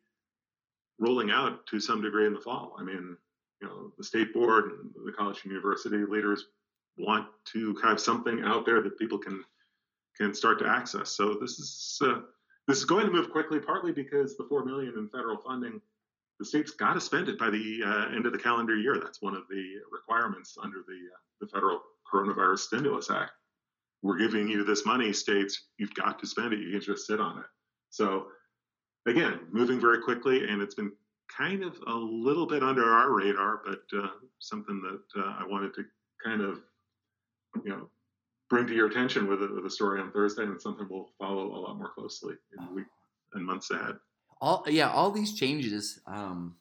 rolling 0.99 1.31
out 1.31 1.65
to 1.67 1.79
some 1.79 2.01
degree 2.01 2.27
in 2.27 2.33
the 2.33 2.39
fall. 2.39 2.75
I 2.77 2.83
mean, 2.83 3.17
you 3.61 3.67
know, 3.67 3.91
the 3.97 4.03
state 4.03 4.33
board 4.33 4.65
and 4.65 4.91
the 5.05 5.11
college 5.11 5.39
and 5.43 5.51
university 5.51 5.97
leaders 5.97 6.45
want 6.97 7.27
to 7.53 7.75
have 7.83 7.99
something 7.99 8.41
out 8.43 8.65
there 8.65 8.81
that 8.81 8.99
people 8.99 9.17
can 9.17 9.43
can 10.17 10.33
start 10.33 10.59
to 10.59 10.67
access. 10.67 11.11
So 11.11 11.37
this 11.39 11.59
is 11.59 11.99
uh, 12.03 12.19
this 12.69 12.77
is 12.77 12.85
going 12.85 13.07
to 13.07 13.11
move 13.11 13.31
quickly, 13.31 13.59
partly 13.59 13.91
because 13.91 14.37
the 14.37 14.45
four 14.47 14.63
million 14.63 14.93
in 14.95 15.09
federal 15.09 15.37
funding, 15.37 15.81
the 16.37 16.45
state's 16.45 16.69
got 16.69 16.93
to 16.93 17.01
spend 17.01 17.27
it 17.27 17.39
by 17.39 17.49
the 17.49 17.81
uh, 17.83 18.15
end 18.15 18.27
of 18.27 18.31
the 18.31 18.37
calendar 18.37 18.75
year. 18.75 18.99
That's 19.01 19.23
one 19.23 19.35
of 19.35 19.43
the 19.49 19.63
requirements 19.91 20.55
under 20.61 20.77
the 20.87 20.93
uh, 20.93 21.19
the 21.41 21.47
federal 21.47 21.81
coronavirus 22.11 22.59
stimulus 22.59 23.09
act. 23.09 23.31
We're 24.03 24.19
giving 24.19 24.47
you 24.47 24.63
this 24.63 24.85
money, 24.85 25.11
states. 25.13 25.65
You've 25.79 25.95
got 25.95 26.19
to 26.19 26.27
spend 26.27 26.53
it. 26.53 26.59
You 26.59 26.71
can 26.71 26.81
just 26.81 27.07
sit 27.07 27.19
on 27.19 27.39
it. 27.39 27.45
So 27.89 28.27
again, 29.07 29.39
moving 29.51 29.79
very 29.79 30.01
quickly, 30.01 30.47
and 30.47 30.61
it's 30.61 30.75
been 30.75 30.91
kind 31.35 31.63
of 31.63 31.75
a 31.87 31.93
little 31.93 32.45
bit 32.45 32.61
under 32.61 32.83
our 32.83 33.11
radar, 33.11 33.61
but 33.65 33.81
uh, 33.97 34.09
something 34.37 34.79
that 34.81 35.21
uh, 35.21 35.35
I 35.39 35.45
wanted 35.47 35.73
to 35.73 35.83
kind 36.23 36.41
of, 36.41 36.59
you 37.63 37.71
know, 37.71 37.89
bring 38.49 38.67
to 38.67 38.73
your 38.73 38.87
attention 38.87 39.27
with 39.27 39.41
a, 39.43 39.47
with 39.53 39.65
a 39.65 39.69
story 39.69 40.01
on 40.01 40.11
Thursday, 40.11 40.43
and 40.43 40.61
something 40.61 40.87
we'll 40.89 41.09
follow 41.19 41.55
a 41.55 41.59
lot 41.59 41.77
more 41.77 41.89
closely 41.89 42.35
in 42.57 42.65
the 42.65 42.73
week 42.73 42.87
and 43.33 43.45
months 43.45 43.69
ahead. 43.71 43.95
all 44.41 44.63
yeah, 44.67 44.89
all 44.89 45.11
these 45.11 45.33
changes, 45.33 45.99
um, 46.07 46.55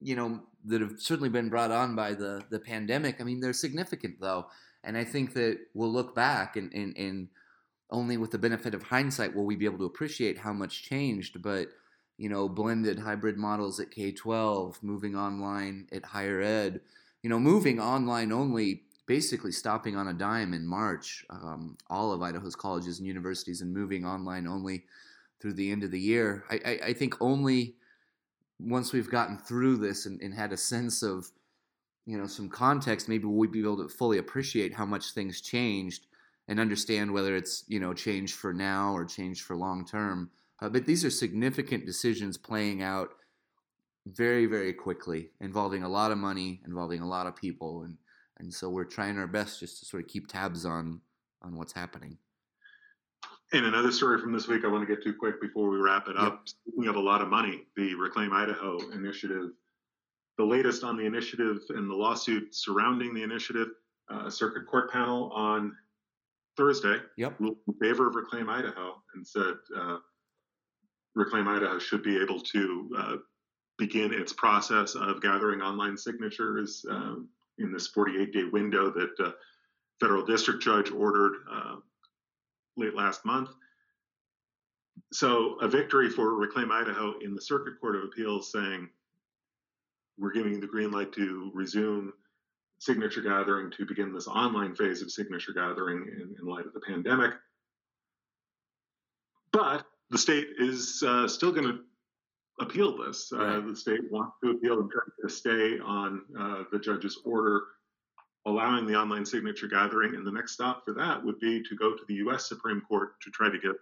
you 0.00 0.16
know, 0.16 0.40
that 0.66 0.80
have 0.80 0.94
certainly 0.98 1.28
been 1.28 1.48
brought 1.48 1.70
on 1.70 1.94
by 1.94 2.14
the 2.14 2.42
the 2.50 2.58
pandemic. 2.58 3.20
I 3.20 3.24
mean, 3.24 3.40
they're 3.40 3.52
significant 3.52 4.20
though, 4.20 4.46
and 4.84 4.96
I 4.96 5.04
think 5.04 5.34
that 5.34 5.58
we'll 5.74 5.92
look 5.92 6.14
back 6.14 6.56
and 6.56 6.72
and, 6.72 6.96
and 6.96 7.28
only 7.90 8.16
with 8.16 8.30
the 8.30 8.38
benefit 8.38 8.74
of 8.74 8.82
hindsight 8.82 9.34
will 9.34 9.44
we 9.44 9.56
be 9.56 9.64
able 9.64 9.78
to 9.78 9.84
appreciate 9.84 10.38
how 10.38 10.52
much 10.52 10.82
changed. 10.82 11.42
But 11.42 11.68
you 12.18 12.28
know, 12.28 12.48
blended 12.48 12.98
hybrid 12.98 13.36
models 13.36 13.80
at 13.80 13.90
K 13.90 14.12
twelve, 14.12 14.82
moving 14.82 15.16
online 15.16 15.86
at 15.92 16.04
higher 16.04 16.40
ed, 16.40 16.80
you 17.22 17.30
know, 17.30 17.40
moving 17.40 17.80
online 17.80 18.32
only. 18.32 18.82
Basically, 19.12 19.52
stopping 19.52 19.94
on 19.94 20.08
a 20.08 20.14
dime 20.14 20.54
in 20.54 20.66
March, 20.66 21.22
um, 21.28 21.76
all 21.90 22.12
of 22.12 22.22
Idaho's 22.22 22.56
colleges 22.56 22.98
and 22.98 23.06
universities, 23.06 23.60
and 23.60 23.70
moving 23.70 24.06
online 24.06 24.46
only 24.46 24.86
through 25.38 25.52
the 25.52 25.70
end 25.70 25.84
of 25.84 25.90
the 25.90 26.00
year. 26.00 26.44
I, 26.50 26.60
I, 26.64 26.80
I 26.86 26.92
think 26.94 27.20
only 27.20 27.74
once 28.58 28.94
we've 28.94 29.10
gotten 29.10 29.36
through 29.36 29.76
this 29.76 30.06
and, 30.06 30.18
and 30.22 30.32
had 30.32 30.50
a 30.50 30.56
sense 30.56 31.02
of 31.02 31.26
you 32.06 32.16
know 32.16 32.26
some 32.26 32.48
context, 32.48 33.06
maybe 33.06 33.26
we'd 33.26 33.52
be 33.52 33.60
able 33.60 33.86
to 33.86 33.94
fully 33.94 34.16
appreciate 34.16 34.72
how 34.72 34.86
much 34.86 35.12
things 35.12 35.42
changed 35.42 36.06
and 36.48 36.58
understand 36.58 37.12
whether 37.12 37.36
it's 37.36 37.64
you 37.68 37.80
know 37.80 37.92
change 37.92 38.32
for 38.32 38.54
now 38.54 38.94
or 38.94 39.04
change 39.04 39.42
for 39.42 39.54
long 39.54 39.84
term. 39.84 40.30
Uh, 40.62 40.70
but 40.70 40.86
these 40.86 41.04
are 41.04 41.10
significant 41.10 41.84
decisions 41.84 42.38
playing 42.38 42.82
out 42.82 43.10
very 44.06 44.46
very 44.46 44.72
quickly, 44.72 45.28
involving 45.42 45.82
a 45.82 45.88
lot 45.90 46.12
of 46.12 46.16
money, 46.16 46.62
involving 46.64 47.02
a 47.02 47.06
lot 47.06 47.26
of 47.26 47.36
people, 47.36 47.82
and 47.82 47.98
and 48.42 48.52
so 48.52 48.68
we're 48.68 48.84
trying 48.84 49.16
our 49.18 49.26
best 49.26 49.60
just 49.60 49.78
to 49.78 49.86
sort 49.86 50.02
of 50.02 50.08
keep 50.08 50.28
tabs 50.28 50.66
on 50.66 51.00
on 51.40 51.56
what's 51.56 51.72
happening. 51.72 52.18
And 53.52 53.66
another 53.66 53.92
story 53.92 54.20
from 54.20 54.32
this 54.32 54.48
week 54.48 54.64
I 54.64 54.68
want 54.68 54.86
to 54.86 54.94
get 54.94 55.02
to 55.04 55.12
quick 55.12 55.40
before 55.40 55.68
we 55.70 55.78
wrap 55.78 56.08
it 56.08 56.16
up. 56.16 56.32
Yep. 56.32 56.48
Speaking 56.48 56.88
of 56.88 56.96
a 56.96 57.00
lot 57.00 57.20
of 57.20 57.28
money, 57.28 57.66
the 57.76 57.94
Reclaim 57.94 58.32
Idaho 58.32 58.78
initiative, 58.92 59.50
the 60.38 60.44
latest 60.44 60.84
on 60.84 60.96
the 60.96 61.04
initiative 61.04 61.58
and 61.70 61.90
the 61.90 61.94
lawsuit 61.94 62.54
surrounding 62.54 63.14
the 63.14 63.22
initiative, 63.22 63.68
uh, 64.10 64.30
circuit 64.30 64.66
court 64.66 64.90
panel 64.90 65.30
on 65.32 65.76
Thursday 66.56 66.98
yep. 67.16 67.38
ruled 67.38 67.56
in 67.68 67.74
favor 67.74 68.08
of 68.08 68.14
Reclaim 68.14 68.48
Idaho 68.48 68.94
and 69.14 69.26
said 69.26 69.54
uh, 69.76 69.98
Reclaim 71.14 71.46
Idaho 71.46 71.78
should 71.78 72.02
be 72.02 72.20
able 72.20 72.40
to 72.40 72.90
uh, 72.96 73.16
begin 73.78 74.12
its 74.12 74.32
process 74.32 74.94
of 74.94 75.20
gathering 75.20 75.60
online 75.60 75.96
signatures 75.96 76.84
uh, 76.90 77.16
in 77.62 77.72
this 77.72 77.88
48 77.88 78.32
day 78.32 78.44
window 78.44 78.90
that 78.90 79.10
uh, 79.24 79.32
federal 80.00 80.24
district 80.24 80.62
judge 80.62 80.90
ordered 80.90 81.34
uh, 81.50 81.76
late 82.76 82.94
last 82.94 83.24
month. 83.24 83.50
So, 85.12 85.58
a 85.60 85.68
victory 85.68 86.10
for 86.10 86.34
Reclaim 86.34 86.70
Idaho 86.70 87.18
in 87.20 87.34
the 87.34 87.40
Circuit 87.40 87.80
Court 87.80 87.96
of 87.96 88.04
Appeals 88.04 88.50
saying 88.52 88.88
we're 90.18 90.32
giving 90.32 90.60
the 90.60 90.66
green 90.66 90.90
light 90.90 91.12
to 91.12 91.50
resume 91.54 92.12
signature 92.78 93.22
gathering 93.22 93.70
to 93.70 93.86
begin 93.86 94.12
this 94.12 94.26
online 94.26 94.74
phase 94.74 95.02
of 95.02 95.10
signature 95.10 95.52
gathering 95.52 96.06
in, 96.08 96.34
in 96.38 96.46
light 96.46 96.66
of 96.66 96.72
the 96.72 96.80
pandemic. 96.80 97.32
But 99.52 99.86
the 100.10 100.18
state 100.18 100.48
is 100.58 101.02
uh, 101.06 101.28
still 101.28 101.52
going 101.52 101.66
to 101.66 101.78
appeal 102.60 102.96
this. 102.96 103.32
Uh, 103.32 103.38
right. 103.38 103.66
The 103.66 103.76
state 103.76 104.10
wants 104.10 104.36
to 104.42 104.50
appeal 104.50 104.80
and 104.80 104.90
try 104.90 105.02
to 105.22 105.28
stay 105.28 105.78
on 105.80 106.22
uh, 106.38 106.64
the 106.70 106.78
judge's 106.78 107.18
order 107.24 107.62
allowing 108.46 108.86
the 108.86 108.94
online 108.94 109.24
signature 109.24 109.68
gathering. 109.68 110.14
And 110.14 110.26
the 110.26 110.32
next 110.32 110.52
stop 110.52 110.84
for 110.84 110.94
that 110.94 111.24
would 111.24 111.38
be 111.38 111.62
to 111.62 111.76
go 111.76 111.94
to 111.94 112.02
the 112.08 112.14
U.S. 112.14 112.48
Supreme 112.48 112.80
Court 112.82 113.20
to 113.22 113.30
try 113.30 113.48
to 113.48 113.58
get 113.58 113.72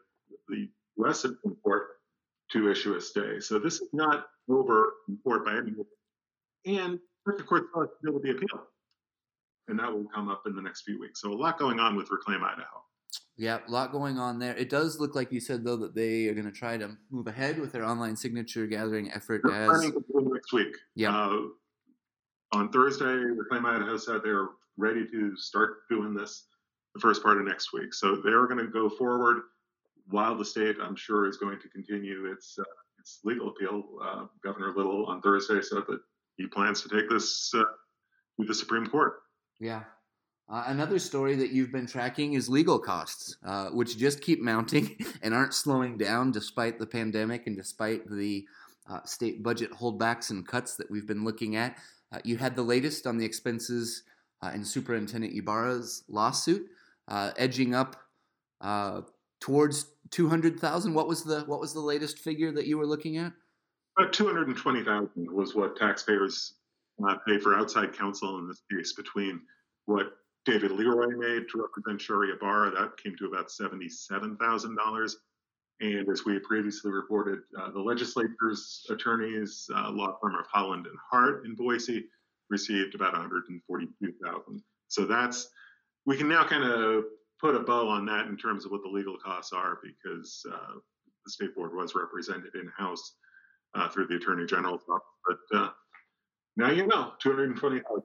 the 0.49 0.69
U.S. 0.99 1.21
Supreme 1.21 1.57
Court 1.63 1.87
to 2.53 2.71
issue 2.71 2.95
a 2.95 3.01
stay. 3.01 3.41
So 3.41 3.59
this 3.59 3.75
is 3.75 3.89
not 3.93 4.27
over 4.49 4.95
in 5.09 5.19
court 5.23 5.45
by 5.45 5.53
any 5.53 5.71
means. 5.71 5.87
And 6.67 6.99
the 7.25 7.43
court 7.43 7.65
still 7.71 7.83
has 7.83 7.91
to 7.91 8.07
deal 8.07 8.15
with 8.15 8.29
appeal. 8.29 8.67
And 9.69 9.79
that 9.79 9.93
will 9.93 10.07
come 10.13 10.29
up 10.29 10.43
in 10.47 10.55
the 10.55 10.63
next 10.63 10.83
few 10.83 10.99
weeks. 10.99 11.21
So 11.21 11.33
a 11.33 11.35
lot 11.35 11.59
going 11.59 11.79
on 11.79 11.97
with 11.97 12.11
Reclaim 12.11 12.43
Idaho. 12.43 12.85
Yeah, 13.41 13.61
a 13.67 13.71
lot 13.71 13.91
going 13.91 14.19
on 14.19 14.39
there. 14.39 14.55
It 14.55 14.69
does 14.69 15.01
look 15.01 15.15
like 15.15 15.33
you 15.33 15.41
said 15.41 15.65
though 15.65 15.79
that 15.79 15.95
they 15.95 16.27
are 16.27 16.35
going 16.35 16.45
to 16.45 16.53
try 16.53 16.77
to 16.77 16.95
move 17.11 17.27
ahead 17.27 17.59
with 17.59 17.73
their 17.73 17.87
online 17.87 18.15
signature 18.15 18.67
gathering 18.67 19.11
effort. 19.13 19.41
They're 19.43 19.55
as 19.55 19.69
planning 19.71 19.93
to 19.93 20.05
do 20.13 20.31
next 20.31 20.53
week. 20.53 20.77
Yeah. 20.95 21.17
Uh, 21.17 21.39
on 22.53 22.71
Thursday, 22.71 23.07
Reclaim 23.07 23.65
Idaho 23.65 23.97
said 23.97 24.21
they're 24.23 24.49
ready 24.77 25.07
to 25.07 25.35
start 25.39 25.89
doing 25.89 26.13
this 26.13 26.49
the 26.95 27.01
first 27.01 27.23
part 27.23 27.39
of 27.39 27.47
next 27.47 27.73
week. 27.73 27.95
So 27.95 28.17
they're 28.17 28.47
going 28.47 28.59
to 28.59 28.71
go 28.71 28.91
forward 28.91 29.39
while 30.11 30.37
the 30.37 30.45
state, 30.45 30.77
I'm 30.79 30.97
sure, 30.97 31.27
is 31.27 31.39
going 31.39 31.61
to 31.61 31.69
continue 31.71 32.31
its 32.31 32.59
uh, 32.59 32.65
its 32.99 33.21
legal 33.25 33.49
appeal. 33.49 33.85
Uh, 34.05 34.27
Governor 34.45 34.75
Little 34.77 35.07
on 35.07 35.23
Thursday 35.23 35.63
said 35.63 35.85
that 35.89 36.01
he 36.37 36.47
plans 36.47 36.83
to 36.83 36.91
take 36.91 37.09
this 37.09 37.51
uh, 37.55 37.65
to 38.39 38.47
the 38.47 38.55
Supreme 38.55 38.87
Court. 38.87 39.15
Yeah. 39.61 39.85
Uh, 40.51 40.65
another 40.67 40.99
story 40.99 41.37
that 41.37 41.53
you've 41.53 41.71
been 41.71 41.87
tracking 41.87 42.33
is 42.33 42.49
legal 42.49 42.79
costs, 42.79 43.37
uh, 43.47 43.69
which 43.69 43.97
just 43.97 44.21
keep 44.21 44.41
mounting 44.41 44.97
and 45.23 45.33
aren't 45.33 45.55
slowing 45.55 45.97
down 45.97 46.33
despite 46.33 46.79
the 46.79 46.87
pandemic 46.87 47.47
and 47.47 47.57
despite 47.57 48.11
the 48.11 48.45
uh, 48.91 49.01
state 49.05 49.45
budget 49.45 49.71
holdbacks 49.71 50.31
and 50.31 50.49
cuts 50.49 50.75
that 50.75 50.91
we've 50.91 51.07
been 51.07 51.25
looking 51.25 51.55
at. 51.55 51.79
Uh, 52.13 52.19
you 52.25 52.37
had 52.37 52.57
the 52.57 52.63
latest 52.63 53.07
on 53.07 53.17
the 53.17 53.25
expenses 53.25 54.03
uh, 54.43 54.51
in 54.53 54.65
Superintendent 54.65 55.33
Ybarra's 55.37 56.03
lawsuit, 56.09 56.67
edging 57.09 57.73
up 57.73 57.97
towards 59.39 59.87
two 60.11 60.29
hundred 60.29 60.59
thousand. 60.59 60.95
What 60.95 61.07
was 61.07 61.23
the 61.23 61.43
what 61.43 61.61
was 61.61 61.73
the 61.73 61.81
latest 61.81 62.19
figure 62.19 62.51
that 62.51 62.67
you 62.67 62.77
were 62.77 62.87
looking 62.87 63.19
at? 63.19 63.33
About 63.97 64.13
two 64.13 64.27
hundred 64.27 64.49
and 64.49 64.57
twenty 64.57 64.83
thousand 64.83 65.31
was 65.31 65.55
what 65.55 65.77
taxpayers 65.77 66.55
pay 67.29 67.39
for 67.39 67.57
outside 67.57 67.93
counsel 67.93 68.39
in 68.39 68.49
this 68.49 68.63
case. 68.69 68.95
Between 68.95 69.43
what 69.87 70.20
David 70.45 70.71
Leroy 70.71 71.17
made 71.17 71.49
to 71.51 71.61
represent 71.61 72.01
Sherri 72.01 72.31
Ybarra, 72.33 72.71
that 72.71 72.97
came 73.03 73.17
to 73.17 73.27
about 73.27 73.51
seventy-seven 73.51 74.37
thousand 74.37 74.77
dollars. 74.77 75.17
And 75.81 76.09
as 76.11 76.25
we 76.27 76.39
previously 76.41 76.91
reported, 76.91 77.41
uh, 77.59 77.71
the 77.71 77.81
legislature's 77.81 78.85
attorneys, 78.91 79.67
uh, 79.75 79.91
law 79.91 80.19
firm 80.21 80.35
of 80.35 80.47
Holland 80.47 80.87
and 80.87 80.97
Hart 81.11 81.47
in 81.47 81.55
Boise, 81.55 82.05
received 82.51 82.95
about 82.95 83.13
142,000. 83.15 84.63
So 84.89 85.07
that's 85.07 85.49
we 86.05 86.17
can 86.17 86.29
now 86.29 86.45
kind 86.45 86.65
of 86.65 87.05
put 87.41 87.55
a 87.55 87.61
bow 87.61 87.89
on 87.89 88.05
that 88.07 88.27
in 88.27 88.37
terms 88.37 88.65
of 88.65 88.71
what 88.71 88.83
the 88.83 88.89
legal 88.89 89.17
costs 89.17 89.53
are 89.53 89.79
because 89.83 90.45
uh, 90.53 90.75
the 91.25 91.31
state 91.31 91.55
board 91.55 91.75
was 91.75 91.95
represented 91.95 92.55
in 92.55 92.71
house 92.77 93.15
uh, 93.75 93.89
through 93.89 94.07
the 94.07 94.17
attorney 94.17 94.47
general's 94.47 94.83
office. 94.91 95.39
But 95.51 95.59
uh, 95.59 95.71
now 96.57 96.71
you 96.71 96.87
know, 96.87 97.13
220,000. 97.21 98.03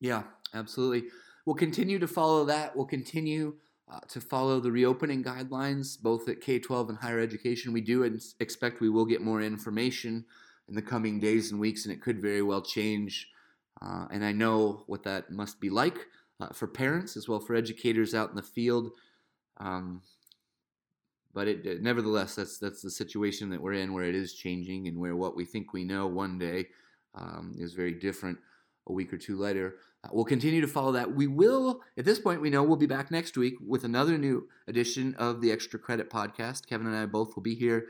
Yeah, 0.00 0.22
absolutely. 0.54 1.08
We'll 1.46 1.54
continue 1.54 2.00
to 2.00 2.08
follow 2.08 2.44
that. 2.46 2.76
We'll 2.76 2.86
continue 2.86 3.54
uh, 3.88 4.00
to 4.08 4.20
follow 4.20 4.58
the 4.58 4.72
reopening 4.72 5.22
guidelines, 5.22 6.00
both 6.00 6.28
at 6.28 6.40
K 6.40 6.58
12 6.58 6.90
and 6.90 6.98
higher 6.98 7.20
education. 7.20 7.72
We 7.72 7.80
do 7.80 8.02
expect 8.40 8.80
we 8.80 8.90
will 8.90 9.04
get 9.04 9.22
more 9.22 9.40
information 9.40 10.24
in 10.68 10.74
the 10.74 10.82
coming 10.82 11.20
days 11.20 11.52
and 11.52 11.60
weeks, 11.60 11.84
and 11.84 11.94
it 11.94 12.02
could 12.02 12.20
very 12.20 12.42
well 12.42 12.62
change. 12.62 13.30
Uh, 13.80 14.06
and 14.10 14.24
I 14.24 14.32
know 14.32 14.82
what 14.88 15.04
that 15.04 15.30
must 15.30 15.60
be 15.60 15.70
like 15.70 16.08
uh, 16.40 16.48
for 16.48 16.66
parents 16.66 17.16
as 17.16 17.28
well 17.28 17.38
for 17.38 17.54
educators 17.54 18.12
out 18.12 18.30
in 18.30 18.36
the 18.36 18.42
field. 18.42 18.90
Um, 19.58 20.02
but 21.32 21.46
it, 21.46 21.64
it, 21.64 21.82
nevertheless, 21.82 22.34
that's 22.34 22.58
that's 22.58 22.82
the 22.82 22.90
situation 22.90 23.50
that 23.50 23.62
we're 23.62 23.74
in, 23.74 23.92
where 23.92 24.04
it 24.04 24.16
is 24.16 24.34
changing, 24.34 24.88
and 24.88 24.98
where 24.98 25.14
what 25.14 25.36
we 25.36 25.44
think 25.44 25.72
we 25.72 25.84
know 25.84 26.08
one 26.08 26.40
day 26.40 26.66
um, 27.14 27.54
is 27.56 27.74
very 27.74 27.92
different 27.92 28.38
a 28.86 28.92
week 28.92 29.12
or 29.12 29.18
two 29.18 29.36
later. 29.36 29.76
Uh, 30.04 30.08
we'll 30.12 30.24
continue 30.24 30.60
to 30.60 30.68
follow 30.68 30.92
that. 30.92 31.14
We 31.14 31.26
will, 31.26 31.80
at 31.96 32.04
this 32.04 32.18
point, 32.18 32.40
we 32.40 32.50
know 32.50 32.62
we'll 32.62 32.76
be 32.76 32.86
back 32.86 33.10
next 33.10 33.36
week 33.36 33.54
with 33.66 33.84
another 33.84 34.16
new 34.18 34.48
edition 34.68 35.14
of 35.18 35.40
the 35.40 35.50
Extra 35.50 35.78
Credit 35.78 36.10
Podcast. 36.10 36.66
Kevin 36.66 36.86
and 36.86 36.96
I 36.96 37.06
both 37.06 37.34
will 37.34 37.42
be 37.42 37.54
here 37.54 37.86